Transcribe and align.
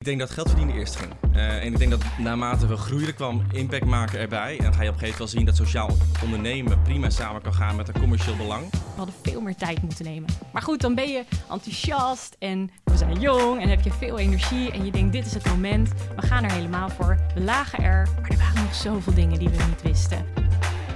Ik 0.00 0.06
denk 0.06 0.18
dat 0.18 0.30
geld 0.30 0.48
verdienen 0.48 0.74
eerst 0.76 0.96
ging. 0.96 1.12
Uh, 1.34 1.64
en 1.64 1.72
ik 1.72 1.78
denk 1.78 1.90
dat 1.90 2.02
naarmate 2.18 2.66
we 2.66 2.76
groeiden 2.76 3.14
kwam 3.14 3.42
impact 3.52 3.84
maken 3.84 4.18
erbij. 4.18 4.56
En 4.58 4.64
dan 4.64 4.74
ga 4.74 4.82
je 4.82 4.88
op 4.88 4.94
een 4.94 5.00
gegeven 5.00 5.18
moment 5.18 5.18
wel 5.18 5.26
zien 5.26 5.44
dat 5.44 5.56
sociaal 5.56 5.90
ondernemen 6.22 6.82
prima 6.82 7.10
samen 7.10 7.42
kan 7.42 7.54
gaan 7.54 7.76
met 7.76 7.88
een 7.88 8.00
commercieel 8.00 8.36
belang. 8.36 8.70
We 8.70 8.78
hadden 8.96 9.14
veel 9.22 9.40
meer 9.40 9.54
tijd 9.54 9.82
moeten 9.82 10.04
nemen. 10.04 10.28
Maar 10.52 10.62
goed, 10.62 10.80
dan 10.80 10.94
ben 10.94 11.08
je 11.08 11.24
enthousiast 11.50 12.36
en 12.38 12.70
we 12.84 12.96
zijn 12.96 13.20
jong 13.20 13.60
en 13.60 13.68
heb 13.68 13.80
je 13.80 13.92
veel 13.92 14.18
energie. 14.18 14.70
En 14.70 14.84
je 14.84 14.90
denkt, 14.90 15.12
dit 15.12 15.26
is 15.26 15.34
het 15.34 15.46
moment, 15.46 15.92
we 16.16 16.26
gaan 16.26 16.44
er 16.44 16.52
helemaal 16.52 16.88
voor. 16.88 17.18
We 17.34 17.40
lagen 17.40 17.82
er, 17.82 18.08
maar 18.20 18.30
er 18.30 18.38
waren 18.38 18.62
nog 18.62 18.74
zoveel 18.74 19.14
dingen 19.14 19.38
die 19.38 19.48
we 19.48 19.64
niet 19.68 19.82
wisten. 19.82 20.49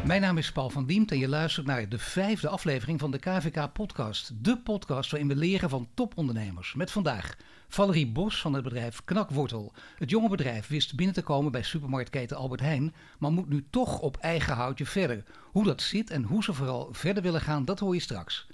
Mijn 0.04 0.20
naam 0.20 0.38
is 0.38 0.52
Paul 0.52 0.70
van 0.70 0.86
Diemt 0.86 1.10
en 1.10 1.18
je 1.18 1.28
luistert 1.28 1.66
naar 1.66 1.88
de 1.88 1.98
vijfde 1.98 2.48
aflevering 2.48 3.00
van 3.00 3.10
de 3.10 3.18
KVK-podcast. 3.18 4.44
De 4.44 4.58
podcast 4.58 5.10
waarin 5.10 5.28
we 5.28 5.36
leren 5.36 5.70
van 5.70 5.88
topondernemers. 5.94 6.74
Met 6.74 6.90
vandaag 6.90 7.36
Valerie 7.68 8.06
Bos 8.06 8.40
van 8.40 8.54
het 8.54 8.62
bedrijf 8.62 9.04
Knakwortel. 9.04 9.72
Het 9.98 10.10
jonge 10.10 10.28
bedrijf 10.28 10.66
wist 10.66 10.96
binnen 10.96 11.14
te 11.14 11.22
komen 11.22 11.52
bij 11.52 11.62
supermarktketen 11.62 12.36
Albert 12.36 12.60
Heijn, 12.60 12.94
maar 13.18 13.32
moet 13.32 13.48
nu 13.48 13.64
toch 13.70 14.00
op 14.00 14.16
eigen 14.16 14.54
houtje 14.54 14.86
verder. 14.86 15.24
Hoe 15.42 15.64
dat 15.64 15.82
zit 15.82 16.10
en 16.10 16.22
hoe 16.22 16.42
ze 16.42 16.52
vooral 16.54 16.88
verder 16.92 17.22
willen 17.22 17.40
gaan, 17.40 17.64
dat 17.64 17.78
hoor 17.78 17.94
je 17.94 18.00
straks. 18.00 18.46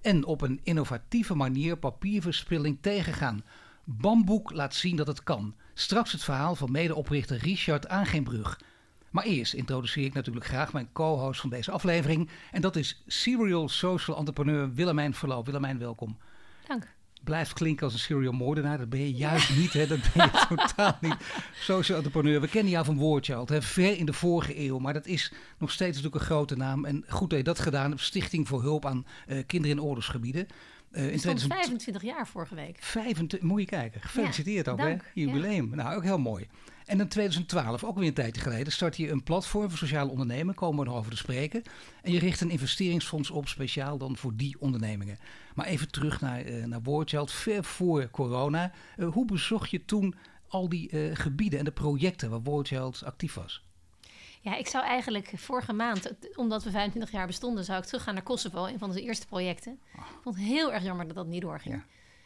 En 0.00 0.24
op 0.24 0.40
een 0.40 0.60
innovatieve 0.62 1.34
manier 1.34 1.76
papierverspilling 1.76 2.78
tegengaan. 2.80 3.44
Bamboek 3.84 4.52
laat 4.52 4.74
zien 4.74 4.96
dat 4.96 5.06
het 5.06 5.22
kan. 5.22 5.54
Straks 5.74 6.12
het 6.12 6.24
verhaal 6.24 6.54
van 6.54 6.70
medeoprichter 6.70 7.36
Richard 7.36 7.88
Aangeenbrug. 7.88 8.58
Maar 9.18 9.26
eerst 9.26 9.54
introduceer 9.54 10.04
ik 10.04 10.14
natuurlijk 10.14 10.46
graag 10.46 10.72
mijn 10.72 10.88
co-host 10.92 11.40
van 11.40 11.50
deze 11.50 11.70
aflevering. 11.70 12.28
En 12.52 12.60
dat 12.60 12.76
is 12.76 13.02
serial 13.06 13.68
social 13.68 14.16
entrepreneur 14.16 14.74
Willemijn 14.74 15.14
Verloop. 15.14 15.46
Willemijn, 15.46 15.78
welkom. 15.78 16.18
Dank 16.66 16.86
blijft 17.24 17.52
klinken 17.52 17.84
als 17.84 17.92
een 17.92 17.98
serial 17.98 18.32
moordenaar. 18.32 18.78
Dat 18.78 18.88
ben 18.88 19.00
je 19.00 19.12
juist 19.12 19.56
niet, 19.56 19.72
hè? 19.72 19.86
Dat 19.86 19.98
ben 20.14 20.30
je 20.32 20.46
totaal 20.56 20.98
niet. 21.00 21.16
Social 21.54 21.96
entrepreneur. 21.96 22.40
We 22.40 22.48
kennen 22.48 22.72
jou 22.72 22.84
van 22.84 22.96
Wordchild, 22.96 23.48
hè? 23.48 23.62
ver 23.62 23.96
in 23.96 24.06
de 24.06 24.12
vorige 24.12 24.58
eeuw. 24.60 24.78
Maar 24.78 24.92
dat 24.92 25.06
is 25.06 25.32
nog 25.58 25.70
steeds 25.70 25.96
natuurlijk 25.96 26.22
een 26.22 26.30
grote 26.30 26.56
naam. 26.56 26.84
En 26.84 27.04
goed 27.08 27.30
dat 27.30 27.38
je 27.38 27.44
dat 27.44 27.58
gedaan 27.58 27.90
hebt. 27.90 28.02
Stichting 28.02 28.48
voor 28.48 28.62
Hulp 28.62 28.86
aan 28.86 29.06
uh, 29.28 29.38
Kinderen 29.46 29.76
in 29.76 29.82
Oorlogsgebieden. 29.82 30.46
Uh, 30.92 31.12
in 31.12 31.38
25 31.38 32.02
jaar 32.02 32.26
vorige 32.26 32.54
week. 32.54 32.76
25, 32.80 33.48
moet 33.48 33.60
je 33.60 33.66
kijken. 33.66 34.00
Gefeliciteerd 34.00 34.66
ja, 34.66 34.72
ook, 34.72 34.78
dank. 34.78 35.02
hè? 35.02 35.08
Jubileum. 35.14 35.70
Nou, 35.74 35.96
ook 35.96 36.02
heel 36.02 36.18
mooi. 36.18 36.48
En 36.86 37.00
in 37.00 37.08
2012, 37.08 37.84
ook 37.84 37.98
weer 37.98 38.06
een 38.06 38.14
tijdje 38.14 38.40
geleden, 38.40 38.72
start 38.72 38.96
je 38.96 39.10
een 39.10 39.22
platform 39.22 39.68
voor 39.68 39.78
sociale 39.78 40.10
ondernemen. 40.10 40.54
Komen 40.54 40.78
we 40.78 40.84
nog 40.84 40.98
over 40.98 41.10
te 41.10 41.16
spreken. 41.16 41.62
En 42.02 42.12
je 42.12 42.18
richt 42.18 42.40
een 42.40 42.50
investeringsfonds 42.50 43.30
op, 43.30 43.48
speciaal 43.48 43.98
dan 43.98 44.16
voor 44.16 44.36
die 44.36 44.56
ondernemingen. 44.58 45.18
Maar 45.54 45.66
even 45.66 45.90
terug 45.90 46.20
naar, 46.20 46.46
uh, 46.46 46.64
naar 46.64 46.80
ver 47.26 47.64
voor 47.64 48.10
corona. 48.10 48.72
Uh, 48.96 49.08
hoe 49.08 49.24
bezocht 49.24 49.70
je 49.70 49.84
toen 49.84 50.14
al 50.48 50.68
die 50.68 50.92
uh, 50.92 51.16
gebieden 51.16 51.58
en 51.58 51.64
de 51.64 51.70
projecten 51.70 52.30
waar 52.30 52.42
Wordchild 52.42 53.04
actief 53.04 53.34
was? 53.34 53.67
Ja, 54.40 54.56
ik 54.56 54.66
zou 54.66 54.84
eigenlijk 54.84 55.32
vorige 55.34 55.72
maand, 55.72 56.12
omdat 56.34 56.64
we 56.64 56.70
25 56.70 57.12
jaar 57.12 57.26
bestonden, 57.26 57.64
zou 57.64 57.78
ik 57.78 57.84
teruggaan 57.84 58.14
naar 58.14 58.22
Kosovo, 58.22 58.66
een 58.66 58.78
van 58.78 58.88
onze 58.88 59.02
eerste 59.02 59.26
projecten. 59.26 59.78
Oh. 59.96 60.00
Ik 60.00 60.22
vond 60.22 60.36
het 60.36 60.44
heel 60.44 60.72
erg 60.72 60.82
jammer 60.82 61.06
dat 61.06 61.16
dat 61.16 61.26
niet 61.26 61.42
doorging. 61.42 61.74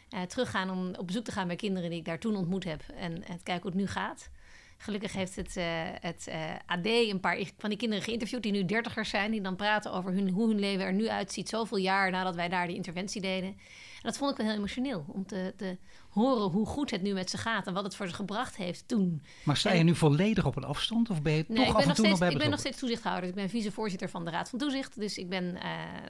Ja. 0.09 0.19
Uh, 0.19 0.25
teruggaan 0.25 0.69
om 0.69 0.95
op 0.95 1.07
bezoek 1.07 1.23
te 1.23 1.31
gaan 1.31 1.47
bij 1.47 1.55
kinderen 1.55 1.89
die 1.89 1.99
ik 1.99 2.05
daar 2.05 2.19
toen 2.19 2.35
ontmoet 2.35 2.63
heb 2.63 2.83
en, 2.95 3.23
en 3.27 3.43
kijken 3.43 3.61
hoe 3.61 3.71
het 3.71 3.79
nu 3.79 3.87
gaat. 3.87 4.29
Gelukkig 4.77 5.13
heeft 5.13 5.35
het, 5.35 5.55
uh, 5.57 5.65
het 5.99 6.25
uh, 6.29 6.51
AD 6.65 6.85
een 6.85 7.19
paar 7.19 7.37
van 7.57 7.69
die 7.69 7.77
kinderen 7.77 8.03
geïnterviewd 8.03 8.43
die 8.43 8.51
nu 8.51 8.65
dertigers 8.65 9.09
zijn. 9.09 9.31
Die 9.31 9.41
dan 9.41 9.55
praten 9.55 9.91
over 9.91 10.11
hun, 10.11 10.29
hoe 10.29 10.47
hun 10.47 10.59
leven 10.59 10.85
er 10.85 10.93
nu 10.93 11.09
uitziet. 11.09 11.49
Zoveel 11.49 11.77
jaar 11.77 12.11
nadat 12.11 12.35
wij 12.35 12.49
daar 12.49 12.67
die 12.67 12.75
interventie 12.75 13.21
deden. 13.21 13.57
En 14.03 14.09
dat 14.09 14.17
vond 14.17 14.31
ik 14.31 14.37
wel 14.37 14.45
heel 14.45 14.55
emotioneel. 14.55 15.05
Om 15.07 15.25
te, 15.25 15.53
te 15.57 15.77
horen 16.09 16.49
hoe 16.49 16.65
goed 16.65 16.91
het 16.91 17.01
nu 17.01 17.13
met 17.13 17.29
ze 17.29 17.37
gaat 17.37 17.67
en 17.67 17.73
wat 17.73 17.83
het 17.83 17.95
voor 17.95 18.07
ze 18.07 18.13
gebracht 18.13 18.55
heeft 18.55 18.87
toen. 18.87 19.21
Maar 19.43 19.57
sta 19.57 19.71
je 19.71 19.83
nu 19.83 19.95
volledig 19.95 20.45
op 20.45 20.55
een 20.55 20.63
afstand 20.63 21.09
of 21.09 21.21
ben 21.21 21.33
je 21.33 21.45
nee, 21.47 21.65
toch 21.65 21.75
af 21.75 21.85
en 21.85 21.93
toe 21.93 22.07
nog 22.07 22.19
bij 22.19 22.31
Ik 22.31 22.37
ben 22.37 22.49
nog 22.49 22.59
steeds 22.59 22.79
toezichthouder. 22.79 23.29
Ik 23.29 23.35
ben 23.35 23.49
vicevoorzitter 23.49 24.09
van 24.09 24.25
de 24.25 24.31
Raad 24.31 24.49
van 24.49 24.59
Toezicht. 24.59 24.99
Dus 24.99 25.17
ik 25.17 25.29
ben, 25.29 25.43
uh, 25.43 25.61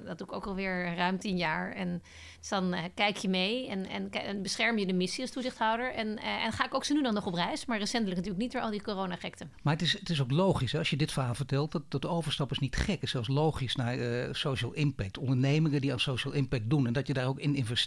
dat 0.05 0.17
doe 0.17 0.27
ik 0.27 0.33
ook 0.33 0.45
alweer 0.45 0.95
ruim 0.95 1.19
tien 1.19 1.37
jaar. 1.37 1.71
En 1.71 2.01
dus 2.39 2.49
dan 2.49 2.73
uh, 2.73 2.79
kijk 2.93 3.17
je 3.17 3.29
mee 3.29 3.67
en, 3.67 3.87
en, 3.87 4.11
en, 4.11 4.41
bescherm 4.41 4.77
je 4.77 4.85
de 4.85 4.93
missie 4.93 5.21
als 5.21 5.31
toezichthouder. 5.31 5.93
En, 5.93 6.07
uh, 6.07 6.25
en 6.25 6.51
ga 6.51 6.65
ik 6.65 6.73
ook 6.73 6.85
ze 6.85 6.93
nu 6.93 7.01
dan 7.01 7.13
nog 7.13 7.25
op 7.25 7.33
reis. 7.33 7.65
Maar 7.65 7.79
recentelijk 7.79 8.15
natuurlijk 8.15 8.43
niet 8.43 8.51
door 8.51 8.61
al 8.61 8.71
die 8.71 8.81
coronagekte. 8.81 9.47
Maar 9.61 9.73
het 9.73 9.81
is, 9.81 9.99
het 9.99 10.09
is 10.09 10.21
ook 10.21 10.31
logisch 10.31 10.71
hè, 10.71 10.77
als 10.77 10.89
je 10.89 10.97
dit 10.97 11.11
verhaal 11.11 11.35
vertelt. 11.35 11.71
Dat, 11.71 11.83
dat 11.91 12.01
de 12.01 12.07
overstap 12.07 12.51
is 12.51 12.59
niet 12.59 12.75
gek. 12.75 12.93
Het 12.93 13.03
is 13.03 13.11
zelfs 13.11 13.27
logisch 13.27 13.75
naar 13.75 13.97
social 14.35 14.73
impact. 14.73 15.17
Ondernemingen 15.17 15.81
die 15.81 15.91
aan 15.91 15.99
social 15.99 16.33
impact 16.33 16.69
doen. 16.69 16.87
En 16.87 16.93
dat 16.93 17.07
je 17.07 17.13
daar 17.13 17.27
ook 17.27 17.39
in 17.39 17.55
investeert. 17.55 17.82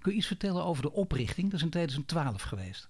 Kun 0.00 0.12
je 0.12 0.18
iets 0.18 0.26
vertellen 0.26 0.64
over 0.64 0.82
de 0.82 0.92
oprichting? 0.92 1.50
Dat 1.50 1.58
is 1.58 1.64
een 1.64 1.70
2012 1.70 2.42
geweest. 2.42 2.88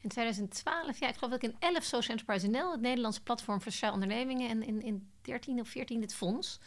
In 0.00 0.08
2012, 0.08 1.00
ja, 1.00 1.08
ik 1.08 1.14
geloof 1.14 1.30
dat 1.30 1.42
ik 1.42 1.50
in 1.50 1.56
11 1.58 1.84
Social 1.84 2.16
Enterprise 2.16 2.46
NL, 2.46 2.70
het 2.70 2.80
Nederlandse 2.80 3.22
platform 3.22 3.60
voor 3.60 3.72
sociale 3.72 3.94
ondernemingen, 3.94 4.50
en 4.50 4.62
in, 4.62 4.82
in 4.82 5.08
13 5.22 5.60
of 5.60 5.68
14 5.68 6.00
dit 6.00 6.14
fonds. 6.14 6.58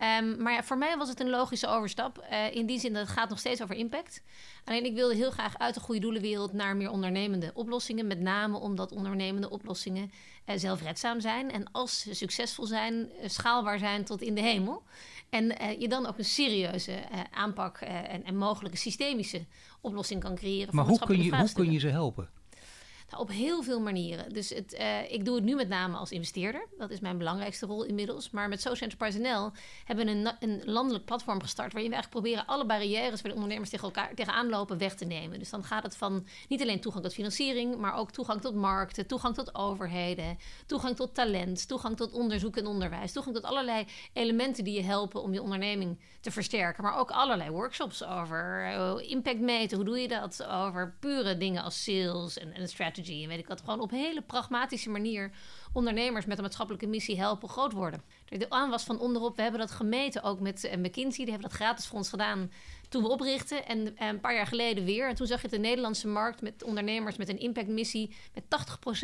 Um, 0.00 0.42
maar 0.42 0.52
ja, 0.52 0.62
voor 0.62 0.78
mij 0.78 0.96
was 0.96 1.08
het 1.08 1.20
een 1.20 1.30
logische 1.30 1.66
overstap. 1.66 2.26
Uh, 2.30 2.54
in 2.54 2.66
die 2.66 2.78
zin 2.78 2.92
dat 2.92 3.02
het 3.02 3.16
gaat 3.16 3.28
nog 3.28 3.38
steeds 3.38 3.62
over 3.62 3.74
impact. 3.74 4.22
Alleen 4.64 4.84
ik 4.84 4.94
wilde 4.94 5.14
heel 5.14 5.30
graag 5.30 5.58
uit 5.58 5.74
de 5.74 5.80
goede 5.80 6.00
doelenwereld 6.00 6.52
naar 6.52 6.76
meer 6.76 6.90
ondernemende 6.90 7.50
oplossingen. 7.54 8.06
Met 8.06 8.20
name 8.20 8.58
omdat 8.58 8.92
ondernemende 8.92 9.50
oplossingen 9.50 10.10
uh, 10.46 10.56
zelfredzaam 10.56 11.20
zijn. 11.20 11.50
En 11.50 11.72
als 11.72 12.00
ze 12.00 12.14
succesvol 12.14 12.66
zijn, 12.66 12.94
uh, 12.94 13.28
schaalbaar 13.28 13.78
zijn 13.78 14.04
tot 14.04 14.22
in 14.22 14.34
de 14.34 14.40
hemel. 14.40 14.82
En 15.30 15.44
je 15.78 15.88
dan 15.88 16.06
ook 16.06 16.18
een 16.18 16.24
serieuze 16.24 16.92
aanpak 17.30 17.78
en, 17.78 18.24
en 18.24 18.36
mogelijke 18.36 18.76
systemische 18.76 19.44
oplossing 19.80 20.20
kan 20.20 20.34
creëren. 20.34 20.74
Maar 20.74 20.84
hoe 20.84 20.98
kun, 20.98 21.22
je, 21.22 21.36
hoe 21.36 21.52
kun 21.52 21.72
je 21.72 21.78
ze 21.78 21.88
helpen? 21.88 22.30
Nou, 23.10 23.22
op 23.22 23.30
heel 23.30 23.62
veel 23.62 23.80
manieren. 23.80 24.32
Dus 24.32 24.48
het, 24.50 24.74
uh, 24.74 25.12
ik 25.12 25.24
doe 25.24 25.34
het 25.34 25.44
nu 25.44 25.54
met 25.54 25.68
name 25.68 25.96
als 25.96 26.10
investeerder. 26.10 26.66
Dat 26.78 26.90
is 26.90 27.00
mijn 27.00 27.18
belangrijkste 27.18 27.66
rol 27.66 27.84
inmiddels. 27.84 28.30
Maar 28.30 28.48
met 28.48 28.60
Social 28.60 28.90
Enterprise 28.90 29.18
NL 29.18 29.50
hebben 29.84 30.06
we 30.06 30.10
een, 30.10 30.28
een 30.40 30.62
landelijk 30.64 31.04
platform 31.04 31.40
gestart... 31.40 31.72
waarin 31.72 31.90
we 31.90 31.96
eigenlijk 31.96 32.24
proberen 32.24 32.54
alle 32.54 32.66
barrières... 32.66 33.22
waar 33.22 33.30
de 33.30 33.34
ondernemers 33.34 33.70
tegen 33.70 33.84
elkaar 33.84 34.14
tegenaan 34.14 34.48
lopen 34.48 34.78
weg 34.78 34.94
te 34.94 35.04
nemen. 35.04 35.38
Dus 35.38 35.50
dan 35.50 35.64
gaat 35.64 35.82
het 35.82 35.96
van 35.96 36.26
niet 36.48 36.62
alleen 36.62 36.80
toegang 36.80 37.04
tot 37.04 37.14
financiering... 37.14 37.76
maar 37.76 37.94
ook 37.94 38.10
toegang 38.10 38.40
tot 38.40 38.54
markten, 38.54 39.06
toegang 39.06 39.34
tot 39.34 39.54
overheden... 39.54 40.38
toegang 40.66 40.96
tot 40.96 41.14
talent, 41.14 41.68
toegang 41.68 41.96
tot 41.96 42.12
onderzoek 42.12 42.56
en 42.56 42.66
onderwijs... 42.66 43.12
toegang 43.12 43.34
tot 43.34 43.44
allerlei 43.44 43.86
elementen 44.12 44.64
die 44.64 44.74
je 44.74 44.84
helpen 44.84 45.22
om 45.22 45.32
je 45.32 45.42
onderneming 45.42 45.98
te 46.20 46.30
versterken. 46.30 46.82
Maar 46.82 46.98
ook 46.98 47.10
allerlei 47.10 47.50
workshops 47.50 48.04
over 48.04 48.72
uh, 48.72 49.10
impact 49.10 49.40
meten. 49.40 49.76
Hoe 49.76 49.86
doe 49.86 49.98
je 49.98 50.08
dat? 50.08 50.44
Over 50.44 50.96
pure 51.00 51.36
dingen 51.36 51.62
als 51.62 51.84
sales 51.84 52.38
en, 52.38 52.52
en 52.52 52.68
strategy 52.68 52.96
en 53.06 53.28
weet 53.28 53.38
ik 53.38 53.46
wat. 53.46 53.60
Gewoon 53.60 53.80
op 53.80 53.92
een 53.92 53.98
hele 53.98 54.22
pragmatische 54.22 54.90
manier 54.90 55.30
ondernemers 55.72 56.26
met 56.26 56.36
een 56.36 56.42
maatschappelijke 56.42 56.86
missie 56.86 57.18
helpen 57.18 57.48
groot 57.48 57.72
worden. 57.72 58.02
De 58.24 58.50
aanwas 58.50 58.84
van 58.84 59.00
onderop, 59.00 59.36
we 59.36 59.42
hebben 59.42 59.60
dat 59.60 59.70
gemeten 59.70 60.22
ook 60.22 60.40
met 60.40 60.64
uh, 60.64 60.72
McKinsey. 60.72 61.24
Die 61.24 61.32
hebben 61.32 61.48
dat 61.48 61.58
gratis 61.58 61.86
voor 61.86 61.98
ons 61.98 62.08
gedaan 62.08 62.50
toen 62.88 63.02
we 63.02 63.08
oprichten. 63.08 63.66
En 63.66 63.78
uh, 63.78 64.08
een 64.08 64.20
paar 64.20 64.34
jaar 64.34 64.46
geleden 64.46 64.84
weer. 64.84 65.08
En 65.08 65.14
toen 65.14 65.26
zag 65.26 65.42
je 65.42 65.48
de 65.48 65.58
Nederlandse 65.58 66.08
markt 66.08 66.42
met 66.42 66.62
ondernemers 66.62 67.16
met 67.16 67.28
een 67.28 67.38
impactmissie 67.38 68.16
met 68.34 68.44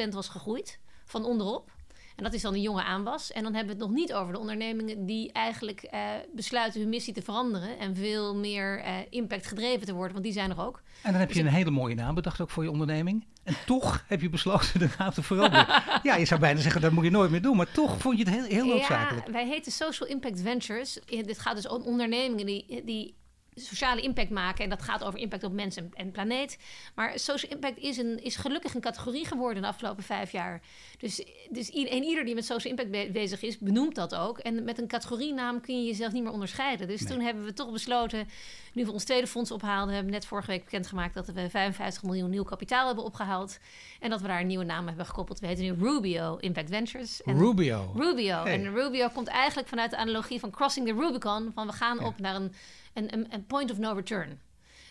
80% 0.06 0.08
was 0.08 0.28
gegroeid 0.28 0.78
van 1.04 1.24
onderop. 1.24 1.70
En 2.16 2.24
dat 2.24 2.32
is 2.32 2.42
dan 2.42 2.54
een 2.54 2.60
jonge 2.60 2.82
aanwas. 2.82 3.32
En 3.32 3.42
dan 3.42 3.54
hebben 3.54 3.76
we 3.76 3.82
het 3.82 3.90
nog 3.90 4.00
niet 4.00 4.14
over 4.14 4.32
de 4.32 4.38
ondernemingen 4.38 5.06
die 5.06 5.32
eigenlijk 5.32 5.88
uh, 5.94 6.00
besluiten 6.34 6.80
hun 6.80 6.88
missie 6.88 7.14
te 7.14 7.22
veranderen 7.22 7.78
en 7.78 7.96
veel 7.96 8.36
meer 8.36 8.78
uh, 8.78 8.96
impact 9.10 9.46
gedreven 9.46 9.86
te 9.86 9.94
worden, 9.94 10.12
want 10.12 10.24
die 10.24 10.32
zijn 10.32 10.50
er 10.50 10.60
ook. 10.60 10.82
En 11.02 11.10
dan 11.10 11.20
heb 11.20 11.28
je 11.28 11.34
dus 11.34 11.44
een 11.44 11.56
hele 11.56 11.70
mooie 11.70 11.94
naam 11.94 12.14
bedacht 12.14 12.40
ook 12.40 12.50
voor 12.50 12.62
je 12.62 12.70
onderneming. 12.70 13.26
En 13.42 13.54
toch 13.66 14.04
heb 14.06 14.20
je 14.20 14.28
besloten 14.28 14.78
de 14.78 14.88
naam 14.98 15.10
te 15.10 15.22
veranderen. 15.22 15.82
ja, 16.02 16.14
je 16.14 16.24
zou 16.24 16.40
bijna 16.40 16.60
zeggen 16.60 16.80
dat 16.80 16.92
moet 16.92 17.04
je 17.04 17.10
nooit 17.10 17.30
meer 17.30 17.42
doen, 17.42 17.56
maar 17.56 17.72
toch 17.72 17.98
vond 17.98 18.18
je 18.18 18.24
het 18.24 18.34
heel, 18.34 18.44
heel 18.44 18.66
noodzakelijk. 18.66 19.26
Ja, 19.26 19.32
wij 19.32 19.46
heten 19.46 19.72
Social 19.72 20.08
Impact 20.08 20.40
Ventures. 20.40 20.98
Dit 21.06 21.38
gaat 21.38 21.56
dus 21.56 21.68
om 21.68 21.82
ondernemingen 21.82 22.46
die, 22.46 22.82
die 22.84 23.14
sociale 23.54 24.00
impact 24.00 24.30
maken. 24.30 24.64
En 24.64 24.70
dat 24.70 24.82
gaat 24.82 25.04
over 25.04 25.18
impact 25.18 25.44
op 25.44 25.52
mensen 25.52 25.90
en 25.94 26.10
planeet. 26.10 26.58
Maar 26.94 27.18
social 27.18 27.52
impact 27.52 27.78
is, 27.78 27.96
een, 27.96 28.22
is 28.22 28.36
gelukkig 28.36 28.74
een 28.74 28.80
categorie 28.80 29.26
geworden 29.26 29.62
de 29.62 29.68
afgelopen 29.68 30.02
vijf 30.02 30.32
jaar. 30.32 30.60
Dus, 30.98 31.24
dus 31.50 31.70
en 31.70 32.02
ieder 32.02 32.24
die 32.24 32.34
met 32.34 32.44
social 32.44 32.76
impact 32.76 33.12
bezig 33.12 33.42
is, 33.42 33.58
benoemt 33.58 33.94
dat 33.94 34.14
ook. 34.14 34.38
En 34.38 34.64
met 34.64 34.78
een 34.78 34.86
categorienaam 34.86 35.60
kun 35.60 35.80
je 35.80 35.86
jezelf 35.86 36.12
niet 36.12 36.22
meer 36.22 36.32
onderscheiden. 36.32 36.88
Dus 36.88 37.06
toen 37.06 37.20
hebben 37.20 37.44
we 37.44 37.52
toch 37.52 37.72
besloten, 37.72 38.28
nu 38.72 38.84
we 38.84 38.92
ons 38.92 39.04
tweede 39.04 39.26
fonds 39.26 39.50
ophaalden, 39.50 39.94
hebben 39.94 40.12
we 40.12 40.18
net 40.18 40.26
vorige 40.26 40.50
week 40.50 40.64
bekendgemaakt 40.64 41.14
dat 41.14 41.26
we 41.26 41.50
55 41.50 42.02
miljoen 42.02 42.30
nieuw 42.30 42.44
kapitaal 42.44 42.86
hebben 42.86 43.04
opgehaald. 43.04 43.58
En 44.00 44.10
dat 44.10 44.20
we 44.20 44.26
daar 44.26 44.40
een 44.40 44.46
nieuwe 44.46 44.64
naam 44.64 44.86
hebben 44.86 45.06
gekoppeld. 45.06 45.40
We 45.40 45.46
heten 45.46 45.64
nu 45.64 45.74
Rubio 45.78 46.36
Impact 46.36 46.68
Ventures. 46.68 47.22
En 47.22 47.38
Rubio. 47.38 47.92
Rubio. 47.96 48.42
En 48.44 48.74
Rubio 48.74 49.08
komt 49.08 49.28
eigenlijk 49.28 49.68
vanuit 49.68 49.90
de 49.90 49.96
analogie 49.96 50.40
van 50.40 50.50
Crossing 50.50 50.86
the 50.86 50.92
Rubicon. 50.92 51.50
Van 51.54 51.66
we 51.66 51.72
gaan 51.72 52.04
op 52.04 52.18
naar 52.18 52.34
een 52.34 52.52
een, 52.94 53.12
een, 53.12 53.26
een 53.32 53.46
point 53.46 53.70
of 53.70 53.78
no 53.78 53.92
return. 53.92 54.40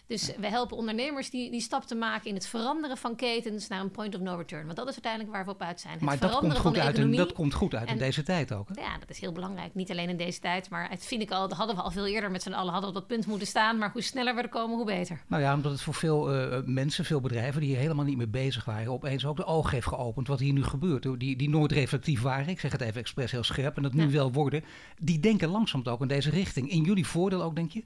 Dus 0.07 0.31
we 0.39 0.47
helpen 0.47 0.77
ondernemers 0.77 1.29
die, 1.29 1.51
die 1.51 1.61
stap 1.61 1.83
te 1.83 1.95
maken 1.95 2.29
in 2.29 2.35
het 2.35 2.47
veranderen 2.47 2.97
van 2.97 3.15
ketens 3.15 3.67
naar 3.67 3.81
een 3.81 3.91
point 3.91 4.15
of 4.15 4.21
no 4.21 4.35
return. 4.35 4.65
Want 4.65 4.77
dat 4.77 4.88
is 4.88 4.94
uiteindelijk 4.94 5.33
waar 5.33 5.45
we 5.45 5.51
op 5.51 5.61
uit 5.61 5.79
zijn. 5.79 5.94
Het 5.94 6.01
maar 6.01 6.19
dat 6.19 6.39
komt, 6.39 6.57
goed 6.57 6.77
uit 6.77 6.97
in, 6.97 7.15
dat 7.15 7.33
komt 7.33 7.53
goed 7.53 7.75
uit 7.75 7.89
in 7.89 7.97
deze 7.97 8.23
tijd 8.23 8.53
ook. 8.53 8.67
Hè? 8.73 8.81
Ja, 8.81 8.97
dat 9.00 9.09
is 9.09 9.19
heel 9.19 9.31
belangrijk. 9.31 9.75
Niet 9.75 9.91
alleen 9.91 10.09
in 10.09 10.17
deze 10.17 10.39
tijd, 10.39 10.69
maar 10.69 10.89
het 10.89 11.05
vind 11.05 11.21
ik 11.21 11.31
al, 11.31 11.47
dat 11.47 11.57
hadden 11.57 11.75
we 11.75 11.81
al 11.81 11.91
veel 11.91 12.05
eerder 12.05 12.31
met 12.31 12.41
z'n 12.41 12.51
allen 12.51 12.71
hadden 12.71 12.89
op 12.89 12.95
dat 12.95 13.07
punt 13.07 13.25
moeten 13.25 13.47
staan. 13.47 13.77
Maar 13.77 13.91
hoe 13.91 14.01
sneller 14.01 14.35
we 14.35 14.41
er 14.41 14.50
komen, 14.50 14.75
hoe 14.75 14.85
beter. 14.85 15.21
Nou 15.27 15.41
ja, 15.41 15.53
omdat 15.53 15.71
het 15.71 15.81
voor 15.81 15.94
veel 15.94 16.35
uh, 16.35 16.57
mensen, 16.65 17.06
veel 17.06 17.21
bedrijven 17.21 17.61
die 17.61 17.69
hier 17.69 17.79
helemaal 17.79 18.06
niet 18.06 18.17
mee 18.17 18.27
bezig 18.27 18.65
waren, 18.65 18.91
opeens 18.91 19.25
ook 19.25 19.38
de 19.38 19.45
ogen 19.45 19.71
heeft 19.71 19.88
geopend 19.88 20.27
wat 20.27 20.39
hier 20.39 20.53
nu 20.53 20.63
gebeurt. 20.63 21.19
Die, 21.19 21.35
die 21.35 21.49
nooit 21.49 21.71
reflectief 21.71 22.21
waren, 22.21 22.47
ik 22.47 22.59
zeg 22.59 22.71
het 22.71 22.81
even 22.81 22.99
expres 22.99 23.31
heel 23.31 23.44
scherp, 23.44 23.75
en 23.77 23.83
dat 23.83 23.94
nu 23.94 24.11
wel 24.11 24.31
worden, 24.31 24.63
die 24.99 25.19
denken 25.19 25.49
langzaam 25.49 25.81
ook 25.83 26.01
in 26.01 26.07
deze 26.07 26.29
richting. 26.29 26.69
In 26.69 26.83
jullie 26.83 27.07
voordeel 27.07 27.44
ook, 27.44 27.56
denk 27.56 27.71
je? 27.71 27.83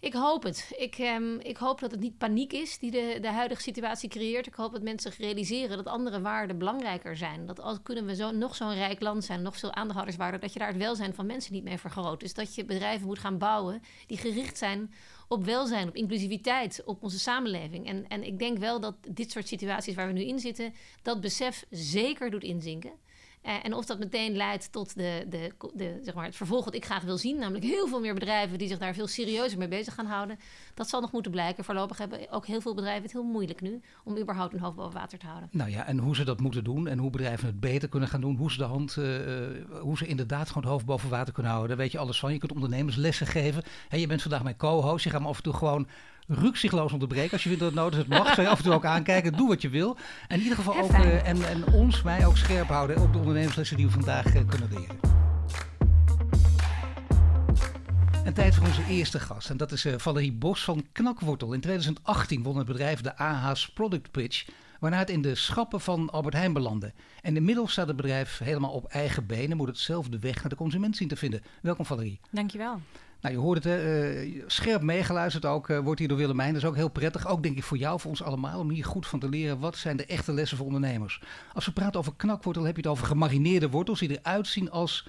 Ik 0.00 0.12
hoop 0.12 0.42
het. 0.42 0.72
Ik, 0.76 0.98
um, 0.98 1.40
ik 1.40 1.56
hoop 1.56 1.80
dat 1.80 1.90
het 1.90 2.00
niet 2.00 2.18
paniek 2.18 2.52
is 2.52 2.78
die 2.78 2.90
de, 2.90 3.18
de 3.20 3.28
huidige 3.28 3.62
situatie 3.62 4.08
creëert. 4.08 4.46
Ik 4.46 4.54
hoop 4.54 4.72
dat 4.72 4.82
mensen 4.82 5.12
realiseren 5.18 5.76
dat 5.76 5.86
andere 5.86 6.20
waarden 6.20 6.58
belangrijker 6.58 7.16
zijn. 7.16 7.46
Dat 7.46 7.60
als 7.60 7.78
kunnen 7.82 8.06
we 8.06 8.14
zo, 8.14 8.30
nog 8.30 8.56
zo'n 8.56 8.74
rijk 8.74 9.00
land 9.00 9.24
zijn, 9.24 9.42
nog 9.42 9.58
veel 9.58 9.72
aandeelhouderswaarde, 9.72 10.38
dat 10.38 10.52
je 10.52 10.58
daar 10.58 10.68
het 10.68 10.76
welzijn 10.76 11.14
van 11.14 11.26
mensen 11.26 11.52
niet 11.52 11.64
mee 11.64 11.78
vergroot. 11.78 12.20
Dus 12.20 12.34
dat 12.34 12.54
je 12.54 12.64
bedrijven 12.64 13.06
moet 13.06 13.18
gaan 13.18 13.38
bouwen 13.38 13.82
die 14.06 14.18
gericht 14.18 14.58
zijn 14.58 14.94
op 15.28 15.44
welzijn, 15.44 15.88
op 15.88 15.94
inclusiviteit, 15.94 16.82
op 16.84 17.02
onze 17.02 17.18
samenleving. 17.18 17.86
En, 17.86 18.08
en 18.08 18.24
ik 18.24 18.38
denk 18.38 18.58
wel 18.58 18.80
dat 18.80 18.94
dit 19.08 19.30
soort 19.30 19.48
situaties 19.48 19.94
waar 19.94 20.06
we 20.06 20.12
nu 20.12 20.24
in 20.24 20.38
zitten, 20.38 20.74
dat 21.02 21.20
besef 21.20 21.66
zeker 21.70 22.30
doet 22.30 22.42
inzinken. 22.42 22.92
Uh, 23.46 23.52
en 23.62 23.74
of 23.74 23.86
dat 23.86 23.98
meteen 23.98 24.36
leidt 24.36 24.72
tot 24.72 24.94
de, 24.94 25.26
de, 25.28 25.52
de, 25.74 26.00
zeg 26.02 26.14
maar 26.14 26.24
het 26.24 26.36
vervolg 26.36 26.64
wat 26.64 26.74
ik 26.74 26.84
graag 26.84 27.02
wil 27.02 27.18
zien, 27.18 27.38
namelijk 27.38 27.64
heel 27.64 27.88
veel 27.88 28.00
meer 28.00 28.14
bedrijven 28.14 28.58
die 28.58 28.68
zich 28.68 28.78
daar 28.78 28.94
veel 28.94 29.06
serieuzer 29.06 29.58
mee 29.58 29.68
bezig 29.68 29.94
gaan 29.94 30.06
houden, 30.06 30.38
dat 30.74 30.88
zal 30.88 31.00
nog 31.00 31.12
moeten 31.12 31.30
blijken. 31.30 31.64
Voorlopig 31.64 31.98
hebben 31.98 32.30
ook 32.30 32.46
heel 32.46 32.60
veel 32.60 32.74
bedrijven 32.74 33.02
het 33.02 33.12
heel 33.12 33.22
moeilijk 33.22 33.60
nu 33.60 33.80
om 34.04 34.18
überhaupt 34.18 34.52
hun 34.52 34.60
hoofd 34.60 34.76
boven 34.76 34.98
water 34.98 35.18
te 35.18 35.26
houden. 35.26 35.48
Nou 35.52 35.70
ja, 35.70 35.86
en 35.86 35.98
hoe 35.98 36.16
ze 36.16 36.24
dat 36.24 36.40
moeten 36.40 36.64
doen 36.64 36.88
en 36.88 36.98
hoe 36.98 37.10
bedrijven 37.10 37.46
het 37.46 37.60
beter 37.60 37.88
kunnen 37.88 38.08
gaan 38.08 38.20
doen, 38.20 38.36
hoe 38.36 38.50
ze 38.50 38.58
de 38.58 38.64
hand, 38.64 38.96
uh, 38.96 39.06
hoe 39.80 39.96
ze 39.96 40.06
inderdaad 40.06 40.48
gewoon 40.48 40.62
het 40.62 40.72
hoofd 40.72 40.84
boven 40.84 41.10
water 41.10 41.32
kunnen 41.32 41.52
houden, 41.52 41.76
daar 41.76 41.84
weet 41.84 41.92
je 41.92 41.98
alles 41.98 42.18
van. 42.18 42.32
Je 42.32 42.38
kunt 42.38 42.52
ondernemers 42.52 42.96
lessen 42.96 43.26
geven. 43.26 43.62
Hey, 43.88 44.00
je 44.00 44.06
bent 44.06 44.22
vandaag 44.22 44.42
mijn 44.42 44.56
co-host, 44.56 45.04
je 45.04 45.10
gaat 45.10 45.20
me 45.20 45.28
af 45.28 45.36
en 45.36 45.42
toe 45.42 45.54
gewoon 45.54 45.88
rukzichtloos 46.30 46.92
onderbreken. 46.92 47.32
Als 47.32 47.42
je 47.42 47.48
vindt 47.48 47.64
dat 47.64 47.72
het 47.72 47.80
nodig 47.80 47.98
is, 47.98 48.06
het 48.06 48.18
mag. 48.18 48.34
Zou 48.34 48.42
je 48.42 48.48
af 48.48 48.58
en 48.58 48.64
toe 48.64 48.72
ook 48.72 48.84
aankijken. 48.84 49.32
Doe 49.32 49.48
wat 49.48 49.62
je 49.62 49.68
wil. 49.68 49.96
En 50.28 50.36
in 50.36 50.42
ieder 50.42 50.56
geval 50.56 50.78
ook, 50.78 50.92
uh, 50.92 51.28
en, 51.28 51.48
en 51.48 51.72
ons, 51.72 52.02
mij 52.02 52.26
ook 52.26 52.36
scherp 52.36 52.68
houden 52.68 53.02
op 53.02 53.12
de 53.12 53.18
ondernemerslessen 53.18 53.76
die 53.76 53.86
we 53.86 53.92
vandaag 53.92 54.34
uh, 54.34 54.40
kunnen 54.46 54.68
leren. 54.70 54.98
En 58.24 58.34
tijd 58.34 58.54
voor 58.54 58.66
onze 58.66 58.84
eerste 58.88 59.20
gast. 59.20 59.50
En 59.50 59.56
dat 59.56 59.72
is 59.72 59.86
uh, 59.86 59.94
Valerie 59.96 60.32
Bos 60.32 60.64
van 60.64 60.86
Knakwortel. 60.92 61.52
In 61.52 61.60
2018 61.60 62.42
won 62.42 62.56
het 62.56 62.66
bedrijf 62.66 63.00
de 63.00 63.16
AH's 63.16 63.70
Product 63.72 64.10
Pitch. 64.10 64.48
Waarna 64.80 64.98
het 64.98 65.10
in 65.10 65.22
de 65.22 65.34
schappen 65.34 65.80
van 65.80 66.10
Albert 66.10 66.34
Heijn 66.34 66.52
belandde. 66.52 66.92
En 67.22 67.36
inmiddels 67.36 67.72
staat 67.72 67.86
het 67.86 67.96
bedrijf 67.96 68.38
helemaal 68.38 68.70
op 68.70 68.86
eigen 68.86 69.26
benen. 69.26 69.56
Moet 69.56 69.68
het 69.68 69.78
zelf 69.78 70.08
de 70.08 70.18
weg 70.18 70.40
naar 70.40 70.48
de 70.48 70.56
consument 70.56 70.96
zien 70.96 71.08
te 71.08 71.16
vinden. 71.16 71.42
Welkom 71.62 71.84
Valerie. 71.84 72.20
Dankjewel. 72.30 72.80
Nou, 73.20 73.34
je 73.34 73.40
hoort 73.40 73.64
het, 73.64 73.82
uh, 73.82 74.42
scherp 74.46 74.82
meegeluisterd 74.82 75.44
ook, 75.44 75.68
uh, 75.68 75.78
wordt 75.78 75.98
hier 75.98 76.08
door 76.08 76.16
Willemijn. 76.16 76.52
Dat 76.52 76.62
is 76.62 76.68
ook 76.68 76.76
heel 76.76 76.88
prettig. 76.88 77.26
Ook 77.26 77.42
denk 77.42 77.56
ik 77.56 77.62
voor 77.62 77.76
jou, 77.76 78.00
voor 78.00 78.10
ons 78.10 78.22
allemaal, 78.22 78.60
om 78.60 78.70
hier 78.70 78.84
goed 78.84 79.06
van 79.06 79.18
te 79.18 79.28
leren. 79.28 79.58
Wat 79.58 79.76
zijn 79.76 79.96
de 79.96 80.06
echte 80.06 80.32
lessen 80.32 80.56
voor 80.56 80.66
ondernemers? 80.66 81.22
Als 81.52 81.66
we 81.66 81.72
praten 81.72 82.00
over 82.00 82.12
knakwortel, 82.16 82.64
heb 82.64 82.76
je 82.76 82.82
het 82.82 82.90
over 82.90 83.06
gemarineerde 83.06 83.70
wortels 83.70 83.98
die 83.98 84.18
eruit 84.20 84.46
zien 84.46 84.70
als 84.70 85.08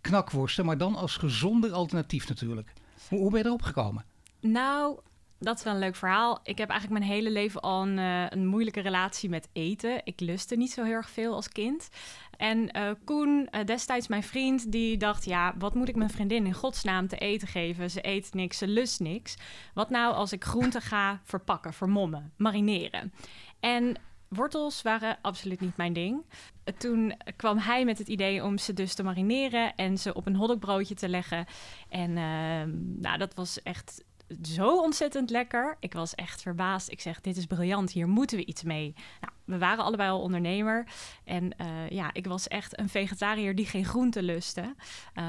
knakworsten, 0.00 0.64
maar 0.64 0.78
dan 0.78 0.94
als 0.94 1.16
gezonder 1.16 1.72
alternatief 1.72 2.28
natuurlijk. 2.28 2.72
Hoe, 3.08 3.18
hoe 3.18 3.30
ben 3.30 3.40
je 3.40 3.46
erop 3.46 3.62
gekomen? 3.62 4.04
Nou, 4.40 4.98
dat 5.42 5.58
is 5.58 5.64
wel 5.64 5.72
een 5.72 5.78
leuk 5.78 5.96
verhaal. 5.96 6.40
Ik 6.42 6.58
heb 6.58 6.70
eigenlijk 6.70 7.00
mijn 7.00 7.12
hele 7.12 7.30
leven 7.30 7.60
al 7.60 7.82
een, 7.82 7.98
uh, 7.98 8.24
een 8.28 8.46
moeilijke 8.46 8.80
relatie 8.80 9.28
met 9.28 9.48
eten. 9.52 10.00
Ik 10.04 10.20
lustte 10.20 10.56
niet 10.56 10.72
zo 10.72 10.84
heel 10.84 10.92
erg 10.92 11.10
veel 11.10 11.34
als 11.34 11.48
kind. 11.48 11.88
En 12.36 12.76
uh, 12.76 12.90
Koen, 13.04 13.48
uh, 13.50 13.64
destijds 13.64 14.08
mijn 14.08 14.22
vriend, 14.22 14.72
die 14.72 14.96
dacht: 14.96 15.24
ja, 15.24 15.54
wat 15.58 15.74
moet 15.74 15.88
ik 15.88 15.96
mijn 15.96 16.10
vriendin 16.10 16.46
in 16.46 16.54
godsnaam 16.54 17.08
te 17.08 17.16
eten 17.16 17.48
geven? 17.48 17.90
Ze 17.90 18.06
eet 18.06 18.34
niks, 18.34 18.58
ze 18.58 18.68
lust 18.68 19.00
niks. 19.00 19.36
Wat 19.74 19.90
nou 19.90 20.14
als 20.14 20.32
ik 20.32 20.44
groenten 20.44 20.82
ga 20.82 21.20
verpakken, 21.24 21.72
vermommen, 21.72 22.32
marineren? 22.36 23.12
En 23.60 23.96
wortels 24.28 24.82
waren 24.82 25.18
absoluut 25.22 25.60
niet 25.60 25.76
mijn 25.76 25.92
ding. 25.92 26.24
Toen 26.78 27.14
kwam 27.36 27.58
hij 27.58 27.84
met 27.84 27.98
het 27.98 28.08
idee 28.08 28.44
om 28.44 28.58
ze 28.58 28.72
dus 28.72 28.94
te 28.94 29.02
marineren 29.02 29.74
en 29.76 29.98
ze 29.98 30.14
op 30.14 30.26
een 30.26 30.36
hotdogbroodje 30.36 30.94
te 30.94 31.08
leggen. 31.08 31.46
En 31.88 32.10
uh, 32.10 32.74
nou, 33.00 33.18
dat 33.18 33.34
was 33.34 33.62
echt 33.62 34.04
zo 34.42 34.80
ontzettend 34.80 35.30
lekker. 35.30 35.76
Ik 35.80 35.92
was 35.92 36.14
echt 36.14 36.42
verbaasd. 36.42 36.90
Ik 36.90 37.00
zeg, 37.00 37.20
dit 37.20 37.36
is 37.36 37.46
briljant, 37.46 37.90
hier 37.90 38.08
moeten 38.08 38.36
we 38.36 38.44
iets 38.44 38.62
mee. 38.62 38.94
Nou, 39.20 39.32
we 39.44 39.58
waren 39.58 39.84
allebei 39.84 40.10
al 40.10 40.20
ondernemer. 40.20 40.86
En 41.24 41.54
uh, 41.60 41.88
ja, 41.88 42.10
ik 42.12 42.26
was 42.26 42.48
echt 42.48 42.78
een 42.78 42.88
vegetariër 42.88 43.54
die 43.54 43.66
geen 43.66 43.84
groenten 43.84 44.22
lustte. 44.22 44.74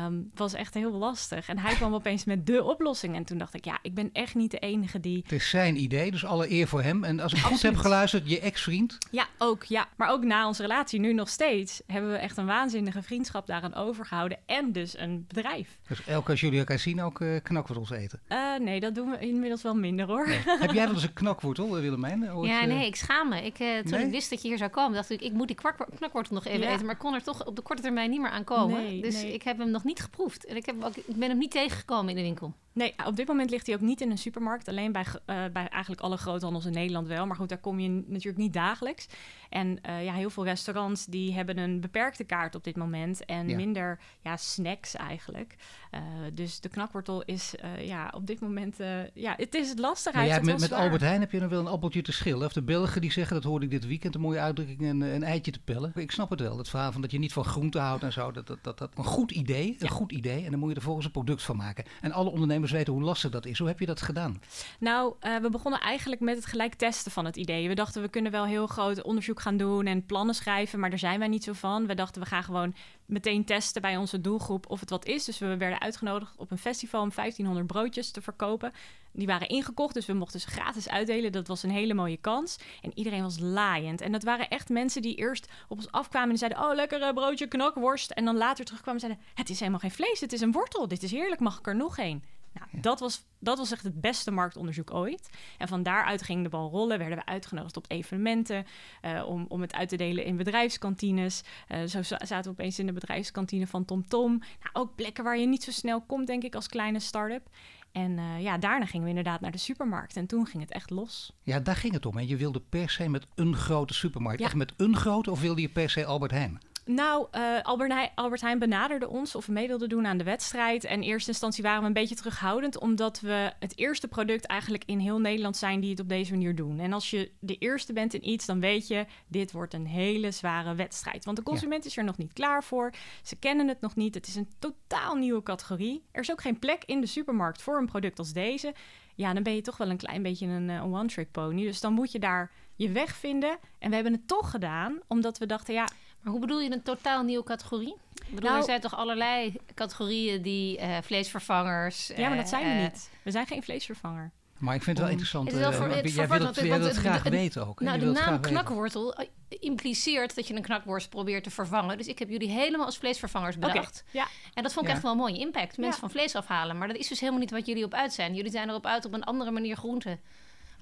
Um, 0.06 0.32
was 0.36 0.54
echt 0.54 0.74
heel 0.74 0.92
lastig. 0.92 1.48
En 1.48 1.60
hij 1.60 1.74
kwam 1.74 1.94
opeens 1.94 2.26
met 2.26 2.46
de 2.46 2.64
oplossing. 2.64 3.16
En 3.16 3.24
toen 3.24 3.38
dacht 3.38 3.54
ik, 3.54 3.66
ja, 3.66 3.80
ik 3.82 3.94
ben 3.94 4.10
echt 4.14 4.36
niet 4.36 4.52
de 4.52 4.60
enige 4.60 5.00
die... 5.00 5.22
Het 5.24 5.32
is 5.32 5.50
zijn 5.50 5.82
idee, 5.82 6.12
dus 6.12 6.26
alle 6.26 6.52
eer 6.52 6.68
voor 6.68 6.82
hem. 6.82 7.04
En 7.04 7.20
als 7.20 7.34
ik 7.34 7.40
goed 7.40 7.62
heb 7.62 7.76
geluisterd, 7.76 8.30
je 8.30 8.40
ex-vriend? 8.40 8.98
Ja, 9.12 9.26
ook. 9.38 9.64
Ja. 9.64 9.88
Maar 9.96 10.10
ook 10.10 10.24
na 10.24 10.48
onze 10.48 10.62
relatie, 10.62 11.00
nu 11.00 11.14
nog 11.14 11.30
steeds, 11.30 11.82
hebben 11.88 12.12
we 12.12 12.18
echt 12.18 12.38
een 12.38 12.46
waanzinnige 12.46 13.02
vriendschap 13.02 13.48
daaraan 13.48 13.74
overgehouden. 13.74 14.38
En 14.46 14.72
dus 14.72 14.98
een 14.98 15.26
bedrijf. 15.28 15.78
Dus 15.88 16.06
elke 16.06 16.32
als 16.32 16.42
jullie 16.42 16.60
elkaar 16.60 16.80
zien 16.80 17.02
ook 17.02 17.20
uh, 17.20 17.40
knakwortels 17.44 17.92
eten? 17.92 18.22
Uh, 18.30 18.58
nee, 18.60 18.80
dat 18.80 18.96
doen 18.96 19.10
we 19.10 19.20
inmiddels 19.20 19.62
wel 19.62 19.76
minder 19.76 20.06
hoor. 20.06 20.28
Nee. 20.28 20.40
heb 20.46 20.72
jij 20.72 20.86
wel 20.86 20.94
eens 20.94 21.04
een 21.04 21.14
knakwortel, 21.14 21.72
Willemijn? 21.72 22.34
Ooit, 22.34 22.50
ja, 22.50 22.66
nee, 22.66 22.88
ik 22.88 22.96
schaam 22.96 23.30
me. 23.30 23.46
Ik, 23.46 23.56
toen 23.56 24.00
nee? 24.00 24.03
Ik 24.06 24.12
wist 24.12 24.30
dat 24.30 24.42
je 24.42 24.48
hier 24.48 24.58
zou 24.58 24.70
komen, 24.70 24.94
dacht 24.94 25.10
ik, 25.10 25.22
ik 25.22 25.34
moet 25.34 25.48
die 25.48 25.58
knakwortel 25.96 26.36
nog 26.36 26.46
even 26.46 26.60
ja. 26.60 26.74
eten. 26.74 26.86
Maar 26.86 26.96
ik 26.96 27.00
kon 27.00 27.14
er 27.14 27.24
toch 27.24 27.46
op 27.46 27.56
de 27.56 27.62
korte 27.62 27.82
termijn 27.82 28.10
niet 28.10 28.22
meer 28.22 28.30
aan 28.30 28.44
komen. 28.44 28.84
Nee, 28.84 29.02
dus 29.02 29.22
nee. 29.22 29.34
ik 29.34 29.44
heb 29.44 29.58
hem 29.58 29.72
nog 29.72 29.84
niet 29.84 30.02
geproefd. 30.02 30.46
En 30.46 30.56
ik, 30.56 30.66
heb 30.66 30.84
ook, 30.84 30.96
ik 30.96 31.16
ben 31.16 31.30
hem 31.30 31.38
niet 31.38 31.52
tegengekomen 31.52 32.10
in 32.10 32.16
de 32.16 32.22
winkel. 32.22 32.54
Nee, 32.74 32.94
op 33.06 33.16
dit 33.16 33.28
moment 33.28 33.50
ligt 33.50 33.66
hij 33.66 33.76
ook 33.76 33.82
niet 33.82 34.02
in 34.02 34.12
een 34.12 34.18
supermarkt. 34.18 34.68
Alleen 34.68 34.92
bij, 34.92 35.06
uh, 35.06 35.16
bij 35.26 35.68
eigenlijk 35.68 36.02
alle 36.02 36.18
groothandels 36.18 36.66
in 36.66 36.72
Nederland 36.72 37.08
wel. 37.08 37.26
Maar 37.26 37.36
goed, 37.36 37.50
daar 37.50 37.58
kom 37.58 37.80
je 37.80 37.90
natuurlijk 37.90 38.38
niet 38.38 38.54
dagelijks. 38.54 39.08
En 39.50 39.80
uh, 39.90 40.04
ja, 40.04 40.14
heel 40.14 40.30
veel 40.30 40.44
restaurants 40.44 41.06
die 41.06 41.34
hebben 41.34 41.58
een 41.58 41.82
beperkte 41.82 42.24
kaart 42.24 42.56
op 42.56 42.64
dit 42.64 42.76
moment. 42.76 43.26
En 43.26 43.50
ja. 43.50 43.56
minder 43.56 44.00
ja, 44.22 44.38
snacks 44.38 44.96
eigenlijk. 44.96 45.56
Uh, 45.92 46.02
dus 46.34 46.60
de 46.60 46.70
knakwortel 46.70 47.24
is 47.24 47.54
ja, 47.80 48.12
op 48.16 48.28
dit 48.28 48.40
moment... 48.40 48.78
ja, 49.14 49.34
het 49.38 49.56
is 49.56 49.74
lastig. 49.78 50.14
Maar 50.14 50.26
ja, 50.26 50.40
met, 50.42 50.60
met 50.60 50.72
Albert 50.72 51.02
Heijn 51.02 51.20
heb 51.20 51.32
je 51.32 51.40
dan 51.40 51.50
wel 51.50 51.60
een 51.60 51.68
appeltje 51.68 52.02
te 52.02 52.12
schillen. 52.12 52.46
Of 52.46 52.54
de 52.54 52.62
Belgen 52.62 53.02
die 53.02 53.12
zeggen, 53.12 53.36
dat 53.36 53.44
hoorde 53.44 53.66
ik 53.66 53.72
dit 53.72 53.86
weekend, 53.94 54.16
een 54.16 54.22
mooie 54.22 54.40
uitdrukking, 54.40 54.82
een, 54.82 55.02
een 55.02 55.24
eitje 55.24 55.52
te 55.52 55.60
pellen. 55.60 55.92
Ik 55.96 56.12
snap 56.12 56.30
het 56.30 56.40
wel, 56.40 56.58
het 56.58 56.70
verhaal 56.70 56.92
van 56.92 57.02
dat 57.02 57.12
je 57.12 57.20
niet 57.20 57.34
van 57.34 57.46
groente 57.46 57.80
houdt 57.80 58.04
en 58.04 58.14
zo. 58.14 58.32
Dat 58.32 58.48
dat, 58.48 58.58
dat, 58.62 58.78
dat 58.78 58.92
een 58.96 59.04
goed 59.04 59.32
idee, 59.32 59.68
een 59.68 59.76
ja. 59.80 59.88
goed 59.88 60.12
idee. 60.12 60.44
En 60.44 60.52
dan 60.52 60.60
moet 60.60 60.70
je 60.70 60.76
er 60.76 60.82
volgens 60.82 61.06
een 61.06 61.12
product 61.12 61.44
van 61.44 61.56
maken. 61.56 61.84
En 62.02 62.12
alle 62.12 62.30
ondernemers 62.30 62.72
weten 62.72 62.94
hoe 62.94 63.02
lastig 63.02 63.32
dat 63.32 63.46
is. 63.46 63.60
Hoe 63.60 63.68
heb 63.68 63.80
je 63.80 63.86
dat 63.86 64.02
gedaan? 64.02 64.42
Nou, 64.80 65.14
uh, 65.22 65.38
we 65.38 65.50
begonnen 65.50 65.80
eigenlijk 65.80 66.22
met 66.22 66.36
het 66.36 66.46
gelijk 66.46 66.74
testen 66.74 67.12
van 67.12 67.26
het 67.26 67.36
idee. 67.36 67.68
We 67.68 67.76
dachten, 67.76 68.02
we 68.02 68.10
kunnen 68.10 68.32
wel 68.32 68.46
heel 68.46 68.68
groot 68.68 69.02
onderzoek 69.02 69.40
gaan 69.40 69.58
doen 69.58 69.86
en 69.86 70.06
plannen 70.06 70.36
schrijven, 70.36 70.80
maar 70.80 70.90
daar 70.90 71.00
zijn 71.00 71.20
wij 71.20 71.28
niet 71.28 71.44
zo 71.44 71.54
van. 71.54 71.88
We 71.88 71.96
dachten, 71.96 72.22
we 72.22 72.28
gaan 72.28 72.44
gewoon 72.44 72.76
meteen 73.14 73.46
testen 73.46 73.82
bij 73.82 73.98
onze 73.98 74.22
doelgroep 74.22 74.70
of 74.70 74.80
het 74.80 74.90
wat 74.90 75.06
is. 75.06 75.26
Dus 75.26 75.38
we 75.38 75.58
werden 75.58 75.82
uitgenodigd 75.82 76.38
op 76.38 76.52
een 76.52 76.58
festival 76.58 77.02
om 77.02 77.12
1500 77.16 77.68
broodjes 77.68 78.12
te 78.12 78.22
verkopen. 78.22 78.72
Die 79.12 79.28
waren 79.28 79.48
ingekocht, 79.48 79.94
dus 79.94 80.06
we 80.06 80.14
mochten 80.14 80.40
ze 80.40 80.48
gratis 80.48 80.90
uitdelen. 80.90 81.32
Dat 81.32 81.48
was 81.48 81.64
een 81.64 81.70
hele 81.72 81.94
mooie 81.94 82.18
kans. 82.18 82.58
En 82.82 82.92
iedereen 82.96 83.24
was 83.24 83.40
laaiend. 83.40 84.02
En 84.02 84.12
dat 84.12 84.24
waren 84.24 84.50
echt 84.50 84.70
mensen 84.70 85.02
die 85.02 85.16
eerst 85.16 85.48
op 85.68 85.78
ons 85.78 85.92
afkwamen 85.92 86.30
en 86.30 86.38
zeiden... 86.38 86.64
oh, 86.64 86.76
lekkere 86.76 87.14
broodje 87.14 87.48
knokworst. 87.48 88.12
En 88.12 88.26
dan 88.26 88.38
later 88.38 88.66
terugkwamen 88.66 89.02
en 89.02 89.08
zeiden... 89.08 89.30
het 89.34 89.50
is 89.50 89.60
helemaal 89.60 89.80
geen 89.80 89.92
vlees, 89.92 90.20
het 90.20 90.34
is 90.34 90.42
een 90.42 90.52
wortel. 90.52 90.88
Dit 90.88 91.04
is 91.04 91.12
heerlijk, 91.12 91.42
mag 91.42 91.60
ik 91.60 91.68
er 91.68 91.76
nog 91.76 91.98
een? 91.98 92.24
Nou, 92.54 92.68
ja. 92.72 92.82
dat, 92.82 93.00
was, 93.00 93.26
dat 93.40 93.58
was 93.58 93.72
echt 93.72 93.84
het 93.84 94.02
beste 94.02 94.32
marktonderzoek 94.32 94.94
ooit. 94.94 95.30
En 95.58 95.68
van 95.68 95.84
daaruit 95.84 96.24
ging 96.24 96.44
de 96.44 96.50
bal 96.50 96.70
rollen. 96.70 96.98
Werden 96.98 97.18
we 97.18 97.26
uitgenodigd 97.26 97.78
op 97.78 97.86
evenementen 97.88 98.66
uh, 99.06 99.28
om, 99.28 99.46
om 99.48 99.62
het 99.62 99.74
uit 99.74 99.90
te 99.90 99.96
delen 99.96 100.26
in 100.26 100.38
bedrijfskantines. 100.38 101.44
Uh, 101.70 101.84
zo 101.84 102.02
zaten 102.02 102.44
we 102.44 102.50
opeens 102.50 102.80
in 102.80 102.86
de 102.86 102.94
bedrijfskantine 102.94 103.68
van 103.68 103.86
TomTom. 103.86 104.02
Tom. 104.08 104.38
Nou, 104.38 104.70
ook 104.74 104.96
plekken 104.96 105.24
waar 105.24 105.38
je 105.38 105.48
niet 105.48 105.64
zo 105.64 105.72
snel 105.72 106.02
komt, 106.02 106.28
denk 106.28 106.44
ik, 106.44 106.56
als 106.56 106.68
kleine 106.68 107.00
start-up. 107.00 107.50
En 107.92 108.18
uh, 108.18 108.42
ja, 108.42 108.58
daarna 108.58 108.86
gingen 108.86 109.04
we 109.04 109.10
inderdaad 109.10 109.42
naar 109.42 109.52
de 109.52 109.58
supermarkt. 109.58 110.18
En 110.18 110.26
toen 110.26 110.46
ging 110.48 110.64
het 110.64 110.72
echt 110.72 110.90
los. 110.90 111.34
Ja, 111.42 111.60
daar 111.60 111.76
ging 111.76 111.94
het 111.94 112.06
om. 112.06 112.18
En 112.18 112.28
je 112.28 112.38
wilde 112.38 112.62
per 112.70 112.90
se 112.90 113.10
met 113.10 113.28
een 113.36 113.56
grote 113.56 113.94
supermarkt. 113.94 114.40
Ja. 114.40 114.46
Echt 114.46 114.56
met 114.56 114.74
een 114.78 114.96
grote 114.96 115.32
of 115.32 115.42
wilde 115.42 115.62
je 115.62 115.70
per 115.70 115.90
se 115.90 116.06
Albert 116.06 116.32
Heijn? 116.32 116.60
Nou, 116.86 117.28
uh, 117.36 117.62
Albert, 117.62 117.92
Heijn, 117.92 118.10
Albert 118.16 118.42
Heijn 118.42 118.60
benaderde 118.60 119.08
ons 119.08 119.36
of 119.36 119.46
we 119.46 119.52
mee 119.52 119.68
wilden 119.68 119.90
doen 119.90 120.06
aan 120.06 120.18
de 120.18 120.24
wedstrijd. 120.24 120.84
En 120.84 121.02
in 121.02 121.10
eerste 121.10 121.30
instantie 121.30 121.64
waren 121.64 121.82
we 121.82 121.88
een 121.88 121.94
beetje 121.94 122.16
terughoudend, 122.16 122.80
omdat 122.80 123.20
we 123.20 123.54
het 123.60 123.78
eerste 123.78 124.08
product 124.08 124.46
eigenlijk 124.46 124.84
in 124.86 125.00
heel 125.00 125.20
Nederland 125.20 125.58
zijn 125.58 125.80
die 125.80 125.90
het 125.90 126.00
op 126.00 126.10
deze 126.10 126.32
manier 126.32 126.56
doen. 126.56 126.80
En 126.80 126.94
als 126.94 127.10
je 127.10 127.32
de 127.40 127.58
eerste 127.58 127.94
bent 127.94 128.14
in 128.14 128.30
iets, 128.30 128.46
dan 128.46 128.60
weet 128.60 128.88
je, 128.88 129.06
dit 129.28 129.52
wordt 129.52 129.74
een 129.74 129.86
hele 129.86 130.32
zware 130.32 130.76
wedstrijd. 130.76 131.26
Want 131.26 131.38
de 131.38 131.44
consument 131.44 131.84
ja. 131.84 131.90
is 131.90 131.98
er 131.98 132.04
nog 132.04 132.18
niet 132.18 132.34
klaar 132.34 132.64
voor. 132.64 132.94
Ze 133.24 133.36
kennen 133.36 133.68
het 133.68 133.82
nog 133.82 133.96
niet. 133.96 134.16
Het 134.16 134.28
is 134.28 134.36
een 134.36 134.50
totaal 134.60 135.16
nieuwe 135.16 135.44
categorie. 135.44 136.04
Er 136.12 136.22
is 136.22 136.32
ook 136.32 136.42
geen 136.42 136.60
plek 136.60 136.84
in 136.86 137.02
de 137.02 137.08
supermarkt 137.08 137.62
voor 137.62 137.78
een 137.78 137.86
product 137.86 138.20
als 138.20 138.34
deze. 138.34 138.74
ja, 139.16 139.34
dan 139.34 139.44
ben 139.44 139.56
je 139.56 139.62
toch 139.62 139.78
wel 139.78 139.90
een 139.90 139.98
klein 139.98 140.24
beetje 140.24 140.48
een, 140.48 140.70
eh, 140.70 140.76
een 140.76 140.94
one-trick 140.94 141.32
pony. 141.32 141.64
Dus 141.64 141.80
dan 141.80 141.94
moet 141.94 142.12
je 142.12 142.20
daar 142.20 142.52
je 142.76 142.92
weg 142.92 143.16
vinden. 143.16 143.58
En 143.80 143.90
we 143.90 143.96
hebben 143.96 144.14
het 144.14 144.28
toch 144.28 144.52
gedaan, 144.52 145.00
omdat 145.08 145.38
we 145.38 145.46
dachten, 145.46 145.74
ja, 145.74 145.88
Maar 146.24 146.32
hoe 146.32 146.42
bedoel 146.42 146.60
je 146.60 146.72
een 146.72 146.84
totaal 146.84 147.24
nieuwe 147.24 147.44
categorie? 147.44 147.96
Ik 148.16 148.30
bedoel, 148.36 148.42
Nou- 148.50 148.58
er 148.58 148.64
zijn 148.64 148.82
toch 148.82 148.96
allerlei 148.96 149.56
categorieën 149.76 150.42
die 150.42 150.78
eh, 150.78 150.98
vleesvervangers... 151.02 152.08
ja, 152.16 152.28
maar 152.28 152.36
dat 152.38 152.46
eh, 152.46 152.52
zijn 152.52 152.64
we 152.66 152.72
eh, 152.72 152.82
niet. 152.82 153.10
We 153.24 153.32
zijn 153.32 153.48
geen 153.48 153.64
vleesvervanger. 153.64 154.32
Maar 154.58 154.76
ik 154.76 154.84
vind 154.84 154.98
het 154.98 155.06
wel 155.06 155.16
interessant. 155.16 155.46
Het 155.48 155.56
is 155.56 155.62
wel 155.62 155.72
eh, 155.72 155.78
voor- 155.78 155.86
het 155.86 155.94
wil 155.96 156.04
het, 156.04 156.14
jij 156.14 156.28
wil 156.28 156.38
want 156.38 156.56
het 156.56 156.96
het- 156.96 157.06
graag 157.06 157.24
weten 157.24 157.68
ook. 157.68 157.80
Nou, 157.80 158.00
de 158.00 158.06
naam 158.06 158.40
knakwortel 158.42 159.14
eh, 159.16 159.28
impliceert 159.50 160.36
dat 160.36 160.48
je 160.48 160.56
een 160.56 160.62
knakworst 160.62 161.10
probeert 161.10 161.44
te 161.44 161.50
vervangen. 161.50 161.98
Dus 161.98 162.08
ik 162.08 162.20
heb 162.20 162.30
jullie 162.30 162.50
helemaal 162.50 162.86
als 162.86 162.98
vleesvervangers 162.98 163.56
Oké, 163.56 163.68
bedacht. 163.68 164.04
ja. 164.12 164.28
En 164.54 164.64
dat 164.64 164.74
vond 164.74 164.82
ik 164.86 164.88
Ja. 164.88 164.94
echt 164.94 165.04
wel 165.04 165.12
een 165.12 165.18
mooie 165.18 165.40
impact. 165.40 165.78
Mensen 165.78 166.02
Ja. 166.02 166.08
van 166.08 166.10
vlees 166.10 166.36
afhalen. 166.36 166.78
Maar 166.78 166.88
dat 166.88 166.98
is 166.98 167.08
dus 167.08 167.20
helemaal 167.20 167.42
niet 167.42 167.52
wat 167.52 167.66
jullie 167.66 167.84
op 167.86 167.94
uit 167.94 168.14
zijn. 168.14 168.36
Jullie 168.36 168.52
zijn 168.52 168.70
erop 168.70 168.86
uit 168.86 169.06
op 169.06 169.14
een 169.14 169.24
andere 169.24 169.52
manier 169.52 169.76
groenten. 169.76 170.20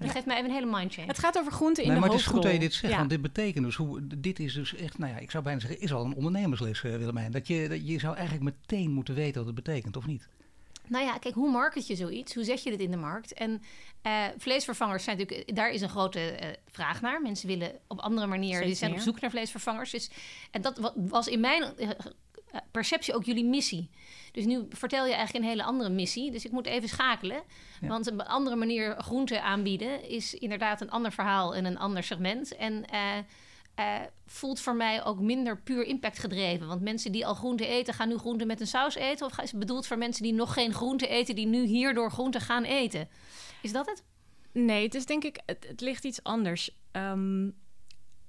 Dat 0.01 0.11
geeft 0.11 0.25
mij 0.25 0.35
even 0.37 0.49
een 0.49 0.55
hele 0.55 0.71
mindchange. 0.77 1.07
Het 1.07 1.19
gaat 1.19 1.37
over 1.37 1.51
groenten 1.51 1.83
in 1.83 1.89
Nee, 1.89 1.97
de 1.99 2.05
maar 2.05 2.11
het 2.15 2.21
is 2.25 2.27
goed 2.27 2.43
dat 2.43 2.51
je 2.51 2.59
dit 2.59 2.73
zegt, 2.73 2.93
Ja. 2.93 2.97
want 2.99 3.09
dit 3.09 3.21
betekent 3.21 3.65
dus 3.65 3.75
hoe 3.75 4.07
dit 4.17 4.39
is 4.39 4.53
dus 4.53 4.75
echt, 4.75 4.97
nou 4.97 5.11
ja, 5.13 5.17
ik 5.17 5.31
zou 5.31 5.43
bijna 5.43 5.59
zeggen, 5.59 5.79
is 5.81 5.93
al 5.93 6.05
een 6.05 6.13
ondernemersles, 6.15 6.83
eh, 6.83 6.95
Willemijn. 6.95 7.31
Dat 7.31 7.47
je, 7.47 7.67
dat 7.69 7.87
je 7.87 7.99
zou 7.99 8.15
eigenlijk 8.15 8.43
meteen 8.45 8.91
moeten 8.91 9.13
weten 9.15 9.35
wat 9.45 9.45
het 9.55 9.63
betekent, 9.63 9.97
of 9.97 10.05
niet? 10.05 10.27
Nou 10.87 11.05
ja, 11.05 11.17
kijk, 11.17 11.35
hoe 11.35 11.51
market 11.51 11.87
je 11.87 11.95
zoiets? 11.95 12.33
Hoe 12.35 12.43
zet 12.43 12.63
je 12.63 12.69
dit 12.69 12.79
in 12.79 12.91
de 12.91 12.97
markt? 12.97 13.33
En 13.33 13.61
eh, 14.01 14.25
vleesvervangers 14.37 15.03
zijn 15.03 15.17
natuurlijk, 15.17 15.55
daar 15.55 15.69
is 15.71 15.81
een 15.81 15.89
grote 15.89 16.19
eh, 16.19 16.49
vraag 16.67 17.01
naar. 17.01 17.21
Mensen 17.21 17.47
willen 17.47 17.71
op 17.87 17.99
andere 17.99 18.27
manieren, 18.27 18.65
die 18.65 18.75
zijn 18.75 18.91
op 18.93 18.99
zoek 18.99 19.19
naar 19.21 19.29
vleesvervangers. 19.29 19.91
Dus, 19.91 20.09
en 20.51 20.61
dat 20.61 20.77
wa- 20.77 20.93
was 20.95 21.27
in 21.27 21.39
mijn 21.39 21.63
eh, 21.63 21.89
eh, 21.89 21.95
perceptie 22.71 23.13
ook 23.13 23.23
jullie 23.23 23.45
missie. 23.45 23.89
Dus 24.31 24.45
nu 24.45 24.65
vertel 24.69 25.05
je 25.05 25.13
eigenlijk 25.13 25.45
een 25.45 25.51
hele 25.51 25.63
andere 25.63 25.89
missie. 25.89 26.31
Dus 26.31 26.45
ik 26.45 26.51
moet 26.51 26.65
even 26.65 26.89
schakelen. 26.89 27.43
Ja. 27.81 27.87
Want 27.87 28.07
een 28.07 28.21
andere 28.21 28.55
manier 28.55 29.01
groente 29.01 29.41
aanbieden 29.41 30.09
is 30.09 30.33
inderdaad 30.33 30.81
een 30.81 30.89
ander 30.89 31.11
verhaal 31.11 31.55
en 31.55 31.65
een 31.65 31.77
ander 31.77 32.03
segment. 32.03 32.55
En 32.55 32.85
eh, 32.85 33.17
eh, 33.75 34.01
voelt 34.25 34.59
voor 34.59 34.75
mij 34.75 35.03
ook 35.03 35.19
minder 35.19 35.61
puur 35.61 35.83
impact 35.83 36.19
gedreven. 36.19 36.67
Want 36.67 36.81
mensen 36.81 37.11
die 37.11 37.25
al 37.25 37.33
groente 37.33 37.67
eten, 37.67 37.93
gaan 37.93 38.09
nu 38.09 38.17
groente 38.17 38.45
met 38.45 38.59
een 38.59 38.67
saus 38.67 38.95
eten? 38.95 39.25
Of 39.25 39.39
is 39.39 39.51
het 39.51 39.59
bedoeld 39.59 39.87
voor 39.87 39.97
mensen 39.97 40.23
die 40.23 40.33
nog 40.33 40.53
geen 40.53 40.73
groente 40.73 41.07
eten, 41.07 41.35
die 41.35 41.47
nu 41.47 41.65
hierdoor 41.65 42.11
groente 42.11 42.39
gaan 42.39 42.63
eten? 42.63 43.09
Is 43.61 43.71
dat 43.71 43.85
het? 43.85 44.03
Nee, 44.51 44.83
het 44.83 44.95
is 44.95 45.05
denk 45.05 45.23
ik, 45.23 45.41
het, 45.45 45.65
het 45.67 45.81
ligt 45.81 46.03
iets 46.03 46.23
anders. 46.23 46.77
Ehm, 46.91 47.49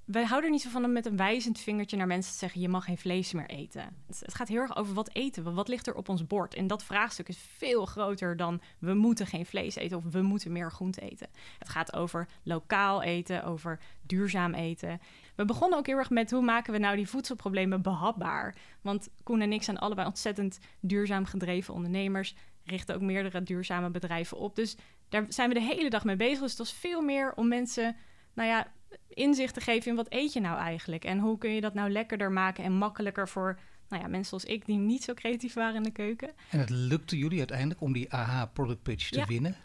wij 0.05 0.23
houden 0.23 0.43
er 0.43 0.51
niet 0.51 0.61
zo 0.61 0.69
van 0.69 0.85
om 0.85 0.91
met 0.91 1.05
een 1.05 1.17
wijzend 1.17 1.59
vingertje 1.59 1.97
naar 1.97 2.07
mensen 2.07 2.31
te 2.31 2.37
zeggen: 2.37 2.61
je 2.61 2.69
mag 2.69 2.85
geen 2.85 2.97
vlees 2.97 3.33
meer 3.33 3.49
eten. 3.49 3.95
Het, 4.07 4.33
gaat 4.33 4.47
heel 4.47 4.61
erg 4.61 4.75
over 4.75 4.93
wat 4.93 5.13
eten 5.13 5.43
we, 5.43 5.51
wat 5.51 5.67
ligt 5.67 5.87
er 5.87 5.95
op 5.95 6.09
ons 6.09 6.27
bord. 6.27 6.53
En 6.53 6.67
dat 6.67 6.83
vraagstuk 6.83 7.27
is 7.27 7.37
veel 7.57 7.85
groter 7.85 8.37
dan 8.37 8.61
we 8.79 8.93
moeten 8.93 9.27
geen 9.27 9.45
vlees 9.45 9.75
eten 9.75 9.97
of 9.97 10.03
we 10.11 10.21
moeten 10.21 10.51
meer 10.51 10.71
groente 10.71 11.01
eten. 11.01 11.27
Het 11.59 11.69
gaat 11.69 11.93
over 11.93 12.27
lokaal 12.43 13.01
eten, 13.03 13.43
over 13.43 13.79
duurzaam 14.01 14.53
eten. 14.53 15.01
We 15.35 15.45
begonnen 15.45 15.77
ook 15.77 15.87
heel 15.87 15.97
erg 15.97 16.09
met 16.09 16.31
hoe 16.31 16.41
maken 16.41 16.73
we 16.73 16.79
nou 16.79 16.95
die 16.95 17.09
voedselproblemen 17.09 17.81
behapbaar. 17.81 18.55
Want 18.81 19.09
Koen 19.23 19.41
en 19.41 19.53
ik 19.53 19.63
zijn 19.63 19.77
allebei 19.77 20.07
ontzettend 20.07 20.59
duurzaam 20.79 21.25
gedreven 21.25 21.73
ondernemers, 21.73 22.35
richten 22.63 22.95
ook 22.95 23.01
meerdere 23.01 23.43
duurzame 23.43 23.89
bedrijven 23.89 24.37
op. 24.37 24.55
Dus 24.55 24.75
daar 25.09 25.25
zijn 25.29 25.49
we 25.49 25.55
de 25.55 25.61
hele 25.61 25.89
dag 25.89 26.03
mee 26.03 26.15
bezig. 26.15 26.39
Dus 26.39 26.49
het 26.49 26.59
was 26.59 26.73
veel 26.73 27.01
meer 27.01 27.33
om 27.35 27.47
mensen, 27.47 27.95
nou 28.33 28.49
ja, 28.49 28.71
inzicht 29.07 29.53
te 29.53 29.61
geven 29.61 29.89
in 29.89 29.95
wat 29.95 30.07
eet 30.09 30.33
je 30.33 30.39
nou 30.39 30.57
eigenlijk? 30.57 31.03
En 31.05 31.19
hoe 31.19 31.37
kun 31.37 31.49
je 31.55 31.61
dat 31.61 31.73
nou 31.73 31.89
lekkerder 31.91 32.31
maken 32.31 32.63
en 32.63 32.73
makkelijker 32.73 33.27
voor 33.29 33.59
nou 33.89 34.01
ja, 34.03 34.09
mensen 34.09 34.39
zoals 34.39 34.55
ik 34.55 34.65
die 34.65 34.77
niet 34.77 35.03
zo 35.03 35.13
creatief 35.13 35.53
waren 35.53 35.75
in 35.75 35.83
de 35.83 35.91
keuken. 35.91 36.31
En 36.49 36.59
het 36.59 36.69
lukte 36.69 37.17
jullie 37.17 37.37
uiteindelijk 37.37 37.81
om 37.81 37.93
die 37.93 38.13
AH 38.13 38.43
product 38.53 38.83
pitch 38.83 39.09
te 39.09 39.17
Ja. 39.19 39.25
winnen. 39.25 39.55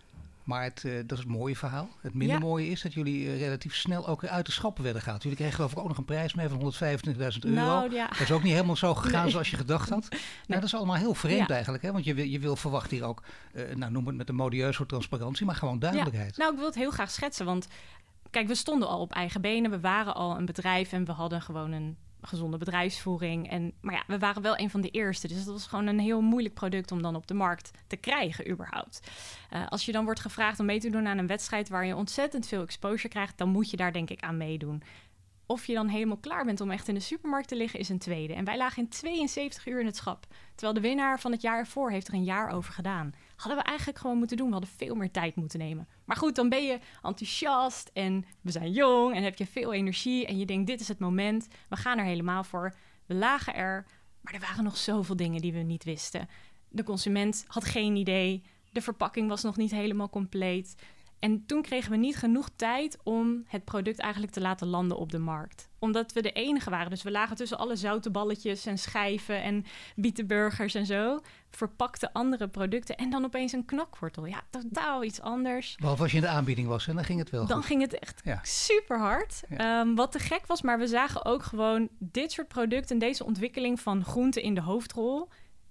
Maar 0.45 0.63
het, 0.63 0.85
eh, 0.85 0.93
dat 1.07 1.19
is 1.19 1.25
het 1.25 1.33
mooie 1.33 1.57
verhaal. 1.57 1.89
Het 2.01 2.15
minder 2.15 2.37
Ja. 2.37 2.43
mooie 2.43 2.67
is 2.69 2.83
dat 2.83 2.93
jullie 2.93 3.27
eh, 3.29 3.39
relatief 3.39 3.75
snel 3.75 4.07
ook 4.09 4.25
uit 4.25 4.47
de 4.47 4.53
schappen 4.53 4.83
werden 4.85 5.03
gehaald. 5.03 5.23
Jullie 5.23 5.37
kregen 5.39 5.55
geloof 5.55 5.73
ik 5.73 5.79
ook 5.79 5.89
nog 5.89 5.97
een 5.99 6.05
prijs 6.05 6.35
mee 6.35 6.49
van 6.49 6.59
125.000 6.59 7.45
euro. 7.45 7.57
Nou 7.57 7.93
ja, 7.93 8.09
Dat 8.09 8.21
is 8.21 8.31
ook 8.33 8.43
niet 8.43 8.53
helemaal 8.53 8.77
zo 8.77 8.95
gegaan 8.95 9.23
Nee. 9.23 9.31
zoals 9.31 9.51
je 9.51 9.57
gedacht 9.57 9.89
had. 9.89 10.09
Nou, 10.49 10.61
dat 10.61 10.63
is 10.63 10.75
allemaal 10.75 10.97
heel 10.97 11.15
vreemd 11.15 11.49
Ja. 11.49 11.55
eigenlijk. 11.55 11.83
Hè? 11.83 11.93
Want 11.93 12.05
je 12.05 12.15
wil, 12.15 12.25
je 12.25 12.39
wil 12.39 12.57
verwachten 12.57 12.97
hier 12.97 13.07
ook, 13.07 13.23
eh, 13.53 13.75
nou 13.75 13.93
noem 13.93 14.07
het 14.07 14.17
met 14.17 14.29
een 14.29 14.35
modieus 14.35 14.77
soort 14.77 14.89
transparantie, 14.89 15.47
maar 15.47 15.55
gewoon 15.55 15.79
duidelijkheid. 15.79 16.37
Nou, 16.37 16.51
ik 16.53 16.57
wil 16.59 16.67
het 16.67 16.75
heel 16.75 16.91
graag 16.91 17.11
schetsen, 17.11 17.47
want 17.47 17.69
kijk, 18.31 18.47
we 18.47 18.55
stonden 18.55 18.89
al 18.89 19.01
op 19.01 19.13
eigen 19.13 19.41
benen. 19.41 19.71
We 19.71 19.81
waren 19.81 20.15
al 20.15 20.37
een 20.37 20.47
bedrijf 20.47 20.93
en 20.93 21.05
we 21.05 21.13
hadden 21.13 21.43
gewoon 21.43 21.73
een 21.73 21.97
gezonde 22.23 22.57
bedrijfsvoering. 22.57 23.51
En, 23.51 23.73
maar 23.81 23.95
ja, 23.95 24.03
we 24.07 24.19
waren 24.19 24.43
wel 24.43 24.59
een 24.59 24.71
van 24.71 24.81
de 24.81 24.91
eerste. 24.91 25.29
Dus 25.29 25.45
dat 25.45 25.55
was 25.55 25.67
gewoon 25.67 25.87
een 25.87 25.99
heel 25.99 26.21
moeilijk 26.21 26.55
product 26.55 26.93
om 26.93 27.03
dan 27.03 27.17
op 27.17 27.27
de 27.27 27.35
markt 27.35 27.71
te 27.87 27.97
krijgen 27.97 28.51
überhaupt. 28.51 29.11
Eh, 29.51 29.67
als 29.69 29.85
je 29.85 29.93
dan 29.93 30.05
wordt 30.05 30.21
gevraagd 30.21 30.61
om 30.61 30.67
mee 30.67 30.81
te 30.81 30.91
doen 30.91 31.07
aan 31.07 31.19
een 31.19 31.27
wedstrijd 31.27 31.69
waar 31.69 31.87
je 31.87 31.97
ontzettend 31.97 32.47
veel 32.47 32.63
exposure 32.63 33.09
krijgt, 33.09 33.39
dan 33.39 33.49
moet 33.49 33.71
je 33.71 33.77
daar 33.77 33.93
denk 33.93 34.11
ik 34.11 34.21
aan 34.21 34.37
meedoen. 34.37 34.83
Of 35.51 35.67
je 35.67 35.75
dan 35.75 35.89
helemaal 35.89 36.17
klaar 36.17 36.45
bent 36.45 36.61
om 36.61 36.71
echt 36.71 36.89
in 36.89 36.95
de 36.95 37.01
supermarkt 37.01 37.49
te 37.49 37.57
liggen, 37.57 37.79
is 37.79 37.89
een 37.89 37.99
tweede. 37.99 38.35
En 38.35 38.45
wij 38.45 38.57
lagen 38.57 38.83
in 38.83 38.89
72 38.89 39.67
uur 39.67 39.81
in 39.81 39.87
het 39.87 39.97
schap. 39.97 40.27
Terwijl 40.55 40.75
de 40.75 40.89
winnaar 40.89 41.21
van 41.21 41.33
het 41.33 41.43
jaar 41.43 41.59
ervoor 41.59 41.91
heeft 41.91 42.09
er 42.09 42.15
een 42.15 42.25
jaar 42.25 42.51
over 42.51 42.73
gedaan. 42.73 43.13
Hadden 43.37 43.59
we 43.59 43.65
eigenlijk 43.65 43.99
gewoon 43.99 44.19
moeten 44.19 44.37
doen. 44.37 44.47
We 44.47 44.53
hadden 44.53 44.71
veel 44.77 44.95
meer 44.95 45.11
tijd 45.11 45.37
moeten 45.37 45.59
nemen. 45.59 45.89
Maar 46.05 46.17
goed, 46.17 46.35
dan 46.35 46.49
ben 46.49 46.65
je 46.65 46.79
enthousiast 47.03 47.91
en 47.93 48.25
we 48.41 48.51
zijn 48.51 48.73
jong 48.73 49.15
en 49.15 49.23
heb 49.23 49.39
je 49.39 49.47
veel 49.47 49.73
energie. 49.73 50.27
En 50.27 50.39
je 50.39 50.47
denkt, 50.47 50.67
dit 50.67 50.81
is 50.81 50.89
het 50.89 50.99
moment. 50.99 51.49
We 51.69 51.77
gaan 51.77 51.99
er 51.99 52.05
helemaal 52.05 52.45
voor. 52.45 52.75
We 53.07 53.15
lagen 53.15 53.55
er, 53.55 53.87
maar 54.21 54.35
er 54.35 54.41
waren 54.41 54.65
nog 54.65 54.77
zoveel 54.77 55.17
dingen 55.17 55.41
die 55.41 55.53
we 55.53 55.59
niet 55.59 55.85
wisten. 55.85 56.29
De 56.69 56.83
consument 56.83 57.45
had 57.47 57.65
geen 57.65 57.97
idee. 57.97 58.43
De 58.73 58.81
verpakking 58.81 59.29
was 59.29 59.43
nog 59.43 59.57
niet 59.57 59.71
helemaal 59.71 60.11
compleet. 60.11 60.75
En 61.19 61.47
toen 61.47 61.63
kregen 61.63 61.91
we 61.91 61.97
niet 61.97 62.17
genoeg 62.17 62.49
tijd 62.57 62.99
om 63.03 63.45
het 63.47 63.65
product 63.65 63.99
eigenlijk 63.99 64.33
te 64.33 64.41
laten 64.41 64.67
landen 64.67 64.97
op 64.97 65.11
de 65.13 65.19
markt. 65.19 65.69
Omdat 65.79 66.13
we 66.13 66.23
de 66.23 66.33
enige 66.33 66.71
waren. 66.71 66.91
Dus 66.91 67.03
we 67.03 67.11
lagen 67.11 67.37
tussen 67.37 67.59
alle 67.59 67.77
zoute 67.77 68.11
balletjes 68.11 68.67
en 68.67 68.79
schijven 68.79 69.43
en 69.43 69.65
bietenburgers 69.97 70.75
en 70.75 70.87
zo. 70.87 71.21
Verpakte 71.51 72.13
andere 72.13 72.49
producten. 72.49 72.97
En 72.97 73.11
dan 73.11 73.25
opeens 73.25 73.53
een 73.53 73.65
knakwortel. 73.65 74.27
Ja, 74.27 74.43
totaal 74.51 75.05
iets 75.05 75.21
anders. 75.21 75.77
Behalve 75.77 76.03
als 76.03 76.11
je 76.11 76.17
in 76.17 76.23
de 76.23 76.29
aanbieding 76.29 76.69
was 76.69 76.87
en 76.89 76.95
dan 76.95 77.05
ging 77.05 77.19
het 77.19 77.31
wel 77.31 77.47
Dan 77.47 77.57
goed. 77.57 77.67
ging 77.67 77.81
het 77.83 77.99
echt 77.99 78.21
Ja. 78.25 78.39
super 78.43 78.99
hard. 78.99 79.43
Ja. 79.49 79.95
wat 79.95 80.13
te 80.13 80.19
gek 80.19 80.47
was, 80.47 80.63
maar 80.63 80.79
we 80.79 80.87
zagen 80.87 81.25
ook 81.25 81.43
gewoon 81.43 81.89
dit 81.99 82.33
soort 82.33 82.49
producten, 82.49 82.99
deze 82.99 83.25
ontwikkeling 83.25 83.81
van 83.81 84.05
groenten 84.05 84.43
in 84.43 84.55
de 84.55 84.61
hoofdrol, 84.63 85.29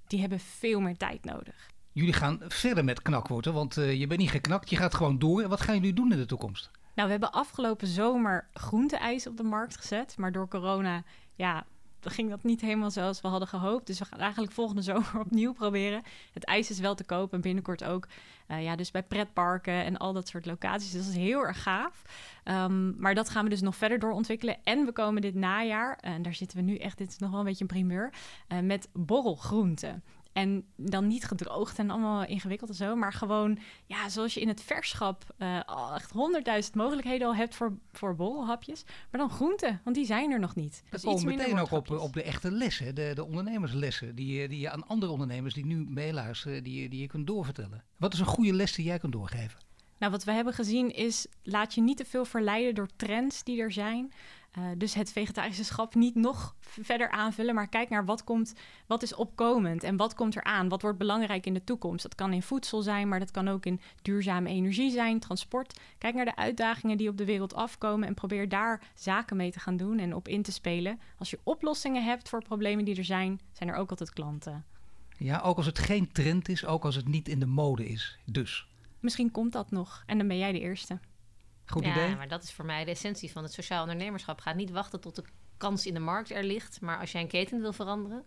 die 0.08 0.20
hebben 0.20 0.39
veel 0.39 0.80
meer 0.80 0.98
tijd 0.98 1.25
nodig. 1.25 1.70
Jullie 1.98 2.13
gaan 2.13 2.39
verder 2.48 2.84
met 2.84 3.01
knakwortel, 3.01 3.54
want 3.54 3.77
eh, 3.77 4.00
je 4.00 4.08
bent 4.08 4.20
niet 4.20 4.30
geknakt, 4.30 4.70
je 4.70 4.75
gaat 4.75 4.94
gewoon 4.94 5.20
door. 5.20 5.48
Wat 5.48 5.62
gaan 5.62 5.75
jullie 5.75 5.94
doen 5.94 6.12
in 6.12 6.18
de 6.18 6.25
toekomst? 6.25 6.72
Nou, 6.96 7.08
we 7.08 7.13
hebben 7.13 7.32
afgelopen 7.32 7.88
zomer 7.88 8.48
groenteijs 8.54 9.27
op 9.27 9.38
de 9.38 9.44
markt 9.44 9.77
gezet, 9.77 10.18
maar 10.18 10.32
door 10.32 10.48
corona, 10.48 11.04
ja, 11.36 11.66
ging 12.01 12.30
dat 12.30 12.44
niet 12.44 12.62
helemaal 12.62 12.92
zoals 12.92 13.22
we 13.22 13.27
hadden 13.27 13.48
gehoopt. 13.48 13.88
Dus 13.88 14.00
we 14.00 14.06
gaan 14.06 14.20
eigenlijk 14.20 14.51
volgende 14.51 14.82
zomer 14.92 15.20
opnieuw 15.20 15.54
proberen. 15.54 16.04
Het 16.34 16.46
ijs 16.46 16.70
is 16.70 16.80
wel 16.80 16.96
te 16.96 17.04
koop 17.04 17.34
en 17.34 17.42
binnenkort 17.42 17.84
ook. 17.84 18.08
eh, 18.48 18.63
ja, 18.63 18.75
dus 18.75 18.92
bij 18.92 19.04
pretparken 19.04 19.84
en 19.84 19.98
al 19.98 20.13
dat 20.13 20.27
soort 20.27 20.46
locaties. 20.46 20.92
Dus 20.92 21.06
dat 21.06 21.13
is 21.13 21.20
heel 21.20 21.46
erg 21.46 21.63
gaaf. 21.63 22.01
Ehm, 22.44 23.01
maar 23.01 23.16
dat 23.16 23.30
gaan 23.30 23.44
we 23.44 23.50
dus 23.50 23.62
nog 23.62 23.75
verder 23.75 24.00
doorontwikkelen. 24.00 24.58
En 24.63 24.86
we 24.86 24.92
komen 24.92 25.22
dit 25.22 25.36
najaar, 25.36 25.98
en 26.01 26.22
daar 26.22 26.34
zitten 26.34 26.58
we 26.58 26.63
nu 26.63 26.77
echt, 26.77 26.98
dit 26.98 27.10
is 27.10 27.18
nog 27.18 27.30
wel 27.30 27.39
een 27.39 27.46
beetje 27.46 27.62
een 27.62 27.68
primeur, 27.68 28.13
eh, 28.48 28.60
met 28.60 28.89
borrelgroenten. 28.94 30.04
En 30.38 30.65
dan 30.75 31.08
niet 31.08 31.24
gedroogd 31.25 31.79
en 31.79 31.89
allemaal 31.89 32.25
ingewikkeld 32.25 32.70
en 32.70 32.75
zo, 32.75 32.96
maar 32.96 33.13
gewoon, 33.13 33.58
ja, 33.86 34.10
zoals 34.10 34.34
je 34.34 34.39
in 34.41 34.48
het 34.48 34.62
verschap 34.62 35.24
al 35.65 35.94
echt 35.96 36.12
honderdduizend 36.12 36.75
mogelijkheden 36.75 37.27
al 37.27 37.36
hebt 37.36 37.56
voor, 37.56 37.77
voor 37.91 38.15
borrelhapjes. 38.15 38.84
Maar 39.12 39.20
dan 39.20 39.29
groenten, 39.29 39.82
want 39.84 39.96
die 39.96 40.06
zijn 40.06 40.32
er 40.32 40.39
nog 40.39 40.56
niet. 40.56 40.84
Iets 40.91 41.03
minder 41.03 41.25
meteen 41.25 41.58
ook 41.60 41.72
op, 41.72 41.89
op 41.91 42.13
de 42.13 42.24
echte 42.24 42.51
lessen, 42.51 42.96
de, 42.96 43.12
de 43.15 43.25
ondernemerslessen, 43.25 44.15
die, 44.15 44.34
je- 44.41 44.48
die 44.48 44.60
je 44.60 44.70
aan 44.70 44.88
andere 44.88 45.12
ondernemers 45.12 45.53
die 45.53 45.65
nu 45.65 45.86
meeluisteren, 45.89 46.63
die, 46.63 46.89
die 46.89 47.01
je 47.01 47.08
kunt 47.08 47.27
doorvertellen. 47.27 47.84
Wat 47.98 48.13
is 48.13 48.20
een 48.20 48.25
goede 48.25 48.53
les 48.53 48.75
die 48.75 48.86
jij 48.86 49.00
kunt 49.00 49.13
doorgeven? 49.13 49.60
Nou, 50.00 50.12
wat 50.12 50.24
we 50.24 50.32
hebben 50.32 50.53
gezien 50.53 50.91
is, 50.96 51.27
laat 51.44 51.74
je 51.74 51.82
niet 51.82 51.98
te 51.98 52.06
veel 52.06 52.25
verleiden 52.25 52.75
door 52.75 52.88
trends 52.96 53.44
die 53.44 53.62
er 53.62 53.72
zijn. 53.72 54.12
Eh, 54.57 54.63
dus 54.77 54.93
het 54.93 55.11
vegetarische 55.11 55.63
schap 55.63 55.95
niet 55.95 56.15
nog 56.15 56.55
verder 56.59 57.09
aanvullen, 57.09 57.55
maar 57.55 57.67
kijk 57.67 57.89
naar 57.89 58.05
wat 58.05 58.23
komt, 58.23 58.53
wat 58.87 59.03
is 59.03 59.15
opkomend 59.15 59.83
en 59.83 59.97
wat 59.97 60.13
komt 60.13 60.35
er 60.35 60.43
aan, 60.43 60.69
wat 60.69 60.81
wordt 60.81 60.97
belangrijk 60.97 61.45
in 61.45 61.53
de 61.53 61.63
toekomst. 61.63 62.03
Dat 62.03 62.15
kan 62.15 62.33
in 62.33 62.41
voedsel 62.41 62.81
zijn, 62.81 63.07
maar 63.07 63.19
dat 63.19 63.31
kan 63.31 63.47
ook 63.47 63.65
in 63.65 63.81
duurzame 64.01 64.49
energie 64.49 64.91
zijn, 64.91 65.19
transport. 65.19 65.79
Kijk 65.97 66.15
naar 66.15 66.25
de 66.25 66.35
uitdagingen 66.35 66.97
die 66.97 67.09
op 67.09 67.17
de 67.17 67.25
wereld 67.25 67.53
afkomen 67.53 68.07
en 68.07 68.13
probeer 68.13 68.49
daar 68.49 68.81
zaken 68.95 69.37
mee 69.37 69.51
te 69.51 69.59
gaan 69.59 69.77
doen 69.77 69.99
en 69.99 70.15
op 70.15 70.27
in 70.27 70.41
te 70.41 70.51
spelen. 70.51 70.99
Als 71.17 71.29
je 71.29 71.39
oplossingen 71.43 72.03
hebt 72.03 72.29
voor 72.29 72.43
problemen 72.43 72.85
die 72.85 72.95
er 72.95 73.05
zijn, 73.05 73.39
zijn 73.51 73.69
er 73.69 73.75
ook 73.75 73.89
altijd 73.89 74.13
klanten. 74.13 74.65
Ja, 75.17 75.39
ook 75.39 75.57
als 75.57 75.65
het 75.65 75.79
geen 75.79 76.11
trend 76.11 76.49
is, 76.49 76.65
ook 76.65 76.85
als 76.85 76.95
het 76.95 77.07
niet 77.07 77.27
in 77.27 77.39
de 77.39 77.45
mode 77.45 77.87
is. 77.87 78.19
Dus, 78.25 78.67
Misschien 78.99 79.31
komt 79.31 79.53
dat 79.53 79.71
nog 79.71 80.03
en 80.05 80.17
dan 80.17 80.27
ben 80.27 80.37
jij 80.37 80.51
de 80.51 80.59
eerste. 80.59 80.99
Goed 81.71 81.83
ja, 81.83 81.91
idee? 81.91 82.15
maar 82.15 82.27
dat 82.27 82.43
is 82.43 82.51
voor 82.51 82.65
mij 82.65 82.86
de 82.86 82.91
essentie 82.91 83.31
van 83.31 83.43
het 83.43 83.53
sociaal 83.53 83.81
ondernemerschap. 83.81 84.39
Ga 84.39 84.53
niet 84.53 84.71
wachten 84.71 85.00
tot 85.00 85.15
de 85.15 85.24
kans 85.57 85.86
in 85.86 85.93
de 85.93 86.00
markt 86.00 86.31
er 86.31 86.43
ligt. 86.43 86.81
Maar 86.81 87.00
als 87.00 87.12
jij 87.12 87.21
een 87.21 87.27
keten 87.27 87.62
wil 87.62 87.74
veranderen, 87.74 88.25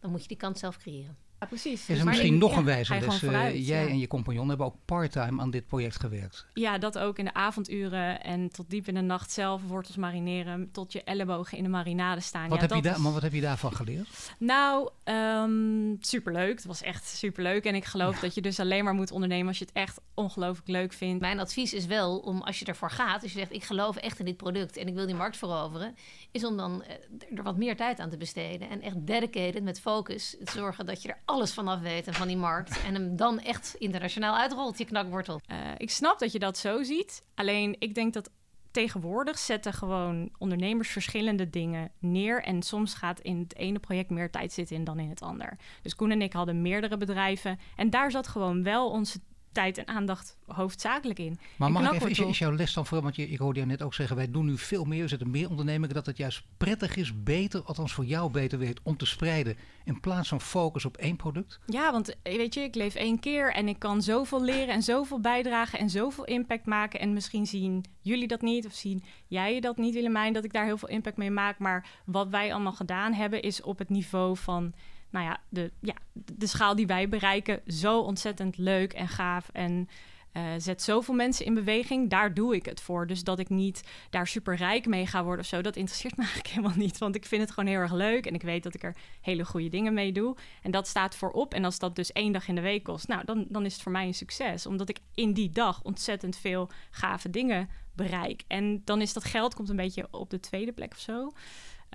dan 0.00 0.10
moet 0.10 0.22
je 0.22 0.28
die 0.28 0.36
kans 0.36 0.60
zelf 0.60 0.76
creëren. 0.76 1.16
Ja, 1.50 1.52
precies. 1.52 1.80
Is 1.80 1.86
Dus 1.86 1.98
er 1.98 2.04
maar 2.04 2.12
misschien 2.12 2.34
ik- 2.34 2.40
nog 2.40 2.50
ja, 2.52 2.58
een 2.58 2.64
wijze 2.64 2.94
les? 3.00 3.18
vooruit, 3.18 3.66
jij 3.66 3.82
ja. 3.84 3.88
en 3.90 3.98
je 3.98 4.06
compagnon 4.06 4.48
hebben 4.48 4.66
ook 4.66 4.74
part-time 4.84 5.40
aan 5.40 5.50
dit 5.50 5.66
project 5.66 6.00
gewerkt. 6.00 6.46
Ja, 6.54 6.78
dat 6.78 6.98
ook 6.98 7.18
in 7.18 7.24
de 7.24 7.34
avonduren 7.34 8.22
en 8.22 8.48
tot 8.50 8.70
diep 8.70 8.88
in 8.88 8.94
de 8.94 9.00
nacht 9.00 9.30
zelf 9.32 9.62
wortels 9.66 9.96
marineren, 9.96 10.68
tot 10.72 10.92
je 10.92 11.02
ellebogen 11.04 11.56
in 11.58 11.62
de 11.64 11.68
marinade 11.70 12.20
staan. 12.20 12.48
Wat, 12.48 12.54
ja, 12.54 12.60
heb 12.60 12.68
je 12.68 12.74
dat 12.74 12.84
daar, 12.84 12.94
is- 12.96 13.02
maar 13.02 13.12
wat 13.12 13.22
heb 13.22 13.32
je 13.32 13.40
daarvan 13.40 13.72
geleerd? 13.72 14.08
Nou, 14.38 14.90
ehm, 15.04 15.94
superleuk. 16.00 16.56
Het 16.56 16.64
was 16.64 16.82
echt 16.82 17.06
superleuk. 17.06 17.64
En 17.64 17.74
ik 17.74 17.84
geloof 17.84 18.20
dat 18.20 18.34
je 18.34 18.40
dus 18.40 18.60
alleen 18.60 18.84
maar 18.84 18.94
moet 18.94 19.10
ondernemen 19.10 19.48
als 19.48 19.58
je 19.58 19.64
het 19.64 19.74
echt 19.74 20.00
ongelooflijk 20.14 20.68
leuk 20.68 20.92
vindt. 20.92 21.20
Mijn 21.20 21.40
advies 21.40 21.72
is 21.74 21.86
wel 21.86 22.18
om 22.18 22.42
als 22.42 22.58
je 22.58 22.64
ervoor 22.64 22.90
gaat, 22.90 23.22
als 23.22 23.32
je 23.32 23.38
zegt 23.38 23.52
ik 23.52 23.64
geloof 23.64 23.96
echt 23.96 24.18
in 24.18 24.24
dit 24.24 24.36
product 24.36 24.76
en 24.76 24.88
ik 24.88 24.94
wil 24.94 25.06
die 25.06 25.14
markt 25.14 25.36
veroveren, 25.36 25.94
is 26.30 26.44
om 26.44 26.56
dan 26.56 26.82
eh, 26.82 26.94
er 27.36 27.42
wat 27.42 27.56
meer 27.56 27.76
tijd 27.76 27.98
aan 28.00 28.10
te 28.10 28.16
besteden 28.16 28.68
en 28.70 28.80
echt 28.82 29.06
dedicated 29.06 29.62
met 29.62 29.80
focus 29.80 30.36
te 30.44 30.52
zorgen 30.52 30.86
dat 30.86 31.02
je 31.02 31.08
er 31.08 31.18
alles 31.36 31.54
vanaf 31.54 31.80
weet 31.80 32.06
en 32.06 32.14
van 32.14 32.26
die 32.26 32.36
markt 32.36 32.82
en 32.82 32.94
hem 32.94 33.16
dan 33.16 33.40
echt 33.40 33.74
internationaal 33.78 34.36
uitrolt, 34.36 34.78
je 34.78 34.84
knakwortel. 34.84 35.40
Eh, 35.46 35.56
ik 35.76 35.90
snap 35.90 36.18
dat 36.18 36.32
je 36.32 36.38
dat 36.38 36.58
zo 36.58 36.82
ziet. 36.82 37.22
Alleen 37.34 37.76
ik 37.78 37.94
denk 37.94 38.12
dat 38.12 38.30
tegenwoordig 38.70 39.38
zetten 39.38 39.72
gewoon 39.72 40.30
ondernemers 40.38 40.88
verschillende 40.88 41.50
dingen 41.50 41.90
neer. 41.98 42.42
En 42.42 42.62
soms 42.62 42.94
gaat 42.94 43.20
in 43.20 43.38
het 43.38 43.56
ene 43.56 43.78
project 43.78 44.10
meer 44.10 44.30
tijd 44.30 44.52
zitten 44.52 44.76
in 44.76 44.84
dan 44.84 44.98
in 44.98 45.08
het 45.08 45.22
ander. 45.22 45.58
Dus 45.82 45.94
Koen 45.94 46.10
en 46.10 46.22
ik 46.22 46.32
hadden 46.32 46.62
meerdere 46.62 46.96
bedrijven. 46.96 47.58
En 47.76 47.90
daar 47.90 48.10
zat 48.10 48.26
gewoon 48.26 48.62
wel 48.62 48.90
onze 48.90 49.20
tijd 49.56 49.78
en 49.78 49.88
aandacht 49.88 50.36
hoofdzakelijk 50.46 51.18
in. 51.18 51.38
Maar 51.56 51.72
mag 51.72 51.92
ik 51.92 52.02
even, 52.02 52.28
is, 52.28 52.38
jouw 52.38 52.52
les 52.52 52.72
dan 52.72 52.86
vooral, 52.86 53.02
want 53.02 53.16
je, 53.16 53.28
ik 53.28 53.38
hoorde 53.38 53.58
jou 53.58 53.70
net 53.70 53.82
ook 53.82 53.94
zeggen, 53.94 54.16
wij 54.16 54.30
doen 54.30 54.46
nu 54.46 54.58
veel 54.58 54.84
meer, 54.84 55.02
we 55.02 55.08
zetten 55.08 55.30
meer 55.30 55.50
ondernemingen, 55.50 55.94
dat 55.94 56.06
het 56.06 56.16
juist 56.16 56.42
prettig 56.56 56.96
is, 56.96 57.22
beter, 57.22 57.62
althans 57.62 57.92
voor 57.92 58.04
jou 58.04 58.30
beter 58.30 58.58
weet, 58.58 58.80
om 58.82 58.96
te 58.96 59.06
spreiden 59.06 59.56
in 59.84 60.00
plaats 60.00 60.28
van 60.28 60.40
focus 60.40 60.84
op 60.84 60.96
één 60.96 61.16
product? 61.16 61.58
Ja, 61.66 61.92
want 61.92 62.22
eh, 62.22 62.36
weet 62.36 62.54
je, 62.54 62.60
ik 62.60 62.74
leef 62.74 62.94
één 62.94 63.18
keer 63.18 63.52
en 63.52 63.68
ik 63.68 63.78
kan 63.78 64.02
zoveel 64.02 64.42
leren 64.42 64.74
en 64.74 64.82
zoveel 64.82 65.20
bijdragen 65.20 65.78
en 65.78 65.90
zoveel 65.90 66.24
impact 66.24 66.66
maken. 66.66 67.00
En 67.00 67.12
misschien 67.12 67.46
zien 67.46 67.84
jullie 68.00 68.28
dat 68.28 68.42
niet 68.42 68.66
of 68.66 68.72
zien 68.72 69.04
jij 69.26 69.60
dat 69.60 69.76
niet, 69.76 69.94
Willemijn, 69.94 70.32
dat 70.32 70.44
ik 70.44 70.52
daar 70.52 70.64
heel 70.64 70.78
veel 70.78 70.88
impact 70.88 71.16
mee 71.16 71.30
maak. 71.30 71.58
Maar 71.58 71.88
wat 72.04 72.28
wij 72.28 72.52
allemaal 72.52 72.72
gedaan 72.72 73.12
hebben 73.12 73.42
is 73.42 73.62
op 73.62 73.78
het 73.78 73.88
niveau 73.88 74.36
van, 74.36 74.74
nou 75.10 75.24
ja, 75.24 75.40
de, 75.48 75.72
ja, 75.80 75.94
de 76.12 76.46
schaal 76.46 76.74
die 76.74 76.86
wij 76.86 77.08
bereiken 77.08 77.60
zo 77.66 78.00
ontzettend 78.00 78.56
leuk 78.56 78.92
en 78.92 79.08
gaaf 79.08 79.48
en... 79.52 79.88
eh, 80.36 80.42
zet 80.58 80.82
zoveel 80.82 81.14
mensen 81.14 81.46
in 81.46 81.54
beweging, 81.54 82.10
daar 82.10 82.34
doe 82.34 82.54
ik 82.54 82.66
het 82.66 82.80
voor. 82.80 83.06
Dus 83.06 83.24
dat 83.24 83.38
ik 83.38 83.48
niet 83.48 83.82
daar 84.10 84.26
super 84.26 84.56
rijk 84.56 84.86
mee 84.86 85.06
ga 85.06 85.22
worden 85.22 85.40
of 85.40 85.46
zo, 85.46 85.62
dat 85.62 85.76
interesseert 85.76 86.16
me 86.16 86.22
eigenlijk 86.28 86.54
helemaal 86.54 86.76
niet. 86.76 86.98
Want 86.98 87.14
ik 87.14 87.24
vind 87.26 87.42
het 87.42 87.50
gewoon 87.50 87.70
heel 87.70 87.78
erg 87.80 87.92
leuk 87.92 88.26
en 88.26 88.34
ik 88.34 88.42
weet 88.42 88.62
dat 88.62 88.74
ik 88.74 88.82
er 88.82 88.96
hele 89.20 89.44
goede 89.44 89.68
dingen 89.68 89.94
mee 89.94 90.12
doe. 90.12 90.36
En 90.62 90.70
dat 90.70 90.88
staat 90.88 91.14
voorop. 91.14 91.54
En 91.54 91.64
als 91.64 91.78
dat 91.78 91.96
dus 91.96 92.12
één 92.12 92.32
dag 92.32 92.48
in 92.48 92.54
de 92.54 92.60
week 92.60 92.82
kost, 92.82 93.08
nou, 93.08 93.24
dan, 93.24 93.46
dan 93.48 93.64
is 93.64 93.72
het 93.72 93.82
voor 93.82 93.92
mij 93.92 94.06
een 94.06 94.14
succes. 94.14 94.66
Omdat 94.66 94.88
ik 94.88 94.98
in 95.14 95.32
die 95.32 95.50
dag 95.50 95.82
ontzettend 95.82 96.36
veel 96.36 96.70
gave 96.90 97.30
dingen 97.30 97.68
bereik. 97.92 98.42
En 98.46 98.82
dan 98.84 99.00
is 99.00 99.12
dat 99.12 99.24
geld 99.24 99.54
komt 99.54 99.68
een 99.68 99.76
beetje 99.76 100.08
op 100.10 100.30
de 100.30 100.40
tweede 100.40 100.72
plek 100.72 100.92
of 100.92 100.98
zo. 100.98 101.32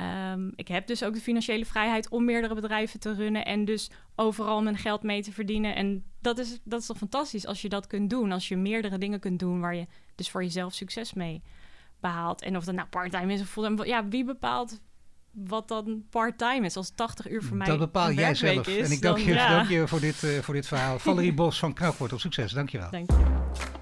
Ehm, 0.02 0.50
ik 0.56 0.68
heb 0.68 0.88
dus 0.88 1.04
ook 1.04 1.14
de 1.14 1.20
financiële 1.20 1.66
vrijheid 1.66 2.10
om 2.10 2.26
meerdere 2.26 2.56
bedrijven 2.56 3.00
te 3.00 3.14
runnen 3.14 3.46
en 3.46 3.66
dus 3.66 3.90
overal 4.16 4.62
mijn 4.62 4.78
geld 4.78 5.04
mee 5.04 5.24
te 5.24 5.32
verdienen. 5.32 5.76
En 5.76 6.04
dat 6.22 6.38
is, 6.38 6.60
dat 6.64 6.80
is 6.80 6.86
toch 6.86 6.98
fantastisch 6.98 7.46
als 7.46 7.62
je 7.62 7.70
dat 7.70 7.88
kunt 7.88 8.10
doen. 8.10 8.32
Als 8.32 8.48
je 8.48 8.58
meerdere 8.58 8.98
dingen 8.98 9.20
kunt 9.20 9.40
doen 9.40 9.60
waar 9.60 9.76
je 9.76 9.88
dus 10.16 10.30
voor 10.30 10.44
jezelf 10.44 10.74
succes 10.74 11.14
mee 11.14 11.42
behaalt. 12.00 12.42
En 12.42 12.58
of 12.58 12.64
dat 12.64 12.76
nou 12.76 12.88
parttime 12.88 13.34
is 13.34 13.42
of 13.42 13.50
fulltime. 13.50 13.86
Ja, 13.88 14.08
wie 14.08 14.26
bepaalt 14.26 14.82
wat 15.32 15.68
dan 15.68 16.04
parttime 16.10 16.66
is? 16.66 16.78
Als 16.78 16.90
80 16.96 17.30
uur 17.30 17.44
voor 17.44 17.58
mij 17.58 17.68
dat 17.68 17.80
bepaal 17.80 18.12
jij 18.12 18.36
zelf. 18.36 18.68
Is, 18.68 18.86
en 18.86 18.92
ik 18.92 19.02
dank 19.02 19.18
dan- 19.18 19.26
je, 19.26 19.34
ja. 19.34 19.56
dank 19.56 19.70
je 19.70 19.88
voor, 19.88 20.00
dit, 20.00 20.24
eh, 20.24 20.40
voor 20.40 20.54
dit 20.54 20.68
verhaal. 20.68 21.00
Valerie 21.00 21.34
Bos 21.42 21.60
van 21.60 21.74
Knakwortel, 21.74 22.20
succes, 22.20 22.52
dankjewel. 22.52 22.92
Dank 22.92 23.10
je. 23.12 23.80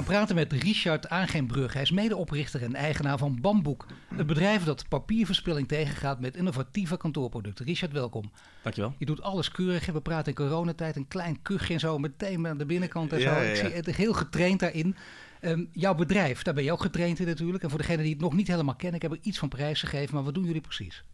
Gaan 0.00 0.12
praten 0.12 0.34
met 0.34 0.52
Richard 0.52 1.08
Aangenbrug. 1.08 1.72
Hij 1.72 1.82
is 1.82 1.90
medeoprichter 1.90 2.62
en 2.62 2.74
eigenaar 2.74 3.18
van 3.18 3.40
Bamboek. 3.40 3.86
Het 4.14 4.26
bedrijf 4.26 4.64
dat 4.64 4.88
papierverspilling 4.88 5.68
tegengaat 5.68 6.20
met 6.20 6.36
innovatieve 6.36 6.96
kantoorproducten. 6.96 7.64
Richard, 7.64 7.92
welkom. 7.92 8.30
Dankjewel. 8.62 8.94
Je 8.98 9.06
doet 9.06 9.22
alles 9.22 9.50
keurig. 9.50 9.86
We 9.86 10.00
praten 10.00 10.26
in 10.26 10.34
coronatijd 10.34 10.96
een 10.96 11.08
klein 11.08 11.42
kuchje 11.42 11.74
en 11.74 11.80
zo 11.80 11.98
meteen 11.98 12.46
aan 12.46 12.58
de 12.58 12.66
binnenkant 12.66 13.12
en 13.12 13.20
zo. 13.20 13.30
ja, 13.30 13.36
Ik 13.40 13.56
zie 13.56 13.68
het 13.68 13.96
heel 13.96 14.12
getraind 14.12 14.60
daarin. 14.60 14.96
Ehm, 15.40 15.64
jouw 15.72 15.94
bedrijf, 15.94 16.42
daar 16.42 16.54
ben 16.54 16.64
je 16.64 16.72
ook 16.72 16.82
getraind 16.82 17.18
in 17.18 17.26
natuurlijk. 17.26 17.62
En 17.62 17.70
voor 17.70 17.78
degenen 17.78 18.02
die 18.02 18.12
het 18.12 18.22
nog 18.22 18.32
niet 18.32 18.48
helemaal 18.48 18.76
kennen, 18.76 18.96
ik 18.96 19.02
heb 19.02 19.12
er 19.12 19.26
iets 19.26 19.38
van 19.38 19.48
prijs 19.48 19.80
gegeven. 19.80 20.14
Maar 20.14 20.24
wat 20.24 20.34
doen 20.34 20.44
jullie 20.44 20.60
precies? 20.60 21.04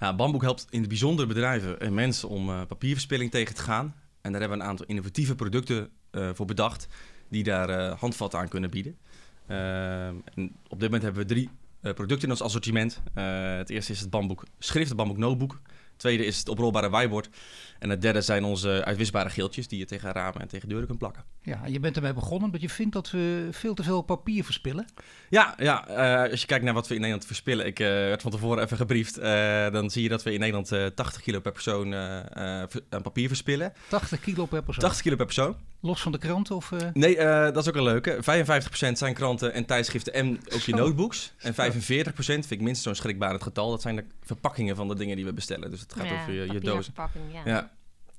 Ja, 0.00 0.14
Bamboek 0.14 0.42
helpt 0.42 0.66
in 0.70 0.80
het 0.80 0.88
bijzonder 0.88 1.26
bedrijven 1.26 1.80
en 1.80 1.94
mensen 1.94 2.28
om 2.28 2.48
eh, 2.48 2.60
papierverspilling 2.68 3.30
tegen 3.30 3.54
te 3.54 3.62
gaan. 3.62 3.94
En 4.20 4.30
daar 4.32 4.40
hebben 4.40 4.58
we 4.58 4.64
een 4.64 4.70
aantal 4.70 4.86
innovatieve 4.86 5.34
producten 5.34 5.90
eh, 6.10 6.30
voor 6.34 6.46
bedacht 6.46 6.88
die 7.32 7.42
daar 7.42 7.68
eh, 7.68 7.98
handvatten 7.98 8.38
aan 8.38 8.48
kunnen 8.48 8.70
bieden. 8.70 8.96
Ehm, 9.46 10.14
op 10.68 10.80
dit 10.80 10.90
moment 10.90 11.02
hebben 11.02 11.22
we 11.22 11.28
drie 11.28 11.50
eh, 11.80 11.92
producten 11.92 12.24
in 12.24 12.30
ons 12.30 12.42
assortiment. 12.42 13.02
Eh, 13.14 13.56
het 13.56 13.70
eerste 13.70 13.92
is 13.92 14.00
het 14.00 14.10
Bamboek 14.10 14.44
Schrift, 14.58 14.88
het 14.88 14.96
Bamboek 14.96 15.16
Notebook. 15.16 15.60
Het 15.62 16.00
tweede 16.00 16.24
is 16.24 16.38
het 16.38 16.48
oprolbare 16.48 16.90
whiteboard. 16.90 17.28
En 17.82 17.90
het 17.90 18.02
derde 18.02 18.20
zijn 18.20 18.44
onze 18.44 18.82
uitwisbare 18.84 19.30
geeltjes 19.30 19.68
die 19.68 19.78
je 19.78 19.84
tegen 19.84 20.12
ramen 20.12 20.40
en 20.40 20.48
tegen 20.48 20.68
deuren 20.68 20.86
kunt 20.86 20.98
plakken. 20.98 21.24
Ja, 21.42 21.60
je 21.66 21.80
bent 21.80 21.96
ermee 21.96 22.12
begonnen 22.12 22.44
omdat 22.44 22.60
je 22.60 22.68
vindt 22.68 22.92
dat 22.92 23.10
we 23.10 23.48
veel 23.50 23.74
te 23.74 23.82
veel 23.82 24.02
papier 24.02 24.44
verspillen. 24.44 24.86
Ja, 25.28 25.54
ja 25.58 25.88
eh, 25.88 26.30
als 26.30 26.40
je 26.40 26.46
kijkt 26.46 26.64
naar 26.64 26.74
wat 26.74 26.88
we 26.88 26.94
in 26.94 27.00
Nederland 27.00 27.26
verspillen. 27.26 27.66
Ik 27.66 27.80
eh, 27.80 27.86
werd 27.88 28.22
van 28.22 28.30
tevoren 28.30 28.62
even 28.64 28.76
gebriefd. 28.76 29.18
eh, 29.18 29.70
dan 29.70 29.90
zie 29.90 30.02
je 30.02 30.08
dat 30.08 30.22
we 30.22 30.32
in 30.32 30.38
Nederland 30.40 30.72
eh, 30.72 30.86
80 30.86 31.22
kilo 31.22 31.40
per 31.40 31.52
persoon 31.52 31.94
aan 31.94 33.02
papier 33.02 33.28
verspillen. 33.28 33.72
80 33.88 34.20
kilo 34.20 34.44
per 34.46 34.62
persoon. 34.62 34.84
80 34.84 35.02
kilo 35.02 35.16
per 35.16 35.26
persoon. 35.26 35.56
Los 35.80 36.02
van 36.02 36.12
de 36.12 36.18
krant 36.18 36.50
of... 36.50 36.72
eh, 36.72 36.78
Nee, 36.92 37.16
eh, 37.16 37.42
dat 37.44 37.56
is 37.56 37.68
ook 37.68 37.76
een 37.76 37.82
leuke. 37.82 38.18
55% 38.22 38.98
zijn 38.98 39.14
kranten 39.14 39.52
en 39.52 39.64
tijdschriften 39.64 40.12
en 40.12 40.38
ook 40.54 40.60
je 40.60 40.74
notebooks. 40.74 41.32
En 41.38 41.52
45% 41.54 41.54
vind 42.14 42.50
ik 42.50 42.60
minstens 42.60 42.82
zo'n 42.82 42.94
schrikbarend 42.94 43.42
getal. 43.42 43.70
Dat 43.70 43.82
zijn 43.82 43.96
de 43.96 44.04
verpakkingen 44.22 44.76
van 44.76 44.88
de 44.88 44.94
dingen 44.94 45.16
die 45.16 45.24
we 45.24 45.32
bestellen. 45.32 45.70
Dus 45.70 45.80
het 45.80 45.94
gaat 45.94 46.06
Ja, 46.08 46.20
over 46.20 46.32
je, 46.32 46.52
je 46.52 46.60
dozen. 46.60 46.84
verpakking, 46.84 47.24
ja. 47.32 47.40
Ja, 47.44 47.70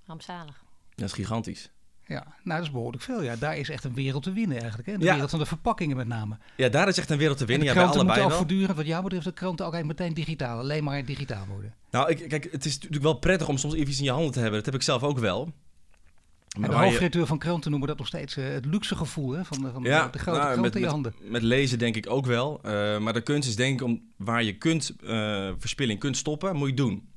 Rampzalig. 0.06 0.64
dat 0.96 1.06
is 1.08 1.14
gigantisch. 1.14 1.70
Ja, 2.08 2.24
nou 2.44 2.58
dat 2.60 2.68
is 2.68 2.72
behoorlijk 2.72 3.04
veel. 3.04 3.22
Ja, 3.24 3.36
daar 3.36 3.58
is 3.58 3.70
echt 3.70 3.84
een 3.84 3.94
wereld 3.94 4.24
te 4.24 4.32
winnen 4.34 4.58
eigenlijk. 4.58 4.90
Hè? 4.90 4.98
De 4.98 5.06
Ja. 5.06 5.12
wereld 5.14 5.30
van 5.30 5.40
de 5.40 5.46
verpakkingen 5.46 5.98
met 5.98 6.08
name. 6.08 6.38
Ja, 6.58 6.70
daar 6.70 6.88
is 6.88 6.98
echt 6.98 7.10
een 7.10 7.18
wereld 7.18 7.38
te 7.38 7.44
En 7.44 7.50
winnen. 7.50 7.68
de 7.68 7.74
Ja, 7.74 7.80
bij 7.80 7.90
kranten 7.90 8.06
moeten 8.14 8.28
wel. 8.30 8.38
voortdurend, 8.38 8.78
wat 8.78 8.86
jou 8.86 9.04
betreft, 9.04 9.26
de 9.26 9.32
kranten 9.34 9.66
ook 9.66 9.84
meteen 9.84 10.14
digitaal. 10.14 10.60
Alleen 10.60 10.84
maar 10.84 11.06
digitaal 11.06 11.46
worden. 11.48 11.74
Nou, 11.92 12.10
ik, 12.10 12.30
kijk, 12.30 12.48
het 12.52 12.66
is 12.66 12.74
natuurlijk 12.76 13.04
wel 13.04 13.14
prettig 13.14 13.48
om 13.48 13.58
soms 13.58 13.74
even 13.74 13.88
iets 13.90 13.98
in 13.98 14.04
je 14.04 14.12
handen 14.12 14.32
te 14.32 14.40
hebben. 14.40 14.58
Dat 14.58 14.66
heb 14.66 14.76
ik 14.76 14.82
zelf 14.82 15.04
ook 15.04 15.20
wel. 15.20 15.42
En 15.44 16.60
Maar 16.60 16.70
de 16.70 16.76
waar 16.76 16.84
je- 16.84 16.90
hoofdredacteur 16.90 17.28
van 17.28 17.38
kranten 17.38 17.70
noemen 17.72 17.88
dat 17.90 17.98
nog 17.98 18.08
steeds 18.08 18.38
eh, 18.38 18.48
het 18.48 18.66
luxe 18.66 18.96
gevoel 18.96 19.32
hè? 19.32 19.46
van, 19.46 19.62
de, 19.62 19.72
van 19.72 19.84
de- 19.84 19.90
Ja, 19.90 20.08
de 20.08 20.20
grote 20.20 20.38
nou, 20.40 20.50
krant 20.52 20.62
met, 20.66 20.76
in 20.76 20.82
je 20.82 20.88
handen. 20.88 21.14
Met 21.22 21.42
lezen 21.42 21.80
denk 21.80 21.96
ik 21.96 22.10
ook 22.10 22.26
wel. 22.26 22.60
Eh, 22.64 22.98
maar 23.00 23.14
de 23.14 23.22
kunst 23.22 23.50
is 23.50 23.56
denk 23.56 23.80
ik 23.82 23.88
om 23.88 24.02
waar 24.18 24.44
je 24.44 24.58
kunt, 24.58 24.94
eh, 25.04 25.52
verspilling 25.58 26.00
kunt 26.00 26.18
stoppen, 26.18 26.56
moet 26.56 26.70
je 26.70 26.76
doen. 26.76 27.08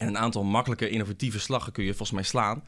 En 0.00 0.06
een 0.08 0.18
aantal 0.18 0.44
makkelijke 0.44 0.88
innovatieve 0.88 1.38
slaggen 1.38 1.72
kun 1.72 1.84
je 1.84 1.88
volgens 1.90 2.10
mij 2.10 2.22
slaan. 2.22 2.64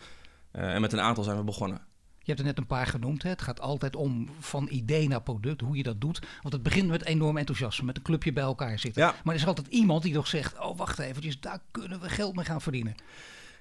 Eh, 0.50 0.74
en 0.74 0.80
met 0.80 0.92
een 0.92 1.00
aantal 1.00 1.24
zijn 1.24 1.36
we 1.36 1.42
begonnen. 1.42 1.80
Je 2.18 2.24
hebt 2.28 2.38
er 2.38 2.44
net 2.44 2.58
een 2.58 2.66
paar 2.66 2.86
genoemd. 2.86 3.22
Hè? 3.22 3.28
Het 3.28 3.42
gaat 3.42 3.60
altijd 3.60 3.96
om 3.96 4.28
van 4.40 4.68
idee 4.70 5.08
naar 5.08 5.22
product, 5.22 5.60
hoe 5.60 5.76
je 5.76 5.82
dat 5.82 6.00
doet. 6.00 6.18
Want 6.42 6.54
het 6.54 6.62
begint 6.62 6.88
met 6.88 7.04
enorm 7.04 7.36
enthousiasme, 7.36 7.86
met 7.86 7.96
een 7.96 8.02
clubje 8.02 8.32
bij 8.32 8.42
elkaar 8.42 8.78
zitten. 8.78 9.02
Ja. 9.02 9.14
Maar 9.24 9.34
er 9.34 9.40
is 9.40 9.46
altijd 9.46 9.66
iemand 9.66 10.02
die 10.02 10.14
nog 10.14 10.26
zegt, 10.26 10.58
oh 10.58 10.78
wacht 10.78 10.98
eventjes, 10.98 11.40
daar 11.40 11.58
kunnen 11.70 12.00
we 12.00 12.08
geld 12.08 12.36
mee 12.36 12.44
gaan 12.44 12.60
verdienen. 12.60 12.94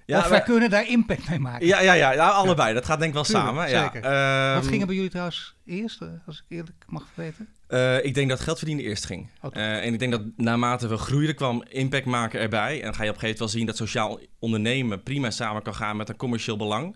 Ja, 0.06 0.20
of 0.20 0.28
wij 0.28 0.42
kunnen 0.42 0.70
daar 0.70 0.88
impact 0.88 1.30
mee 1.30 1.40
maken. 1.40 1.68
ja, 1.68 1.82
ja, 1.82 1.94
ja, 1.94 2.12
ja, 2.12 2.30
allebei. 2.30 2.74
Dat 2.74 2.86
gaat 2.86 3.00
denk 3.00 3.10
ik 3.10 3.16
wel 3.16 3.24
Tuurlijk, 3.24 3.46
samen. 3.46 3.70
Ja. 3.70 3.94
Ehm, 3.94 4.56
Wat 4.62 4.68
ging 4.68 4.82
er 4.82 4.88
bij 4.88 4.96
jullie 4.96 5.10
trouwens 5.12 5.56
eerst, 5.66 6.02
eh, 6.02 6.08
als 6.26 6.38
ik 6.38 6.58
eerlijk 6.58 6.84
mag 6.88 7.08
weten? 7.14 7.48
Eh, 7.72 8.06
ik 8.06 8.14
denk 8.14 8.30
dat 8.30 8.40
geld 8.40 8.58
verdienen 8.58 8.86
eerst 8.86 9.06
ging. 9.06 9.30
Eh, 9.52 9.86
en 9.86 9.94
ik 9.94 10.00
denk 10.00 10.12
dat 10.12 10.22
naarmate 10.36 10.88
we 10.88 10.98
groeiden 10.98 11.36
kwam 11.36 11.64
impact 11.70 12.06
maken 12.06 12.40
erbij. 12.40 12.78
En 12.78 12.84
dan 12.84 12.96
ga 12.96 13.04
je 13.04 13.10
op 13.10 13.16
een 13.16 13.22
gegeven 13.22 13.22
moment 13.22 13.40
wel 13.40 13.48
zien 13.48 13.66
dat 13.66 13.78
sociaal 13.78 14.20
ondernemen 14.40 15.04
prima 15.04 15.32
samen 15.32 15.62
kan 15.62 15.76
gaan 15.76 15.98
met 15.98 16.10
een 16.10 16.16
commercieel 16.16 16.58
belang. 16.58 16.96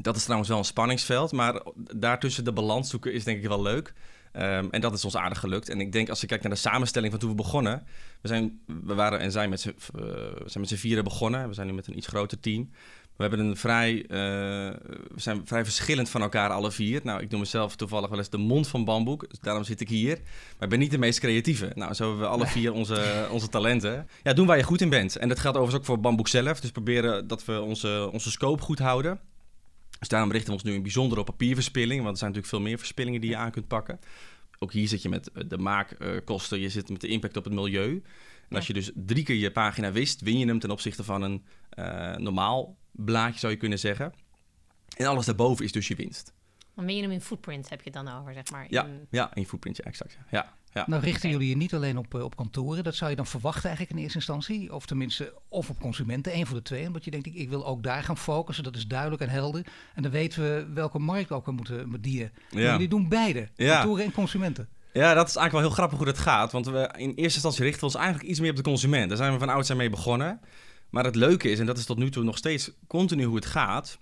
Dat 0.00 0.16
is 0.16 0.22
trouwens 0.22 0.48
wel 0.48 0.58
een 0.58 0.64
spanningsveld, 0.64 1.32
maar 1.32 1.62
daartussen 1.74 2.44
de 2.44 2.52
balans 2.52 2.90
zoeken 2.90 3.12
is 3.12 3.24
denk 3.24 3.42
ik 3.42 3.48
wel 3.48 3.62
leuk. 3.62 3.94
Ehm, 4.32 4.66
en 4.70 4.80
dat 4.80 4.92
is 4.92 5.04
ons 5.04 5.16
aardig 5.16 5.38
gelukt. 5.38 5.68
En 5.68 5.80
ik 5.80 5.92
denk 5.92 6.08
als 6.08 6.20
je 6.20 6.26
kijkt 6.26 6.42
naar 6.42 6.52
de 6.52 6.58
samenstelling 6.58 7.10
van 7.10 7.20
toen 7.20 7.30
we 7.30 7.36
begonnen. 7.36 7.86
We, 8.20 8.28
zijn, 8.28 8.60
we 8.66 8.94
waren 8.94 9.18
en 9.18 9.32
zijn 9.32 9.50
met 9.50 9.60
z'n 9.60 9.68
eh, 9.68 10.02
we 10.02 10.44
zijn 10.44 10.60
met 10.60 10.68
z'n 10.68 10.74
vieren 10.74 11.04
begonnen. 11.04 11.48
We 11.48 11.54
zijn 11.54 11.66
nu 11.66 11.72
met 11.72 11.86
een 11.86 11.96
iets 11.96 12.06
groter 12.06 12.40
team. 12.40 12.70
We 13.16 13.22
hebben 13.22 13.40
een 13.40 13.56
vrij, 13.56 14.02
eh, 14.02 14.18
we 15.14 15.20
zijn 15.20 15.46
vrij 15.46 15.64
verschillend 15.64 16.08
van 16.08 16.22
elkaar 16.22 16.50
alle 16.50 16.72
vier. 16.72 17.00
Nou, 17.04 17.22
ik 17.22 17.30
noem 17.30 17.40
mezelf 17.40 17.76
toevallig 17.76 18.08
wel 18.08 18.18
eens 18.18 18.30
de 18.30 18.38
mond 18.38 18.68
van 18.68 18.84
bamboek. 18.84 19.28
Dus 19.28 19.38
daarom 19.40 19.64
zit 19.64 19.80
ik 19.80 19.88
hier. 19.88 20.18
Maar 20.24 20.62
ik 20.62 20.68
ben 20.68 20.78
niet 20.78 20.90
de 20.90 20.98
meest 20.98 21.18
creatieve. 21.18 21.72
Nou, 21.74 21.94
zo 21.94 22.04
hebben 22.04 22.22
we 22.22 22.30
alle 22.30 22.46
vier 22.46 22.72
onze, 22.72 23.28
onze 23.30 23.48
talenten. 23.48 24.08
Ja, 24.22 24.32
doen 24.32 24.46
waar 24.46 24.56
je 24.56 24.62
goed 24.62 24.80
in 24.80 24.88
bent. 24.88 25.16
En 25.16 25.28
dat 25.28 25.38
geldt 25.38 25.56
overigens 25.56 25.82
ook 25.82 25.94
voor 25.94 26.00
bamboek 26.00 26.28
zelf. 26.28 26.60
Dus 26.60 26.70
proberen 26.70 27.26
dat 27.26 27.44
we 27.44 27.60
onze, 27.60 28.08
onze 28.12 28.30
scope 28.30 28.62
goed 28.62 28.78
houden. 28.78 29.20
Dus 29.98 30.08
daarom 30.08 30.30
richten 30.30 30.48
we 30.48 30.54
ons 30.54 30.62
nu 30.62 30.74
in 30.74 30.82
bijzonder 30.82 31.18
op 31.18 31.26
papierverspilling. 31.26 32.02
Want 32.02 32.12
er 32.12 32.18
zijn 32.18 32.30
natuurlijk 32.30 32.56
veel 32.56 32.68
meer 32.68 32.78
verspillingen 32.78 33.20
die 33.20 33.30
je 33.30 33.36
aan 33.36 33.50
kunt 33.50 33.68
pakken. 33.68 34.00
ook 34.58 34.72
hier 34.72 34.88
zit 34.88 35.02
je 35.02 35.08
met 35.08 35.30
eh, 35.32 35.42
de 35.48 35.58
maakkosten, 35.58 36.60
je 36.60 36.68
zit 36.68 36.88
met 36.88 37.00
de 37.00 37.08
impact 37.08 37.36
op 37.36 37.44
het 37.44 37.52
milieu. 37.52 38.02
En 38.48 38.56
als 38.56 38.66
je 38.66 38.72
dus 38.72 38.90
drie 38.94 39.24
keer 39.24 39.36
je 39.36 39.52
pagina 39.52 39.92
wist, 39.92 40.20
win 40.20 40.38
je 40.38 40.46
hem 40.46 40.58
ten 40.58 40.70
opzichte 40.70 41.04
van 41.04 41.22
een 41.22 41.44
uh, 41.78 42.16
normaal 42.16 42.76
blaadje, 42.92 43.38
zou 43.38 43.52
je 43.52 43.58
kunnen 43.58 43.78
zeggen. 43.78 44.12
En 44.96 45.06
alles 45.06 45.26
daarboven 45.26 45.64
is 45.64 45.72
dus 45.72 45.88
je 45.88 45.94
winst. 45.94 46.32
Dan 46.74 46.86
ben 46.86 46.96
je 46.96 47.02
hem 47.02 47.10
in 47.10 47.20
footprint, 47.20 47.68
heb 47.68 47.82
je 47.82 47.90
het 47.90 48.04
dan 48.04 48.18
over, 48.18 48.32
zeg 48.32 48.50
maar. 48.50 48.66
Ja, 48.68 48.84
in... 48.84 49.06
ja 49.10 49.34
in 49.34 49.46
footprint, 49.46 49.76
ja, 49.76 49.84
exact. 49.84 50.18
Ja. 50.30 50.54
Ja. 50.76 50.84
Nou 50.86 51.02
richten 51.02 51.30
jullie 51.30 51.48
je 51.48 51.56
niet 51.56 51.74
alleen 51.74 51.98
op, 51.98 52.14
op 52.14 52.36
kantoren, 52.36 52.84
dat 52.84 52.94
zou 52.94 53.10
je 53.10 53.16
dan 53.16 53.26
verwachten 53.26 53.64
eigenlijk 53.64 53.96
in 53.96 54.02
eerste 54.02 54.18
instantie. 54.18 54.74
Of 54.74 54.86
tenminste, 54.86 55.34
of 55.48 55.70
op 55.70 55.80
consumenten, 55.80 56.32
één 56.32 56.46
van 56.46 56.56
de 56.56 56.62
twee. 56.62 56.86
Omdat 56.86 57.04
je 57.04 57.10
denkt, 57.10 57.26
ik, 57.26 57.34
ik 57.34 57.48
wil 57.48 57.66
ook 57.66 57.82
daar 57.82 58.02
gaan 58.02 58.18
focussen, 58.18 58.64
dat 58.64 58.76
is 58.76 58.86
duidelijk 58.86 59.22
en 59.22 59.28
helder. 59.28 59.66
En 59.94 60.02
dan 60.02 60.12
weten 60.12 60.42
we 60.42 60.66
welke 60.74 60.98
markt 60.98 61.32
ook 61.32 61.46
we 61.46 61.52
moeten 61.52 61.90
bedienen. 61.90 62.32
Ja. 62.50 62.72
Jullie 62.72 62.88
doen 62.88 63.08
beide, 63.08 63.48
kantoren 63.56 64.04
en 64.04 64.12
consumenten. 64.12 64.68
Ja, 64.96 65.14
dat 65.14 65.28
is 65.28 65.36
eigenlijk 65.36 65.52
wel 65.52 65.60
heel 65.60 65.70
grappig 65.70 65.96
hoe 65.98 66.06
dat 66.06 66.18
gaat. 66.18 66.52
Want 66.52 66.66
we 66.66 66.90
in 66.96 67.08
eerste 67.08 67.22
instantie 67.22 67.62
richten 67.62 67.80
we 67.80 67.86
ons 67.86 67.94
eigenlijk 67.94 68.28
iets 68.28 68.40
meer 68.40 68.50
op 68.50 68.56
de 68.56 68.62
consument. 68.62 69.08
Daar 69.08 69.16
zijn 69.16 69.32
we 69.32 69.38
van 69.38 69.48
ouds 69.48 69.74
mee 69.74 69.90
begonnen. 69.90 70.40
Maar 70.90 71.04
het 71.04 71.14
leuke 71.14 71.50
is, 71.50 71.58
en 71.58 71.66
dat 71.66 71.78
is 71.78 71.84
tot 71.84 71.98
nu 71.98 72.10
toe 72.10 72.24
nog 72.24 72.36
steeds 72.36 72.70
continu 72.86 73.24
hoe 73.24 73.36
het 73.36 73.46
gaat. 73.46 73.98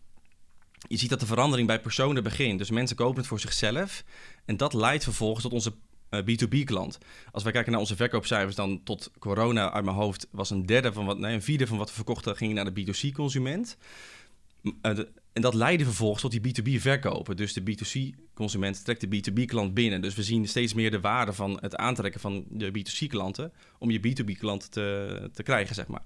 Je 0.88 0.96
ziet 0.96 1.10
dat 1.10 1.20
de 1.20 1.26
verandering 1.26 1.66
bij 1.66 1.80
personen 1.80 2.22
begint. 2.22 2.58
Dus 2.58 2.70
mensen 2.70 2.96
kopen 2.96 3.16
het 3.16 3.26
voor 3.26 3.40
zichzelf. 3.40 4.04
En 4.44 4.56
dat 4.56 4.72
leidt 4.72 5.04
vervolgens 5.04 5.42
tot 5.42 5.52
onze 5.52 5.72
B2B-klant. 6.10 6.98
Eh, 7.00 7.32
Als 7.32 7.42
wij 7.42 7.52
kijken 7.52 7.70
naar 7.72 7.80
onze 7.80 7.96
verkoopcijfers, 7.96 8.56
dan 8.56 8.82
tot 8.82 9.10
corona 9.18 9.72
uit 9.72 9.84
mijn 9.84 9.96
hoofd 9.96 10.28
was 10.30 10.50
een 10.50 10.66
derde 10.66 10.92
van 10.92 11.06
wat, 11.06 11.18
nee, 11.18 11.34
een 11.34 11.42
vierde 11.42 11.66
van 11.66 11.78
wat 11.78 11.88
we 11.88 11.94
verkochten 11.94 12.36
ging 12.36 12.54
naar 12.54 12.74
de 12.74 12.84
B2C-consument. 12.84 13.76
Uh, 14.62 14.98
en 15.32 15.42
dat 15.42 15.54
leidde 15.54 15.84
vervolgens 15.84 16.22
tot 16.22 16.42
die 16.42 16.78
B2B-verkopen. 16.78 17.36
Dus 17.36 17.52
de 17.52 17.62
B2C-consument 18.34 18.84
trekt 18.84 19.00
de 19.00 19.32
B2B-klant 19.32 19.74
binnen. 19.74 20.00
Dus 20.00 20.14
we 20.14 20.22
zien 20.22 20.48
steeds 20.48 20.74
meer 20.74 20.90
de 20.90 21.00
waarde 21.00 21.32
van 21.32 21.58
het 21.60 21.76
aantrekken 21.76 22.20
van 22.20 22.44
de 22.48 22.70
B2C-klanten 22.70 23.52
om 23.78 23.90
je 23.90 23.98
B2B-klant 23.98 24.72
te, 24.72 25.30
te 25.32 25.42
krijgen, 25.42 25.74
zeg 25.74 25.86
maar. 25.86 26.02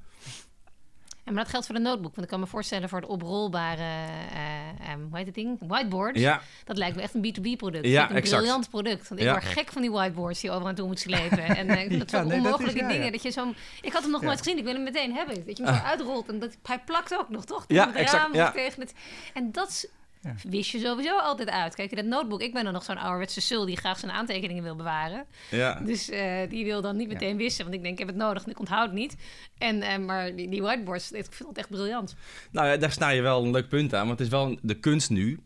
En 1.24 1.34
maar 1.34 1.42
dat 1.42 1.52
geldt 1.52 1.66
voor 1.66 1.74
de 1.74 1.80
notebook. 1.80 2.14
Want 2.14 2.22
ik 2.22 2.28
kan 2.28 2.40
me 2.40 2.46
voorstellen 2.46 2.88
voor 2.88 3.00
het 3.00 3.08
oprolbare, 3.08 3.82
uh, 3.82 4.92
um, 4.92 5.06
hoe 5.08 5.16
heet 5.16 5.26
het 5.26 5.34
ding? 5.34 5.58
Whiteboard. 5.66 6.18
Ja. 6.18 6.40
Dat 6.64 6.76
lijkt 6.76 6.96
me 6.96 7.02
echt 7.02 7.14
een 7.14 7.34
B2B-product. 7.34 7.86
Ja, 7.86 8.10
een 8.10 8.16
exact. 8.16 8.42
briljant 8.42 8.70
product. 8.70 9.08
Want 9.08 9.20
ik 9.20 9.28
word 9.28 9.44
gek 9.44 9.72
van 9.72 9.82
die 9.82 9.90
whiteboards 9.90 10.40
die 10.40 10.50
overal 10.50 10.74
toe 10.74 10.86
moet 10.86 10.98
slepen. 10.98 11.44
en 11.60 11.92
uh, 11.92 11.98
dat 11.98 12.10
zijn 12.10 12.26
ja, 12.26 12.34
onmogelijke 12.34 12.86
dingen. 12.86 13.12
Dat 13.12 13.22
je 13.22 13.30
zo 13.30 13.54
ik 13.80 13.92
had 13.92 14.02
hem 14.02 14.10
nog 14.10 14.22
nooit 14.22 14.38
gezien. 14.38 14.58
Ik 14.58 14.64
wil 14.64 14.72
hem 14.72 14.82
meteen 14.82 15.14
hebben. 15.14 15.46
Dat 15.46 15.56
je 15.56 15.64
hem 15.64 15.74
zo 15.74 15.82
uitrolt. 15.82 16.28
En 16.28 16.38
dat, 16.38 16.56
hij 16.62 16.78
plakt 16.78 17.18
ook 17.18 17.28
nog, 17.28 17.44
toch? 17.44 17.64
Ja, 17.66 17.94
exact. 17.94 18.34
Ja. 18.34 18.50
Tegen 18.50 18.80
het, 18.80 18.94
en 19.34 19.52
dat 19.52 19.88
ja. 20.22 20.34
wist 20.48 20.70
je 20.70 20.78
sowieso 20.78 21.18
altijd 21.18 21.50
uit. 21.50 21.74
Kijk, 21.74 21.96
dat 21.96 22.04
notebook, 22.04 22.42
ik 22.42 22.52
ben 22.52 22.64
dan 22.64 22.72
nog 22.72 22.84
zo'n 22.84 22.98
ouderwetse 22.98 23.40
sul 23.40 23.64
die 23.66 23.76
graag 23.76 23.98
zijn 23.98 24.12
aantekeningen 24.12 24.62
wil 24.62 24.76
bewaren. 24.76 25.26
Ja. 25.50 25.80
Dus 25.84 26.10
uh, 26.10 26.48
die 26.48 26.64
wil 26.64 26.80
dan 26.80 26.96
niet 26.96 27.08
meteen 27.08 27.28
ja. 27.28 27.36
wissen, 27.36 27.64
want 27.64 27.76
ik 27.76 27.82
denk, 27.82 27.92
ik 27.92 28.06
heb 28.06 28.08
het 28.08 28.24
nodig 28.24 28.44
en 28.44 28.50
ik 28.50 28.58
onthoud 28.58 28.86
het 28.86 28.94
niet. 28.94 29.16
En, 29.58 29.76
uh, 29.76 29.96
maar 29.96 30.36
die, 30.36 30.48
die 30.48 30.62
whiteboards, 30.62 31.12
ik 31.12 31.26
vind 31.30 31.48
het 31.48 31.58
echt 31.58 31.68
briljant. 31.68 32.14
Nou 32.50 32.66
ja, 32.66 32.76
daar 32.76 32.92
sta 32.92 33.08
je 33.08 33.20
wel 33.20 33.44
een 33.44 33.50
leuk 33.50 33.68
punt 33.68 33.94
aan, 33.94 34.06
want 34.06 34.18
het 34.18 34.26
is 34.26 34.34
wel 34.34 34.58
de 34.62 34.74
kunst 34.74 35.10
nu 35.10 35.40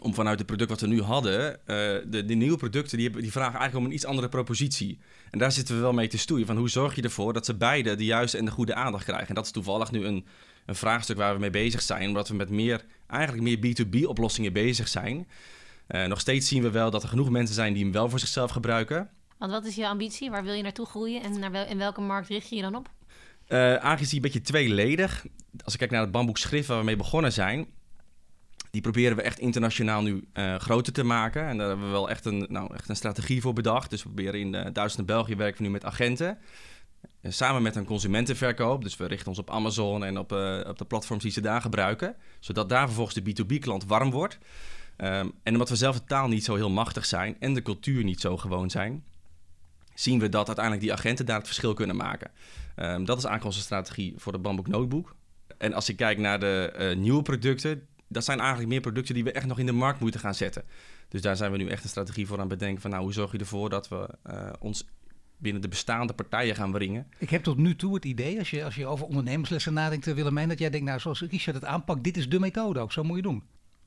om 0.00 0.14
vanuit 0.14 0.38
het 0.38 0.46
product 0.46 0.70
wat 0.70 0.80
we 0.80 0.86
nu 0.86 1.02
hadden, 1.02 1.50
uh, 1.50 1.56
de, 1.66 2.24
de, 2.26 2.34
nieuwe 2.34 2.56
producten, 2.56 2.98
die, 2.98 3.10
die 3.10 3.32
vragen 3.32 3.58
eigenlijk 3.58 3.76
om 3.76 3.84
een 3.84 3.92
iets 3.92 4.04
andere 4.04 4.28
propositie. 4.28 4.98
En 5.30 5.38
daar 5.38 5.52
zitten 5.52 5.74
we 5.74 5.80
wel 5.80 5.92
mee 5.92 6.08
te 6.08 6.18
stoeien. 6.18 6.46
Van 6.46 6.56
hoe 6.56 6.68
zorg 6.68 6.94
je 6.94 7.02
ervoor 7.02 7.32
dat 7.32 7.46
ze 7.46 7.54
beide 7.54 7.94
de 7.94 8.04
juiste 8.04 8.38
en 8.38 8.44
de 8.44 8.50
goede 8.50 8.74
aandacht 8.74 9.04
krijgen? 9.04 9.28
En 9.28 9.34
dat 9.34 9.44
is 9.44 9.50
toevallig 9.50 9.90
nu 9.90 10.04
een, 10.04 10.26
een 10.68 10.74
vraagstuk 10.74 11.16
waar 11.16 11.34
we 11.34 11.40
mee 11.40 11.50
bezig 11.50 11.82
zijn, 11.82 12.08
omdat 12.08 12.28
we 12.28 12.34
met 12.34 12.50
meer, 12.50 12.84
eigenlijk 13.06 13.42
meer 13.42 13.86
B2B-oplossingen 13.86 14.52
bezig 14.52 14.88
zijn. 14.88 15.28
Uh, 15.88 16.04
nog 16.04 16.20
steeds 16.20 16.48
zien 16.48 16.62
we 16.62 16.70
wel 16.70 16.90
dat 16.90 17.02
er 17.02 17.08
genoeg 17.08 17.30
mensen 17.30 17.54
zijn 17.54 17.72
die 17.72 17.82
hem 17.82 17.92
wel 17.92 18.08
voor 18.08 18.18
zichzelf 18.18 18.50
gebruiken. 18.50 19.10
Want 19.38 19.52
wat 19.52 19.64
is 19.64 19.74
je 19.74 19.88
ambitie? 19.88 20.30
Waar 20.30 20.44
wil 20.44 20.54
je 20.54 20.62
naartoe 20.62 20.86
groeien 20.86 21.22
en 21.22 21.38
naar 21.38 21.50
wel, 21.50 21.66
in 21.66 21.78
welke 21.78 22.00
markt 22.00 22.28
richt 22.28 22.48
je 22.48 22.56
je 22.56 22.62
dan 22.62 22.74
op? 22.74 22.90
Uh, 23.48 23.74
aangezien 23.74 24.16
een 24.16 24.22
beetje 24.22 24.40
tweeledig. 24.40 25.26
Als 25.64 25.72
ik 25.72 25.78
kijk 25.78 25.90
naar 25.90 26.00
het 26.00 26.10
bamboek 26.10 26.38
schrift 26.38 26.68
waar 26.68 26.78
we 26.78 26.84
mee 26.84 26.96
begonnen 26.96 27.32
zijn, 27.32 27.66
die 28.70 28.80
proberen 28.80 29.16
we 29.16 29.22
echt 29.22 29.38
internationaal 29.38 30.02
nu 30.02 30.28
uh, 30.34 30.54
groter 30.54 30.92
te 30.92 31.02
maken. 31.02 31.46
En 31.46 31.58
daar 31.58 31.68
hebben 31.68 31.86
we 31.86 31.92
wel 31.92 32.10
echt 32.10 32.24
een, 32.24 32.46
nou, 32.48 32.74
echt 32.74 32.88
een 32.88 32.96
strategie 32.96 33.40
voor 33.40 33.52
bedacht. 33.52 33.90
Dus 33.90 34.02
we 34.02 34.08
proberen 34.08 34.40
in 34.40 34.54
uh, 34.54 34.60
Duitsland 34.62 34.98
en 34.98 35.06
België 35.06 35.36
werken 35.36 35.58
we 35.58 35.62
nu 35.62 35.70
met 35.70 35.84
agenten. 35.84 36.38
En 37.20 37.32
samen 37.32 37.62
met 37.62 37.76
een 37.76 37.84
consumentenverkoop. 37.84 38.82
Dus 38.82 38.96
we 38.96 39.06
richten 39.06 39.28
ons 39.28 39.38
op 39.38 39.50
Amazon 39.50 40.04
en 40.04 40.18
op, 40.18 40.32
uh, 40.32 40.60
op 40.66 40.78
de 40.78 40.84
platforms 40.84 41.22
die 41.22 41.32
ze 41.32 41.40
daar 41.40 41.60
gebruiken. 41.60 42.16
Zodat 42.40 42.68
daar 42.68 42.86
vervolgens 42.86 43.14
de 43.14 43.44
B2B-klant 43.44 43.84
warm 43.84 44.10
wordt. 44.10 44.38
Um, 44.96 45.32
en 45.42 45.52
omdat 45.52 45.68
we 45.68 45.76
zelf 45.76 45.98
de 45.98 46.04
taal 46.04 46.28
niet 46.28 46.44
zo 46.44 46.54
heel 46.54 46.70
machtig 46.70 47.04
zijn 47.04 47.36
en 47.40 47.54
de 47.54 47.62
cultuur 47.62 48.04
niet 48.04 48.20
zo 48.20 48.36
gewoon 48.36 48.70
zijn, 48.70 49.04
zien 49.94 50.18
we 50.18 50.28
dat 50.28 50.46
uiteindelijk 50.46 50.84
die 50.84 50.94
agenten 50.94 51.26
daar 51.26 51.36
het 51.36 51.46
verschil 51.46 51.74
kunnen 51.74 51.96
maken. 51.96 52.30
Um, 52.76 53.04
dat 53.04 53.18
is 53.18 53.24
eigenlijk 53.24 53.44
onze 53.44 53.60
strategie 53.60 54.14
voor 54.16 54.32
de 54.32 54.38
Bamboek 54.38 54.66
Notebook. 54.66 55.14
En 55.58 55.72
als 55.72 55.88
ik 55.88 55.96
kijk 55.96 56.18
naar 56.18 56.40
de 56.40 56.94
nieuwe 56.96 57.22
producten, 57.22 57.86
dat 58.08 58.24
zijn 58.24 58.38
eigenlijk 58.38 58.68
meer 58.68 58.80
producten 58.80 59.14
die 59.14 59.24
we 59.24 59.32
echt 59.32 59.46
nog 59.46 59.58
in 59.58 59.66
de 59.66 59.72
markt 59.72 60.00
moeten 60.00 60.20
gaan 60.20 60.34
zetten. 60.34 60.64
Dus 61.08 61.20
daar 61.20 61.36
zijn 61.36 61.52
we 61.52 61.58
nu 61.58 61.68
echt 61.68 61.82
een 61.82 61.88
strategie 61.88 62.26
voor 62.26 62.36
aan 62.40 62.48
het 62.48 62.58
bedenken 62.58 62.80
van 62.80 62.90
nou, 62.90 63.02
hoe 63.02 63.12
zorg 63.12 63.32
je 63.32 63.38
ervoor 63.38 63.70
dat 63.70 63.88
we 63.88 64.08
ons 64.58 64.84
binnen 65.38 65.62
de 65.62 65.68
bestaande 65.68 66.12
partijen 66.12 66.54
gaan 66.54 66.72
wringen. 66.72 67.06
Ik 67.18 67.30
heb 67.30 67.42
tot 67.42 67.56
nu 67.56 67.76
toe 67.76 67.94
het 67.94 68.04
idee, 68.04 68.38
als 68.38 68.50
je, 68.50 68.64
als 68.64 68.74
je 68.74 68.86
over 68.86 69.06
ondernemerslessen 69.06 69.72
nadenkt, 69.72 70.14
Willemijn, 70.14 70.48
dat 70.48 70.58
jij 70.58 70.70
denkt, 70.70 70.86
nou, 70.86 71.00
zoals 71.00 71.20
Richard 71.20 71.56
het 71.56 71.64
aanpakt, 71.64 72.04
dit 72.04 72.16
is 72.16 72.28
de 72.28 72.40
methode 72.40 72.80
ook, 72.80 72.92
zo 72.92 73.02
moet 73.02 73.16
je 73.16 73.22
doen. 73.22 73.42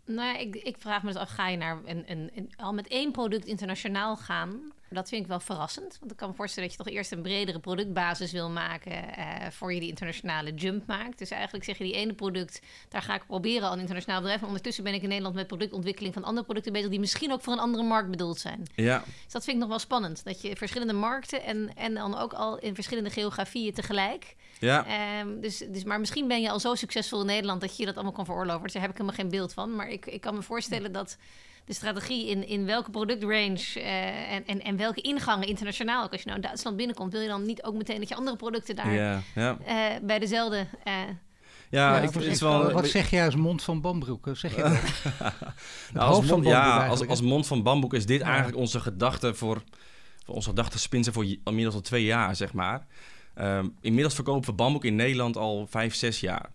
Nou 0.05 0.27
ja, 0.27 0.37
ik, 0.37 0.55
ik 0.55 0.75
vraag 0.79 1.03
me 1.03 1.11
dus 1.11 1.21
af, 1.21 1.29
ga 1.29 1.47
je 1.47 1.57
naar 1.57 1.77
een, 1.85 2.11
een, 2.11 2.31
een, 2.35 2.51
al 2.57 2.73
met 2.73 2.87
één 2.87 3.11
product 3.11 3.45
internationaal 3.45 4.15
gaan? 4.15 4.71
Dat 4.93 5.09
vind 5.09 5.21
ik 5.21 5.27
wel 5.27 5.39
verrassend. 5.39 5.97
Want 5.99 6.11
ik 6.11 6.17
kan 6.17 6.29
me 6.29 6.35
voorstellen 6.35 6.69
dat 6.69 6.77
je 6.77 6.83
toch 6.83 6.93
eerst 6.93 7.11
een 7.11 7.21
bredere 7.21 7.59
productbasis 7.59 8.31
wil 8.31 8.49
maken 8.49 8.91
uh, 8.91 9.47
voor 9.49 9.73
je 9.73 9.79
die 9.79 9.89
internationale 9.89 10.53
jump 10.53 10.87
maakt. 10.87 11.17
Dus 11.17 11.31
eigenlijk 11.31 11.63
zeg 11.63 11.77
je 11.77 11.83
die 11.83 11.93
ene 11.93 12.13
product, 12.13 12.61
daar 12.89 13.01
ga 13.01 13.15
ik 13.15 13.25
proberen 13.25 13.67
al 13.67 13.73
een 13.73 13.79
internationaal 13.79 14.19
bedrijf. 14.19 14.41
En 14.41 14.47
ondertussen 14.47 14.83
ben 14.83 14.93
ik 14.93 15.01
in 15.01 15.07
Nederland 15.07 15.35
met 15.35 15.47
productontwikkeling 15.47 16.13
van 16.13 16.23
andere 16.23 16.45
producten 16.45 16.73
bezig 16.73 16.89
die 16.89 16.99
misschien 16.99 17.31
ook 17.31 17.41
voor 17.41 17.53
een 17.53 17.59
andere 17.59 17.83
markt 17.83 18.09
bedoeld 18.09 18.39
zijn. 18.39 18.67
Ja. 18.75 19.03
Dus 19.23 19.31
dat 19.31 19.43
vind 19.43 19.55
ik 19.55 19.61
nog 19.61 19.69
wel 19.69 19.79
spannend. 19.79 20.23
Dat 20.23 20.41
je 20.41 20.55
verschillende 20.55 20.93
markten 20.93 21.43
en, 21.43 21.71
en 21.75 21.93
dan 21.93 22.17
ook 22.17 22.33
al 22.33 22.57
in 22.57 22.75
verschillende 22.75 23.09
geografieën 23.09 23.73
tegelijk. 23.73 24.35
Ja. 24.59 24.85
Um, 25.19 25.41
dus, 25.41 25.57
dus, 25.57 25.83
maar 25.83 25.99
misschien 25.99 26.27
ben 26.27 26.41
je 26.41 26.49
al 26.49 26.59
zo 26.59 26.75
succesvol 26.75 27.19
in 27.19 27.25
Nederland 27.25 27.61
dat 27.61 27.77
je 27.77 27.85
dat 27.85 27.95
allemaal 27.95 28.13
kan 28.13 28.25
veroorloven. 28.25 28.63
Dus 28.63 28.73
daar 28.73 28.81
heb 28.81 28.91
ik 28.91 28.97
helemaal 28.97 29.19
geen 29.19 29.29
beeld 29.29 29.53
van. 29.53 29.75
Maar 29.75 29.89
ik, 29.89 30.05
ik 30.05 30.21
kan 30.21 30.35
me 30.35 30.41
voorstellen 30.41 30.91
dat 30.91 31.17
de 31.71 31.77
strategie 31.77 32.27
in, 32.27 32.47
in 32.47 32.65
welke 32.65 32.91
productrange 32.91 33.73
uh, 33.75 34.31
en, 34.31 34.47
en, 34.47 34.61
en 34.61 34.77
welke 34.77 35.01
ingangen 35.01 35.47
internationaal. 35.47 36.03
Ook 36.03 36.11
als 36.11 36.21
je 36.21 36.25
nou 36.25 36.39
in 36.39 36.45
Duitsland 36.45 36.77
binnenkomt, 36.77 37.11
wil 37.11 37.21
je 37.21 37.27
dan 37.27 37.45
niet 37.45 37.63
ook 37.63 37.73
meteen 37.73 37.99
dat 37.99 38.09
je 38.09 38.15
andere 38.15 38.37
producten 38.37 38.75
daar 38.75 38.93
ja, 38.93 39.21
ja. 39.35 39.57
Uh, 39.67 39.75
bij 40.01 40.19
dezelfde. 40.19 40.67
Uh, 40.87 40.93
ja, 41.69 41.99
ik, 41.99 42.13
het 42.13 42.23
is 42.23 42.39
wel, 42.39 42.71
wat 42.71 42.87
zeg 42.87 43.09
jij 43.09 43.25
als 43.25 43.35
mond 43.35 43.63
van 43.63 43.81
bamboek? 43.81 44.29
Zeg 44.33 44.55
je 44.55 44.61
dat? 44.61 44.71
nou, 45.93 46.09
als, 46.09 46.25
mond, 46.25 46.45
ja, 46.45 46.87
als, 46.87 47.07
als 47.07 47.21
mond 47.21 47.47
van 47.47 47.63
bamboek 47.63 47.93
is 47.93 48.05
dit 48.05 48.19
ja. 48.19 48.25
eigenlijk 48.25 48.57
onze 48.57 48.79
gedachte 48.79 49.33
voor, 49.33 49.63
voor 50.25 50.35
onze 50.35 50.49
gedachte 50.49 50.79
spinsen 50.79 51.13
voor 51.13 51.25
inmiddels 51.43 51.75
al 51.75 51.81
twee 51.81 52.03
jaar, 52.03 52.35
zeg 52.35 52.53
maar. 52.53 52.87
Um, 53.35 53.75
inmiddels 53.81 54.15
verkopen 54.15 54.49
we 54.49 54.55
bamboek 54.55 54.85
in 54.85 54.95
Nederland 54.95 55.37
al 55.37 55.67
vijf, 55.69 55.95
zes 55.95 56.19
jaar. 56.19 56.49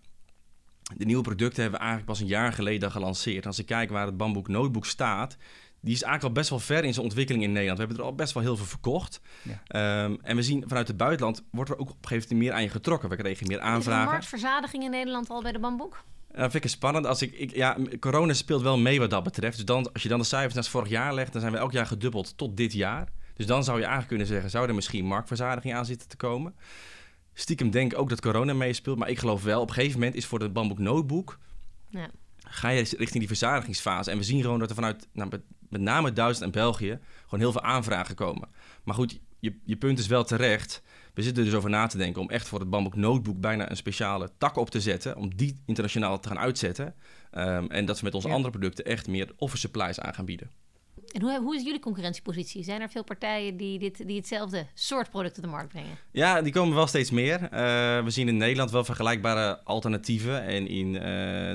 De 0.94 1.04
nieuwe 1.04 1.22
producten 1.22 1.62
hebben 1.62 1.80
we 1.80 1.86
eigenlijk 1.86 2.16
pas 2.16 2.20
een 2.20 2.34
jaar 2.34 2.52
geleden 2.52 2.90
gelanceerd. 2.90 3.46
Als 3.46 3.58
ik 3.58 3.66
kijk 3.66 3.90
waar 3.90 4.06
het 4.06 4.16
Bamboek 4.16 4.48
Notebook 4.48 4.86
staat, 4.86 5.36
die 5.80 5.94
is 5.94 6.02
eigenlijk 6.02 6.22
al 6.22 6.40
best 6.40 6.50
wel 6.50 6.58
ver 6.58 6.84
in 6.84 6.92
zijn 6.92 7.04
ontwikkeling 7.04 7.44
in 7.44 7.52
Nederland. 7.52 7.78
We 7.78 7.84
hebben 7.84 8.04
er 8.04 8.10
al 8.10 8.16
best 8.16 8.32
wel 8.32 8.42
heel 8.42 8.56
veel 8.56 8.66
verkocht. 8.66 9.20
Ja. 9.42 10.04
Um, 10.04 10.18
en 10.22 10.36
we 10.36 10.42
zien 10.42 10.64
vanuit 10.66 10.88
het 10.88 10.96
buitenland 10.96 11.42
wordt 11.50 11.70
er 11.70 11.78
ook 11.78 11.90
op 11.90 11.96
een 12.00 12.08
gegeven 12.08 12.28
moment 12.28 12.48
meer 12.48 12.56
aan 12.58 12.62
je 12.62 12.70
getrokken. 12.70 13.08
We 13.08 13.16
kregen 13.16 13.46
meer 13.46 13.60
aanvragen. 13.60 14.00
Is 14.00 14.06
er 14.06 14.12
marktverzadiging 14.12 14.82
in 14.82 14.90
Nederland 14.90 15.28
al 15.30 15.42
bij 15.42 15.52
de 15.52 15.58
Bamboek? 15.58 16.04
Dat 16.28 16.40
vind 16.40 16.54
ik 16.54 16.62
het 16.62 16.70
spannend. 16.70 17.06
Als 17.06 17.22
ik, 17.22 17.32
ik, 17.32 17.54
ja, 17.54 17.76
corona 18.00 18.32
speelt 18.32 18.62
wel 18.62 18.78
mee 18.78 18.98
wat 18.98 19.10
dat 19.10 19.22
betreft. 19.22 19.56
Dus 19.56 19.64
dan, 19.64 19.92
als 19.92 20.02
je 20.02 20.08
dan 20.08 20.18
de 20.18 20.24
cijfers 20.24 20.54
naar 20.54 20.64
vorig 20.64 20.88
jaar 20.88 21.14
legt, 21.14 21.32
dan 21.32 21.40
zijn 21.40 21.52
we 21.52 21.58
elk 21.58 21.72
jaar 21.72 21.86
gedubbeld 21.86 22.36
tot 22.36 22.56
dit 22.56 22.72
jaar. 22.72 23.08
Dus 23.34 23.46
dan 23.46 23.64
zou 23.64 23.76
je 23.76 23.82
eigenlijk 23.82 24.08
kunnen 24.08 24.26
zeggen, 24.26 24.50
zou 24.50 24.68
er 24.68 24.74
misschien 24.74 25.04
marktverzadiging 25.04 25.74
aan 25.74 25.86
zitten 25.86 26.08
te 26.08 26.16
komen? 26.16 26.54
Stiekem 27.38 27.70
denk 27.70 27.92
ik 27.92 27.98
ook 27.98 28.08
dat 28.08 28.20
corona 28.20 28.52
meespeelt. 28.52 28.98
Maar 28.98 29.08
ik 29.08 29.18
geloof 29.18 29.42
wel, 29.42 29.60
op 29.60 29.68
een 29.68 29.74
gegeven 29.74 29.98
moment 29.98 30.16
is 30.16 30.26
voor 30.26 30.38
de 30.38 30.48
Bamboek 30.48 30.78
Notebook... 30.78 31.38
Ja. 31.88 32.10
ga 32.38 32.68
je 32.68 32.80
richting 32.80 33.18
die 33.18 33.26
verzadigingsfase. 33.26 34.10
En 34.10 34.18
we 34.18 34.24
zien 34.24 34.42
gewoon 34.42 34.58
dat 34.58 34.68
er 34.68 34.74
vanuit, 34.74 35.08
nou, 35.12 35.30
met 35.68 35.80
name 35.80 36.12
Duitsland 36.12 36.54
en 36.54 36.60
België... 36.60 36.98
gewoon 37.24 37.40
heel 37.40 37.52
veel 37.52 37.62
aanvragen 37.62 38.14
komen. 38.14 38.48
Maar 38.84 38.94
goed, 38.94 39.20
je, 39.38 39.58
je 39.64 39.76
punt 39.76 39.98
is 39.98 40.06
wel 40.06 40.24
terecht. 40.24 40.82
We 41.14 41.22
zitten 41.22 41.42
er 41.42 41.48
dus 41.48 41.58
over 41.58 41.70
na 41.70 41.86
te 41.86 41.96
denken 41.96 42.22
om 42.22 42.30
echt 42.30 42.48
voor 42.48 42.60
het 42.60 42.70
Bamboek 42.70 42.96
Notebook... 42.96 43.40
bijna 43.40 43.70
een 43.70 43.76
speciale 43.76 44.30
tak 44.38 44.56
op 44.56 44.70
te 44.70 44.80
zetten. 44.80 45.16
Om 45.16 45.36
die 45.36 45.62
internationaal 45.66 46.20
te 46.20 46.28
gaan 46.28 46.38
uitzetten. 46.38 46.94
Um, 47.32 47.70
en 47.70 47.84
dat 47.84 47.98
we 47.98 48.04
met 48.04 48.14
onze 48.14 48.28
ja. 48.28 48.34
andere 48.34 48.52
producten 48.52 48.84
echt 48.84 49.08
meer 49.08 49.32
offer 49.36 49.58
supplies 49.58 50.00
aan 50.00 50.14
gaan 50.14 50.24
bieden. 50.24 50.50
En 51.16 51.22
hoe, 51.22 51.40
hoe 51.40 51.56
is 51.56 51.62
jullie 51.62 51.80
concurrentiepositie? 51.80 52.64
Zijn 52.64 52.80
er 52.80 52.88
veel 52.88 53.04
partijen 53.04 53.56
die, 53.56 53.78
dit, 53.78 54.06
die 54.06 54.16
hetzelfde 54.16 54.66
soort 54.74 55.10
product 55.10 55.36
op 55.36 55.42
de 55.42 55.48
markt 55.48 55.68
brengen? 55.68 55.98
Ja, 56.10 56.42
die 56.42 56.52
komen 56.52 56.74
wel 56.74 56.86
steeds 56.86 57.10
meer. 57.10 57.42
Uh, 57.42 57.50
we 58.04 58.10
zien 58.10 58.28
in 58.28 58.36
Nederland 58.36 58.70
wel 58.70 58.84
vergelijkbare 58.84 59.64
alternatieven. 59.64 60.42
En 60.42 60.68
in 60.68 60.86
uh, 60.86 61.00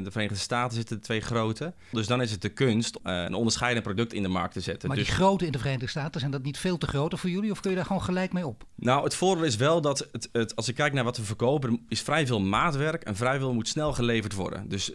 de 0.04 0.12
Verenigde 0.12 0.40
Staten 0.40 0.78
zitten 0.78 0.96
er 0.96 1.02
twee 1.02 1.22
grote. 1.22 1.74
Dus 1.92 2.08
dan 2.08 2.22
is 2.22 2.32
het 2.32 2.42
de 2.42 2.50
kunst 2.50 3.00
uh, 3.04 3.24
een 3.24 3.34
onderscheidend 3.34 3.84
product 3.84 4.14
in 4.14 4.24
de 4.24 4.30
markt 4.30 4.54
te 4.54 4.60
zetten. 4.60 4.88
Maar 4.88 4.98
dus... 4.98 5.06
die 5.06 5.16
grote 5.16 5.46
in 5.46 5.52
de 5.52 5.58
Verenigde 5.58 5.88
Staten, 5.88 6.20
zijn 6.20 6.32
dat 6.32 6.44
niet 6.44 6.58
veel 6.58 6.78
te 6.78 6.88
grote 6.88 7.18
voor 7.18 7.30
jullie? 7.30 7.52
Of 7.52 7.60
kun 7.60 7.70
je 7.70 7.76
daar 7.76 7.86
gewoon 7.86 8.04
gelijk 8.04 8.34
mee 8.34 8.48
op? 8.48 8.64
Nou, 8.76 9.04
het 9.04 9.16
voordeel 9.16 9.46
is 9.46 9.56
wel 9.56 9.82
dat 9.82 10.08
het, 10.12 10.30
het, 10.32 10.56
als 10.56 10.68
ik 10.68 10.76
kijk 10.76 10.94
naar 10.94 11.04
wat 11.04 11.18
we 11.18 11.24
verkopen, 11.24 11.86
is 11.88 12.02
vrij 12.02 12.28
veel 12.28 12.42
maatwerk 12.42 13.04
en 13.04 13.16
vrij 13.16 13.38
veel 13.38 13.54
moet 13.54 13.68
snel 13.68 13.94
geleverd 13.94 14.34
worden. 14.34 14.70
Dus 14.70 14.92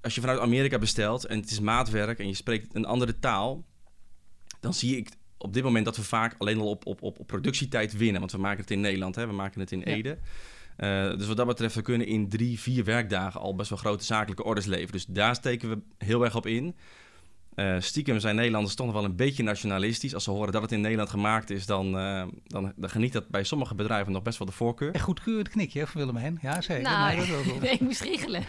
als 0.00 0.14
je 0.14 0.20
vanuit 0.20 0.40
Amerika 0.40 0.78
bestelt 0.78 1.24
en 1.24 1.40
het 1.40 1.50
is 1.50 1.60
maatwerk 1.60 2.18
en 2.18 2.28
je 2.28 2.34
spreekt 2.34 2.74
een 2.74 2.84
andere 2.84 3.18
taal, 3.18 3.64
dan 4.62 4.74
zie 4.74 4.96
ik 4.96 5.08
op 5.38 5.52
dit 5.52 5.62
moment 5.62 5.84
dat 5.84 5.96
we 5.96 6.02
vaak 6.02 6.34
alleen 6.38 6.58
al 6.58 6.68
op, 6.68 6.86
op, 6.86 7.02
op, 7.02 7.18
op 7.18 7.26
productietijd 7.26 7.96
winnen. 7.96 8.20
Want 8.20 8.32
we 8.32 8.38
maken 8.38 8.60
het 8.60 8.70
in 8.70 8.80
Nederland, 8.80 9.14
hè? 9.14 9.26
we 9.26 9.32
maken 9.32 9.60
het 9.60 9.72
in 9.72 9.78
Ja. 9.78 9.84
Ede. 9.84 10.18
Uh, 10.78 11.18
dus 11.18 11.26
wat 11.26 11.36
dat 11.36 11.46
betreft, 11.46 11.74
we 11.74 11.82
kunnen 11.82 12.06
in 12.06 12.28
drie, 12.28 12.60
vier 12.60 12.84
werkdagen 12.84 13.40
al 13.40 13.54
best 13.54 13.70
wel 13.70 13.78
grote 13.78 14.04
zakelijke 14.04 14.44
orders 14.44 14.66
leveren. 14.66 14.92
Dus 14.92 15.04
daar 15.04 15.34
steken 15.34 15.68
we 15.68 15.78
heel 15.98 16.24
erg 16.24 16.36
op 16.36 16.46
in. 16.46 16.76
Uh, 17.56 17.76
stiekem 17.78 18.20
zijn 18.20 18.36
Nederlanders 18.36 18.74
toch 18.74 18.86
nog 18.86 18.94
wel 18.94 19.04
een 19.04 19.16
beetje 19.16 19.42
nationalistisch. 19.42 20.14
Als 20.14 20.24
ze 20.24 20.30
horen 20.30 20.52
dat 20.52 20.62
het 20.62 20.72
in 20.72 20.80
Nederland 20.80 21.10
gemaakt 21.10 21.50
is, 21.50 21.66
dan, 21.66 21.98
uh, 21.98 22.24
dan, 22.46 22.72
dan 22.76 22.90
geniet 22.90 23.12
dat 23.12 23.28
bij 23.28 23.44
sommige 23.44 23.74
bedrijven 23.74 24.12
nog 24.12 24.22
best 24.22 24.38
wel 24.38 24.46
de 24.46 24.52
voorkeur. 24.52 24.94
Echt 24.94 25.04
goedkeurend 25.04 25.48
knikje 25.48 25.78
hè, 25.78 25.86
van 25.86 26.00
Willemijn. 26.00 26.38
Ja, 26.42 26.60
zeker. 26.60 26.82
Nou, 26.82 27.16
Nee, 27.16 27.26
dat 27.26 27.44
wel. 27.44 27.58
nee, 27.60 27.70
ik 27.70 27.80
moest 27.80 28.02
giechelen 28.02 28.44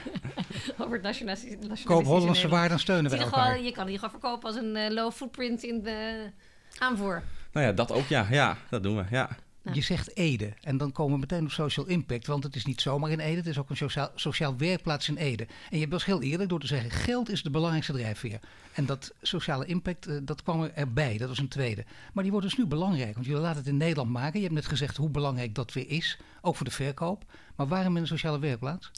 over 0.77 0.93
het 0.93 1.01
nationalisme. 1.01 1.57
Koop 1.83 2.05
Hollandse 2.05 2.47
waar, 2.47 2.69
dan 2.69 2.79
steunen 2.79 3.11
we 3.11 3.17
Je, 3.17 3.23
elkaar. 3.23 3.45
gewoon, 3.45 3.63
je 3.63 3.71
kan 3.71 3.85
die 3.85 3.95
gewoon 3.95 4.11
verkopen 4.11 4.47
als 4.47 4.55
een 4.55 4.75
eh, 4.75 4.91
low 4.91 5.11
footprint 5.11 5.63
in 5.63 5.83
de 5.83 6.29
aanvoer. 6.77 7.23
Nou 7.51 7.65
ja, 7.65 7.71
dat 7.71 7.91
ook, 7.91 8.07
ja. 8.07 8.27
Ja, 8.31 8.57
dat 8.69 8.83
doen 8.83 8.95
we, 8.95 9.03
ja. 9.09 9.29
Ja. 9.63 9.73
Je 9.73 9.82
zegt 9.82 10.15
Ede 10.15 10.54
en 10.62 10.78
dan 10.78 10.91
komen 10.91 11.13
we 11.13 11.19
meteen 11.19 11.43
op 11.43 11.52
social 11.52 11.86
impact. 11.86 12.28
Want 12.28 12.43
het 12.43 12.56
is 12.56 12.65
niet 12.65 12.82
zomaar 12.82 13.12
in 13.12 13.19
Ede, 13.19 13.38
het 13.38 13.47
is 13.47 13.58
ook 13.58 13.69
een 13.69 13.78
sociaal, 13.78 14.12
sociaal 14.15 14.58
werkplaats 14.58 15.08
in 15.08 15.15
Ede. 15.15 15.47
En 15.69 15.80
je 15.80 15.88
was 15.88 16.06
heel 16.06 16.21
eerlijk 16.21 16.49
door 16.49 16.60
te 16.60 16.67
zeggen, 16.67 16.91
geld 16.91 17.30
is 17.30 17.43
de 17.43 17.49
belangrijkste 17.49 17.93
drijfveer. 17.93 18.39
En 18.73 18.86
dat 18.86 19.13
sociale 19.21 19.65
impact, 19.65 20.08
eh, 20.08 20.15
dat 20.21 20.43
kwam 20.43 20.63
erbij, 20.63 21.17
dat 21.17 21.28
was 21.28 21.38
een 21.38 21.47
tweede. 21.47 21.86
Maar 22.13 22.23
die 22.23 22.32
wordt 22.32 22.47
dus 22.47 22.58
nu 22.58 22.65
belangrijk, 22.65 23.13
want 23.13 23.26
jullie 23.26 23.41
laten 23.41 23.58
het 23.58 23.67
in 23.67 23.78
Nederland 23.78 24.10
maken. 24.10 24.39
Je 24.39 24.45
hebt 24.45 24.58
net 24.58 24.67
gezegd 24.67 24.97
hoe 24.97 25.10
belangrijk 25.10 25.56
dat 25.56 25.73
weer 25.73 25.89
is, 25.89 26.19
ook 26.41 26.56
voor 26.56 26.65
de 26.65 26.71
verkoop. 26.71 27.23
Maar 27.56 27.67
waarom 27.67 27.95
in 27.95 28.02
een 28.02 28.08
sociale 28.08 28.39
werkplaats? 28.39 28.91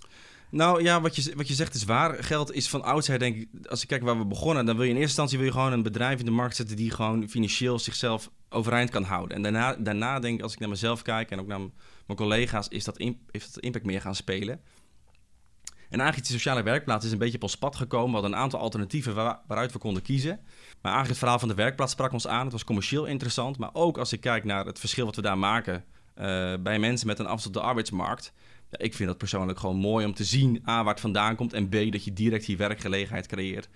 Nou 0.50 0.84
ja, 0.84 1.02
wat 1.02 1.16
je, 1.16 1.34
wat 1.36 1.48
je 1.48 1.54
zegt 1.54 1.74
is 1.74 1.84
waar. 1.84 2.24
Geld 2.24 2.54
is 2.54 2.70
van 2.70 2.84
oudsher, 2.84 3.20
denk 3.20 3.36
ik, 3.36 3.48
als 3.68 3.82
ik 3.82 3.88
kijk 3.88 4.04
waar 4.04 4.18
we 4.18 4.26
begonnen, 4.26 4.66
dan 4.66 4.76
wil 4.76 4.84
je 4.84 4.90
in 4.90 4.96
eerste 4.96 5.22
instantie 5.22 5.38
wil 5.38 5.48
je 5.48 5.54
gewoon 5.54 5.72
een 5.72 5.84
bedrijf 5.84 6.20
in 6.20 6.26
de 6.26 6.32
markt 6.32 6.56
zetten 6.56 6.76
die 6.76 6.92
gewoon 6.92 7.30
financieel 7.30 7.80
zichzelf 7.80 8.30
overeind 8.56 8.90
kan 8.90 9.04
houden. 9.04 9.36
En 9.36 9.44
daarna, 9.44 9.76
daarna 9.76 10.20
denk 10.20 10.38
ik, 10.38 10.44
als 10.44 10.54
ik 10.54 10.60
naar 10.60 10.70
mezelf 10.70 11.02
kijk 11.02 11.32
en 11.32 11.40
ook 11.40 11.48
naar 11.48 11.60
mijn 11.60 12.18
collega's, 12.18 12.68
is 12.68 12.84
dat, 12.84 12.98
heeft 13.32 13.54
dat 13.54 13.64
impact 13.64 13.86
meer 13.86 14.02
gaan 14.02 14.16
spelen. 14.16 14.62
En 15.90 16.00
eigenlijk 16.00 16.30
die 16.30 16.38
sociale 16.38 16.64
werkplaats 16.64 17.06
is 17.06 17.12
een 17.12 17.18
beetje 17.18 17.36
op 17.36 17.44
ons 17.44 17.58
pad 17.58 17.76
gekomen. 17.76 18.08
We 18.08 18.14
hadden 18.14 18.32
een 18.32 18.38
aantal 18.38 18.60
alternatieven 18.60 19.16
waar- 19.16 19.40
waaruit 19.48 19.72
we 19.72 19.80
konden 19.80 20.02
kiezen. 20.02 20.40
Maar 20.82 20.94
eigenlijk 20.94 21.10
het 21.10 21.18
verhaal 21.18 21.40
van 21.40 21.48
de 21.48 21.54
werkplaats 21.54 21.92
sprak 21.92 22.12
ons 22.12 22.28
aan. 22.28 22.44
Het 22.44 22.52
was 22.52 22.64
commercieel 22.64 23.06
interessant. 23.06 23.58
Maar 23.58 23.70
ook 23.74 23.98
als 23.98 24.14
ik 24.14 24.22
kijk 24.22 24.44
naar 24.44 24.66
het 24.66 24.80
verschil 24.80 25.06
wat 25.06 25.16
we 25.16 25.22
daar 25.22 25.38
maken 25.38 25.84
eh, 26.14 26.54
bij 26.60 26.80
mensen 26.80 27.08
met 27.08 27.20
een 27.20 27.26
afstand 27.26 27.56
op 27.56 27.62
de 27.62 27.68
arbeidsmarkt. 27.68 28.34
Ja, 28.70 28.78
ik 28.78 28.94
vind 28.94 29.10
dat 29.10 29.18
persoonlijk 29.18 29.60
gewoon 29.60 29.76
mooi 29.76 30.06
om 30.06 30.14
te 30.14 30.24
zien, 30.24 30.64
A, 30.68 30.84
waar 30.84 30.94
het 30.94 31.02
vandaan 31.02 31.36
komt... 31.36 31.54
en 31.54 31.70
B, 31.70 31.92
dat 31.92 32.04
je 32.04 32.14
direct 32.14 32.46
die 32.46 32.58
werkgelegenheid 32.58 33.28
creëert. 33.28 33.70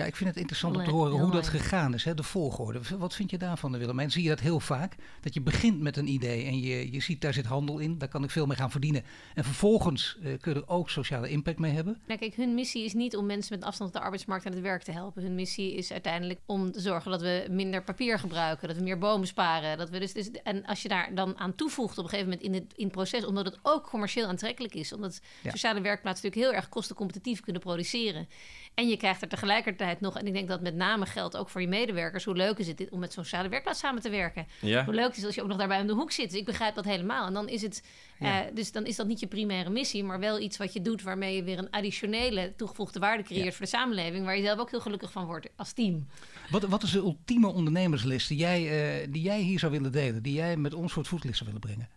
Ja, 0.00 0.06
ik 0.06 0.16
vind 0.16 0.28
het 0.28 0.38
interessant 0.38 0.76
om 0.76 0.84
te 0.84 0.90
horen 0.90 1.18
hoe 1.18 1.30
dat 1.30 1.48
gegaan 1.48 1.94
is, 1.94 2.04
hè, 2.04 2.14
de 2.14 2.22
volgorde. 2.22 2.80
Wat 2.98 3.14
vind 3.14 3.30
je 3.30 3.38
daarvan, 3.38 3.78
Willem? 3.78 3.98
En 3.98 4.10
zie 4.10 4.22
je 4.22 4.28
dat 4.28 4.40
heel 4.40 4.60
vaak? 4.60 4.94
Dat 5.20 5.34
je 5.34 5.40
begint 5.40 5.80
met 5.80 5.96
een 5.96 6.06
idee 6.06 6.44
en 6.44 6.60
je, 6.60 6.92
je 6.92 7.00
ziet 7.00 7.20
daar 7.20 7.32
zit 7.32 7.44
handel 7.46 7.78
in, 7.78 7.98
daar 7.98 8.08
kan 8.08 8.24
ik 8.24 8.30
veel 8.30 8.46
mee 8.46 8.56
gaan 8.56 8.70
verdienen. 8.70 9.02
En 9.34 9.44
vervolgens 9.44 10.18
eh, 10.22 10.38
kun 10.40 10.54
je 10.54 10.60
er 10.60 10.68
ook 10.68 10.90
sociale 10.90 11.28
impact 11.28 11.58
mee 11.58 11.72
hebben. 11.72 12.00
Nou, 12.06 12.18
kijk, 12.18 12.34
hun 12.34 12.54
missie 12.54 12.84
is 12.84 12.94
niet 12.94 13.16
om 13.16 13.26
mensen 13.26 13.58
met 13.58 13.64
afstand 13.68 13.90
op 13.90 13.96
de 13.96 14.02
arbeidsmarkt 14.02 14.46
aan 14.46 14.52
het 14.52 14.60
werk 14.60 14.82
te 14.82 14.92
helpen. 14.92 15.22
Hun 15.22 15.34
missie 15.34 15.74
is 15.74 15.92
uiteindelijk 15.92 16.40
om 16.46 16.72
te 16.72 16.80
zorgen 16.80 17.10
dat 17.10 17.20
we 17.20 17.46
minder 17.50 17.84
papier 17.84 18.18
gebruiken, 18.18 18.68
dat 18.68 18.76
we 18.76 18.82
meer 18.82 18.98
bomen 18.98 19.26
sparen. 19.26 19.78
Dat 19.78 19.90
we 19.90 19.98
dus, 19.98 20.12
dus, 20.12 20.30
en 20.30 20.66
als 20.66 20.82
je 20.82 20.88
daar 20.88 21.14
dan 21.14 21.38
aan 21.38 21.54
toevoegt 21.54 21.98
op 21.98 22.04
een 22.04 22.10
gegeven 22.10 22.30
moment 22.30 22.46
in 22.46 22.54
het, 22.54 22.72
in 22.76 22.84
het 22.84 22.92
proces, 22.92 23.24
omdat 23.24 23.44
het 23.44 23.58
ook 23.62 23.88
commercieel 23.88 24.26
aantrekkelijk 24.26 24.74
is, 24.74 24.92
omdat 24.92 25.20
Ja. 25.42 25.50
sociale 25.50 25.80
werkplaatsen 25.80 26.24
natuurlijk 26.26 26.52
heel 26.52 26.60
erg 26.60 26.68
kostencompetitief 26.68 27.40
kunnen 27.40 27.62
produceren. 27.62 28.28
En 28.74 28.88
je 28.88 28.96
krijgt 28.96 29.22
er 29.22 29.28
tegelijkertijd 29.28 30.00
nog, 30.00 30.18
en 30.18 30.26
ik 30.26 30.32
denk 30.32 30.48
dat 30.48 30.60
met 30.60 30.74
name 30.74 31.06
geldt 31.06 31.36
ook 31.36 31.48
voor 31.48 31.60
je 31.60 31.68
medewerkers, 31.68 32.24
hoe 32.24 32.36
leuk 32.36 32.58
is 32.58 32.66
het 32.66 32.78
dit 32.78 32.90
om 32.90 32.98
met 32.98 33.12
zo'n 33.12 33.24
sociale 33.24 33.48
werkplaats 33.48 33.78
samen 33.78 34.02
te 34.02 34.10
werken? 34.10 34.46
Ja, 34.60 34.84
Hoe 34.84 34.94
leuk 34.94 35.10
is 35.10 35.16
het 35.16 35.24
als 35.26 35.34
je 35.34 35.42
ook 35.42 35.48
nog 35.48 35.56
daarbij 35.58 35.80
om 35.80 35.86
de 35.86 35.92
hoek 35.92 36.12
zit. 36.12 36.30
Dus 36.30 36.38
ik 36.38 36.44
begrijp 36.44 36.74
dat 36.74 36.84
helemaal. 36.84 37.26
En 37.26 37.32
dan 37.32 37.48
is 37.48 37.62
het, 37.62 37.82
Ja. 38.18 38.44
eh, 38.46 38.54
dus 38.54 38.72
dan 38.72 38.86
is 38.86 38.96
dat 38.96 39.06
niet 39.06 39.20
je 39.20 39.26
primaire 39.26 39.70
missie, 39.70 40.04
maar 40.04 40.18
wel 40.20 40.40
iets 40.40 40.56
wat 40.56 40.72
je 40.72 40.80
doet 40.82 41.02
waarmee 41.02 41.36
je 41.36 41.42
weer 41.42 41.58
een 41.58 41.70
additionele 41.70 42.52
toegevoegde 42.56 42.98
waarde 42.98 43.22
creëert 43.22 43.44
Ja. 43.44 43.50
voor 43.50 43.60
de 43.64 43.66
samenleving, 43.70 44.24
waar 44.24 44.36
je 44.36 44.42
zelf 44.44 44.58
ook 44.58 44.70
heel 44.70 44.80
gelukkig 44.80 45.12
van 45.12 45.24
wordt 45.24 45.48
als 45.56 45.72
team. 45.72 46.06
Wat, 46.50 46.62
wat 46.62 46.82
is 46.82 46.90
de 46.90 46.98
ultieme 46.98 47.46
ondernemerslist 47.48 48.28
die 48.28 48.38
jij, 48.38 48.60
eh, 49.02 49.06
die 49.12 49.22
jij 49.22 49.40
hier 49.40 49.58
zou 49.58 49.72
willen 49.72 49.92
delen? 49.92 50.22
Die 50.22 50.34
jij 50.34 50.56
met 50.56 50.74
ons 50.74 50.92
voor 50.92 51.02
het 51.02 51.10
voetlicht 51.10 51.36
zou 51.38 51.50
willen 51.52 51.66
brengen? 51.68 51.88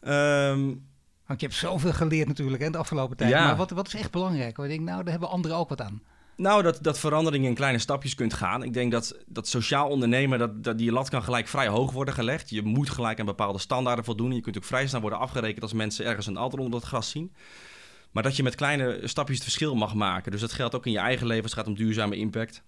Ehm, 0.00 0.74
Want 1.26 1.40
je 1.40 1.46
hebt 1.46 1.58
zoveel 1.58 1.92
geleerd 1.92 2.28
natuurlijk 2.28 2.62
hè, 2.62 2.70
de 2.70 2.78
afgelopen 2.78 3.16
tijd. 3.16 3.30
Ja. 3.30 3.44
Maar 3.44 3.56
wat, 3.56 3.70
wat 3.70 3.86
is 3.86 3.94
echt 3.94 4.10
belangrijk? 4.10 4.56
Waar 4.56 4.66
je 4.66 4.72
denkt, 4.72 4.90
nou, 4.90 5.02
daar 5.02 5.12
hebben 5.12 5.30
anderen 5.30 5.56
ook 5.56 5.68
wat 5.68 5.80
aan. 5.80 6.02
Nou, 6.36 6.62
dat, 6.62 6.78
dat 6.82 6.98
verandering 6.98 7.44
in 7.44 7.54
kleine 7.54 7.78
stapjes 7.78 8.14
kunt 8.14 8.34
gaan. 8.34 8.62
Ik 8.62 8.72
denk 8.72 8.92
dat, 8.92 9.16
dat 9.26 9.48
sociaal 9.48 9.88
ondernemen, 9.88 10.38
dat, 10.38 10.64
dat 10.64 10.78
die 10.78 10.92
lat 10.92 11.08
kan 11.08 11.22
gelijk 11.22 11.48
vrij 11.48 11.68
hoog 11.68 11.92
worden 11.92 12.14
gelegd. 12.14 12.50
Je 12.50 12.62
moet 12.62 12.90
gelijk 12.90 13.20
aan 13.20 13.26
bepaalde 13.26 13.58
standaarden 13.58 14.04
voldoen. 14.04 14.34
Je 14.34 14.40
kunt 14.40 14.56
ook 14.56 14.64
vrij 14.64 14.86
snel 14.86 15.00
worden 15.00 15.18
afgerekend 15.18 15.62
als 15.62 15.72
mensen 15.72 16.04
ergens 16.04 16.26
een 16.26 16.36
alter 16.36 16.58
onder 16.58 16.80
het 16.80 16.88
gras 16.88 17.10
zien. 17.10 17.32
Maar 18.10 18.22
dat 18.22 18.36
je 18.36 18.42
met 18.42 18.54
kleine 18.54 19.00
stapjes 19.02 19.36
het 19.36 19.44
verschil 19.44 19.74
mag 19.74 19.94
maken. 19.94 20.32
Dus 20.32 20.40
dat 20.40 20.52
geldt 20.52 20.74
ook 20.74 20.86
in 20.86 20.92
je 20.92 20.98
eigen 20.98 21.26
leven 21.26 21.44
het 21.44 21.52
gaat 21.52 21.66
om 21.66 21.74
duurzame 21.74 22.16
impact. 22.16 22.62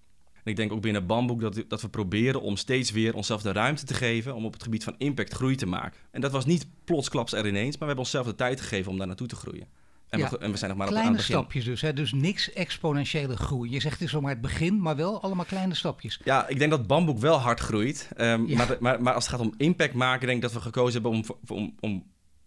En 0.47 0.53
ik 0.53 0.59
denk 0.59 0.71
ook 0.71 0.81
binnen 0.81 1.05
Bamboek 1.05 1.41
dat, 1.41 1.63
dat 1.67 1.81
we 1.81 1.89
proberen 1.89 2.41
om 2.41 2.55
steeds 2.57 2.91
weer 2.91 3.13
onszelf 3.15 3.41
de 3.41 3.51
ruimte 3.51 3.85
te 3.85 3.93
geven 3.93 4.35
om 4.35 4.45
op 4.45 4.53
het 4.53 4.63
gebied 4.63 4.83
van 4.83 4.95
impact 4.97 5.33
groei 5.33 5.55
te 5.55 5.65
maken. 5.65 5.99
En 6.11 6.21
dat 6.21 6.31
was 6.31 6.45
niet 6.45 6.67
plotsklaps 6.83 7.33
er 7.33 7.47
ineens, 7.47 7.69
maar 7.71 7.79
we 7.79 7.85
hebben 7.85 8.03
onszelf 8.03 8.25
de 8.25 8.35
tijd 8.35 8.61
gegeven 8.61 8.91
om 8.91 8.97
daar 8.97 9.07
naartoe 9.07 9.27
te 9.27 9.35
groeien. 9.35 9.67
En, 10.09 10.19
Ja. 10.19 10.29
we, 10.29 10.37
en 10.37 10.51
we 10.51 10.57
zijn 10.57 10.69
nog 10.69 10.79
maar 10.79 10.87
op, 10.87 10.93
aan 10.93 10.99
Kleine 10.99 11.17
het 11.17 11.27
begin. 11.27 11.41
stapjes 11.41 11.65
dus. 11.65 11.81
Hè? 11.81 11.93
Dus 11.93 12.11
niks 12.13 12.53
exponentiële 12.53 13.35
groei. 13.35 13.71
Je 13.71 13.79
zegt 13.79 13.93
het 13.93 14.03
is 14.03 14.11
zomaar 14.11 14.31
het 14.31 14.41
begin, 14.41 14.81
maar 14.81 14.95
wel 14.95 15.21
allemaal 15.21 15.45
kleine 15.45 15.73
stapjes. 15.75 16.19
Ja, 16.23 16.47
ik 16.47 16.59
denk 16.59 16.71
dat 16.71 16.87
bamboek 16.87 17.19
wel 17.19 17.37
hard 17.37 17.59
groeit. 17.59 18.09
Ehm, 18.15 18.45
Ja. 18.45 18.57
maar, 18.57 18.77
maar, 18.79 19.01
maar 19.01 19.13
als 19.13 19.25
het 19.27 19.35
gaat 19.35 19.45
om 19.45 19.53
impact 19.57 19.93
maken, 19.93 20.25
denk 20.25 20.37
ik 20.37 20.43
dat 20.43 20.53
we 20.53 20.61
gekozen 20.61 20.93
hebben 21.01 21.11
om, 21.11 21.23
om, 21.47 21.75
om 21.79 22.03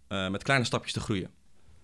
eh, 0.09 0.29
met 0.31 0.43
kleine 0.43 0.65
stapjes 0.65 0.93
te 0.93 1.01
groeien. 1.01 1.31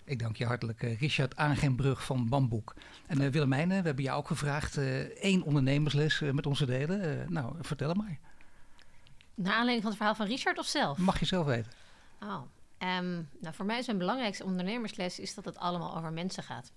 Ik 0.07 0.19
dank 0.19 0.37
je 0.37 0.47
hartelijk, 0.47 0.83
eh, 0.83 1.01
Richard 1.01 1.37
Aangenbrug 1.37 2.05
van 2.05 2.29
Bamboek. 2.29 2.75
En 3.07 3.21
eh 3.21 3.31
Willemijn, 3.31 3.71
eh, 3.71 3.79
we 3.79 3.87
hebben 3.87 4.05
jou 4.05 4.19
ook 4.19 4.27
gevraagd 4.27 4.77
één 5.21 5.43
ondernemersles 5.43 6.21
met 6.21 6.47
ons 6.47 6.59
te 6.59 6.67
delen. 6.67 7.33
Nou, 7.33 7.55
vertel 7.61 7.89
hem 7.89 7.97
maar. 7.97 8.19
Naar 9.35 9.53
aanleiding 9.53 9.81
van 9.81 9.91
het 9.91 9.97
verhaal 9.97 10.15
van 10.15 10.27
Richard 10.27 10.59
of 10.59 10.67
zelf? 10.67 10.99
Mag 10.99 11.19
je 11.19 11.27
zelf 11.27 11.47
weten. 11.47 11.73
Oh, 12.23 12.43
ehm, 12.79 13.13
nou 13.41 13.55
voor 13.55 13.65
mij 13.65 13.79
is 13.79 13.87
mijn 13.87 13.99
belangrijkste 13.99 14.45
ondernemersles 14.45 15.19
is 15.19 15.35
dat 15.35 15.45
het 15.45 15.59
allemaal 15.59 15.97
over 15.97 16.13
mensen 16.13 16.43
gaat. 16.43 16.73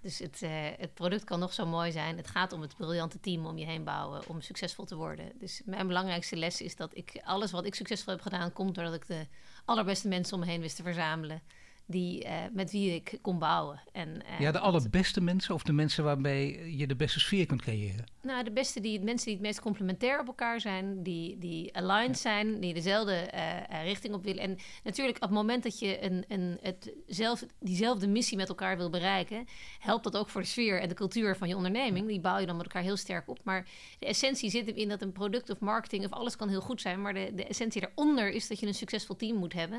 Dus 0.00 0.18
het, 0.18 0.40
het 0.76 0.94
product 0.94 1.24
kan 1.24 1.38
nog 1.38 1.52
zo 1.52 1.66
mooi 1.66 1.92
zijn. 1.92 2.16
Het 2.16 2.28
gaat 2.28 2.52
om 2.52 2.60
het 2.60 2.76
briljante 2.76 3.20
team 3.20 3.46
om 3.46 3.58
je 3.58 3.66
heen 3.66 3.84
bouwen 3.84 4.28
om 4.28 4.40
succesvol 4.40 4.84
te 4.84 4.96
worden. 4.96 5.32
Dus 5.38 5.62
mijn 5.64 5.86
belangrijkste 5.86 6.36
les 6.36 6.60
is 6.60 6.76
dat 6.76 6.96
ik 6.96 7.20
alles 7.24 7.50
wat 7.50 7.64
ik 7.66 7.74
succesvol 7.74 8.12
heb 8.12 8.22
gedaan, 8.22 8.52
komt 8.52 8.74
doordat 8.74 8.94
ik 8.94 9.06
de 9.06 9.26
allerbeste 9.64 10.08
mensen 10.08 10.34
om 10.34 10.40
me 10.40 10.46
heen 10.46 10.60
wist 10.60 10.76
te 10.76 10.82
verzamelen. 10.82 11.42
Die, 11.86 12.24
eh, 12.24 12.34
met 12.52 12.70
wie 12.70 12.94
ik 12.94 13.18
kon 13.22 13.38
bouwen. 13.38 13.80
En, 13.92 14.22
eh, 14.26 14.40
Ja, 14.40 14.52
de 14.52 14.58
allerbeste 14.58 15.20
mensen 15.20 15.54
of 15.54 15.62
de 15.62 15.72
mensen 15.72 16.04
waarmee 16.04 16.76
je 16.76 16.86
de 16.86 16.96
beste 16.96 17.20
sfeer 17.20 17.46
kunt 17.46 17.62
creëren? 17.62 18.04
Nou, 18.24 18.44
de 18.44 18.50
beste 18.50 18.80
die, 18.80 19.00
mensen 19.00 19.26
die 19.26 19.34
het 19.34 19.44
meest 19.44 19.60
complementair 19.60 20.20
op 20.20 20.26
elkaar 20.26 20.60
zijn, 20.60 21.02
die, 21.02 21.38
die 21.38 21.76
aligned 21.76 22.18
zijn, 22.18 22.60
die 22.60 22.74
dezelfde 22.74 23.14
eh, 23.14 23.56
eh, 23.56 23.82
richting 23.84 24.14
op 24.14 24.24
willen. 24.24 24.42
En 24.42 24.58
natuurlijk, 24.84 25.16
op 25.16 25.22
het 25.22 25.30
moment 25.30 25.62
dat 25.62 25.78
je 25.78 26.02
een, 26.04 26.24
een, 26.28 26.58
het 26.62 26.92
zelf, 27.06 27.44
diezelfde 27.60 28.06
missie 28.08 28.36
met 28.36 28.48
elkaar 28.48 28.76
wil 28.76 28.90
bereiken, 28.90 29.46
helpt 29.78 30.04
dat 30.04 30.16
ook 30.16 30.28
voor 30.28 30.40
de 30.40 30.46
sfeer 30.46 30.80
en 30.80 30.88
de 30.88 30.94
cultuur 30.94 31.36
van 31.36 31.48
je 31.48 31.56
onderneming. 31.56 32.06
Die 32.06 32.20
bouw 32.20 32.38
je 32.38 32.46
dan 32.46 32.56
met 32.56 32.64
elkaar 32.66 32.82
heel 32.82 32.96
sterk 32.96 33.28
op. 33.28 33.38
Maar 33.44 33.66
de 33.98 34.06
essentie 34.06 34.50
zit 34.50 34.66
hem 34.66 34.76
in 34.76 34.88
dat 34.88 35.02
een 35.02 35.12
product 35.12 35.50
of 35.50 35.58
marketing 35.58 36.04
of 36.04 36.12
alles 36.12 36.36
kan 36.36 36.48
heel 36.48 36.60
goed 36.60 36.80
zijn. 36.80 37.02
Maar 37.02 37.14
de, 37.14 37.30
de 37.34 37.46
essentie 37.46 37.80
daaronder 37.80 38.30
is 38.30 38.48
dat 38.48 38.60
je 38.60 38.66
een 38.66 38.74
succesvol 38.74 39.16
team 39.16 39.36
moet 39.36 39.52
hebben. 39.52 39.78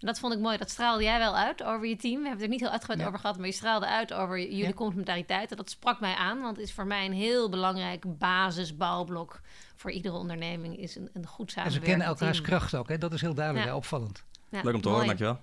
En 0.00 0.06
dat 0.06 0.18
vond 0.18 0.32
ik 0.32 0.38
mooi. 0.40 0.56
Dat 0.58 0.70
straalde 0.70 1.02
jij 1.04 1.18
wel 1.18 1.36
uit 1.36 1.62
over 1.62 1.86
je 1.86 1.96
team. 1.96 2.20
We 2.22 2.28
hebben 2.28 2.32
het 2.32 2.42
er 2.42 2.48
niet 2.48 2.60
heel 2.60 2.70
uitgebreid 2.70 3.00
Ja. 3.00 3.06
over 3.06 3.18
gehad, 3.18 3.36
maar 3.38 3.46
je 3.46 3.52
straalde 3.52 3.86
uit 3.86 4.12
over 4.12 4.38
jullie 4.38 4.56
Ja. 4.56 4.72
complementariteit. 4.72 5.50
En 5.50 5.56
dat 5.56 5.70
sprak 5.70 6.00
mij 6.00 6.14
aan, 6.14 6.40
want 6.40 6.56
het 6.56 6.66
is 6.66 6.72
voor 6.72 6.86
mij 6.86 7.04
een 7.06 7.12
heel 7.12 7.48
belangrijk 7.48 7.84
basisbouwblok 8.06 9.40
voor 9.74 9.90
iedere 9.90 10.16
onderneming. 10.16 10.78
Is 10.78 10.96
een, 10.96 11.10
een 11.12 11.26
goed 11.26 11.54
En 11.54 11.70
ze 11.72 11.80
kennen 11.80 12.06
elkaars 12.06 12.36
team. 12.36 12.48
kracht 12.48 12.74
ook, 12.74 12.88
hè? 12.88 12.98
dat 12.98 13.12
is 13.12 13.20
heel 13.20 13.34
duidelijk, 13.34 13.64
Ja. 13.66 13.70
hè? 13.72 13.76
opvallend. 13.76 14.24
Ja, 14.50 14.60
Leuk 14.62 14.74
om 14.74 14.80
te 14.80 14.88
mooi. 14.88 15.00
horen, 15.00 15.06
dankjewel. 15.06 15.38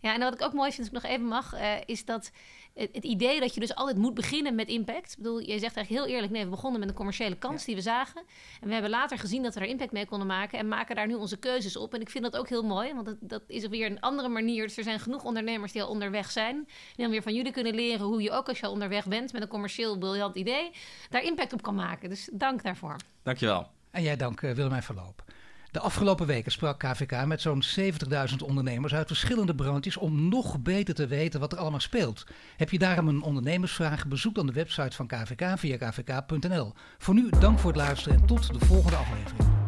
Ja, 0.00 0.14
en 0.14 0.20
wat 0.20 0.34
ik 0.34 0.42
ook 0.42 0.52
mooi 0.52 0.72
vind, 0.72 0.78
als 0.78 0.96
ik 0.96 1.02
nog 1.02 1.12
even 1.12 1.26
mag, 1.26 1.54
uh, 1.54 1.74
is 1.86 2.04
dat 2.04 2.30
het, 2.74 2.88
het, 2.92 3.04
idee 3.04 3.40
dat 3.40 3.54
je 3.54 3.60
dus 3.60 3.74
altijd 3.74 3.96
moet 3.96 4.14
beginnen 4.14 4.54
met 4.54 4.68
impact. 4.68 5.10
Ik 5.10 5.16
bedoel, 5.16 5.38
je 5.38 5.58
zegt 5.58 5.76
eigenlijk 5.76 5.88
heel 5.88 6.14
eerlijk, 6.14 6.32
nee, 6.32 6.44
we 6.44 6.50
begonnen 6.50 6.80
met 6.80 6.88
een 6.88 6.94
commerciële 6.94 7.36
kans 7.36 7.64
die 7.64 7.74
we 7.74 7.80
zagen. 7.80 8.22
En 8.60 8.66
we 8.66 8.72
hebben 8.72 8.90
later 8.90 9.18
gezien 9.18 9.42
dat 9.42 9.54
we 9.54 9.60
er 9.60 9.66
impact 9.66 9.92
mee 9.92 10.06
konden 10.06 10.26
maken 10.26 10.58
en 10.58 10.68
maken 10.68 10.96
daar 10.96 11.06
nu 11.06 11.14
onze 11.14 11.36
keuzes 11.36 11.76
op. 11.76 11.94
En 11.94 12.00
ik 12.00 12.10
vind 12.10 12.24
dat 12.24 12.36
ook 12.36 12.48
heel 12.48 12.62
mooi, 12.62 12.94
want 12.94 13.06
dat, 13.06 13.16
dat 13.20 13.42
is 13.46 13.66
weer 13.66 13.90
een 13.90 14.00
andere 14.00 14.28
manier. 14.28 14.66
Dus 14.66 14.76
er 14.76 14.84
zijn 14.84 15.00
genoeg 15.00 15.24
ondernemers 15.24 15.72
die 15.72 15.82
al 15.82 15.88
onderweg 15.88 16.30
zijn. 16.30 16.56
En 16.56 16.66
dan 16.96 17.10
weer 17.10 17.22
van 17.22 17.34
jullie 17.34 17.52
kunnen 17.52 17.74
leren 17.74 18.06
hoe 18.06 18.22
je 18.22 18.30
ook 18.30 18.48
als 18.48 18.58
je 18.58 18.66
al 18.66 18.72
onderweg 18.72 19.06
bent 19.06 19.32
met 19.32 19.42
een 19.42 19.48
commercieel 19.48 19.98
briljant 19.98 20.36
idee, 20.36 20.70
daar 21.10 21.22
impact 21.22 21.52
op 21.52 21.62
kan 21.62 21.74
maken. 21.74 22.08
Dus 22.08 22.28
dank 22.32 22.62
daarvoor. 22.62 22.96
Dankjewel. 23.22 23.66
En 23.90 24.02
jij 24.02 24.16
dank 24.16 24.40
uh, 24.40 24.52
Willemijn 24.52 24.82
Verloop. 24.82 25.24
De 25.72 25.80
afgelopen 25.80 26.26
weken 26.26 26.52
sprak 26.52 26.78
KVK 26.78 27.26
met 27.26 27.40
zo'n 27.40 27.62
70.000 27.78 28.36
ondernemers 28.44 28.94
uit 28.94 29.06
verschillende 29.06 29.54
branches 29.54 29.96
om 29.96 30.28
nog 30.28 30.60
beter 30.60 30.94
te 30.94 31.06
weten 31.06 31.40
wat 31.40 31.52
er 31.52 31.58
allemaal 31.58 31.80
speelt. 31.80 32.26
Heb 32.56 32.70
je 32.70 32.78
daarom 32.78 33.08
een 33.08 33.22
ondernemersvraag? 33.22 34.06
Bezoek 34.06 34.34
dan 34.34 34.46
de 34.46 34.52
website 34.52 34.96
van 34.96 35.06
KVK 35.06 35.58
via 35.58 35.76
kvk.nl. 35.76 36.72
Voor 36.98 37.14
nu 37.14 37.30
dank 37.40 37.58
voor 37.58 37.70
het 37.70 37.80
luisteren 37.80 38.18
en 38.18 38.26
tot 38.26 38.60
de 38.60 38.66
volgende 38.66 38.96
aflevering. 38.96 39.61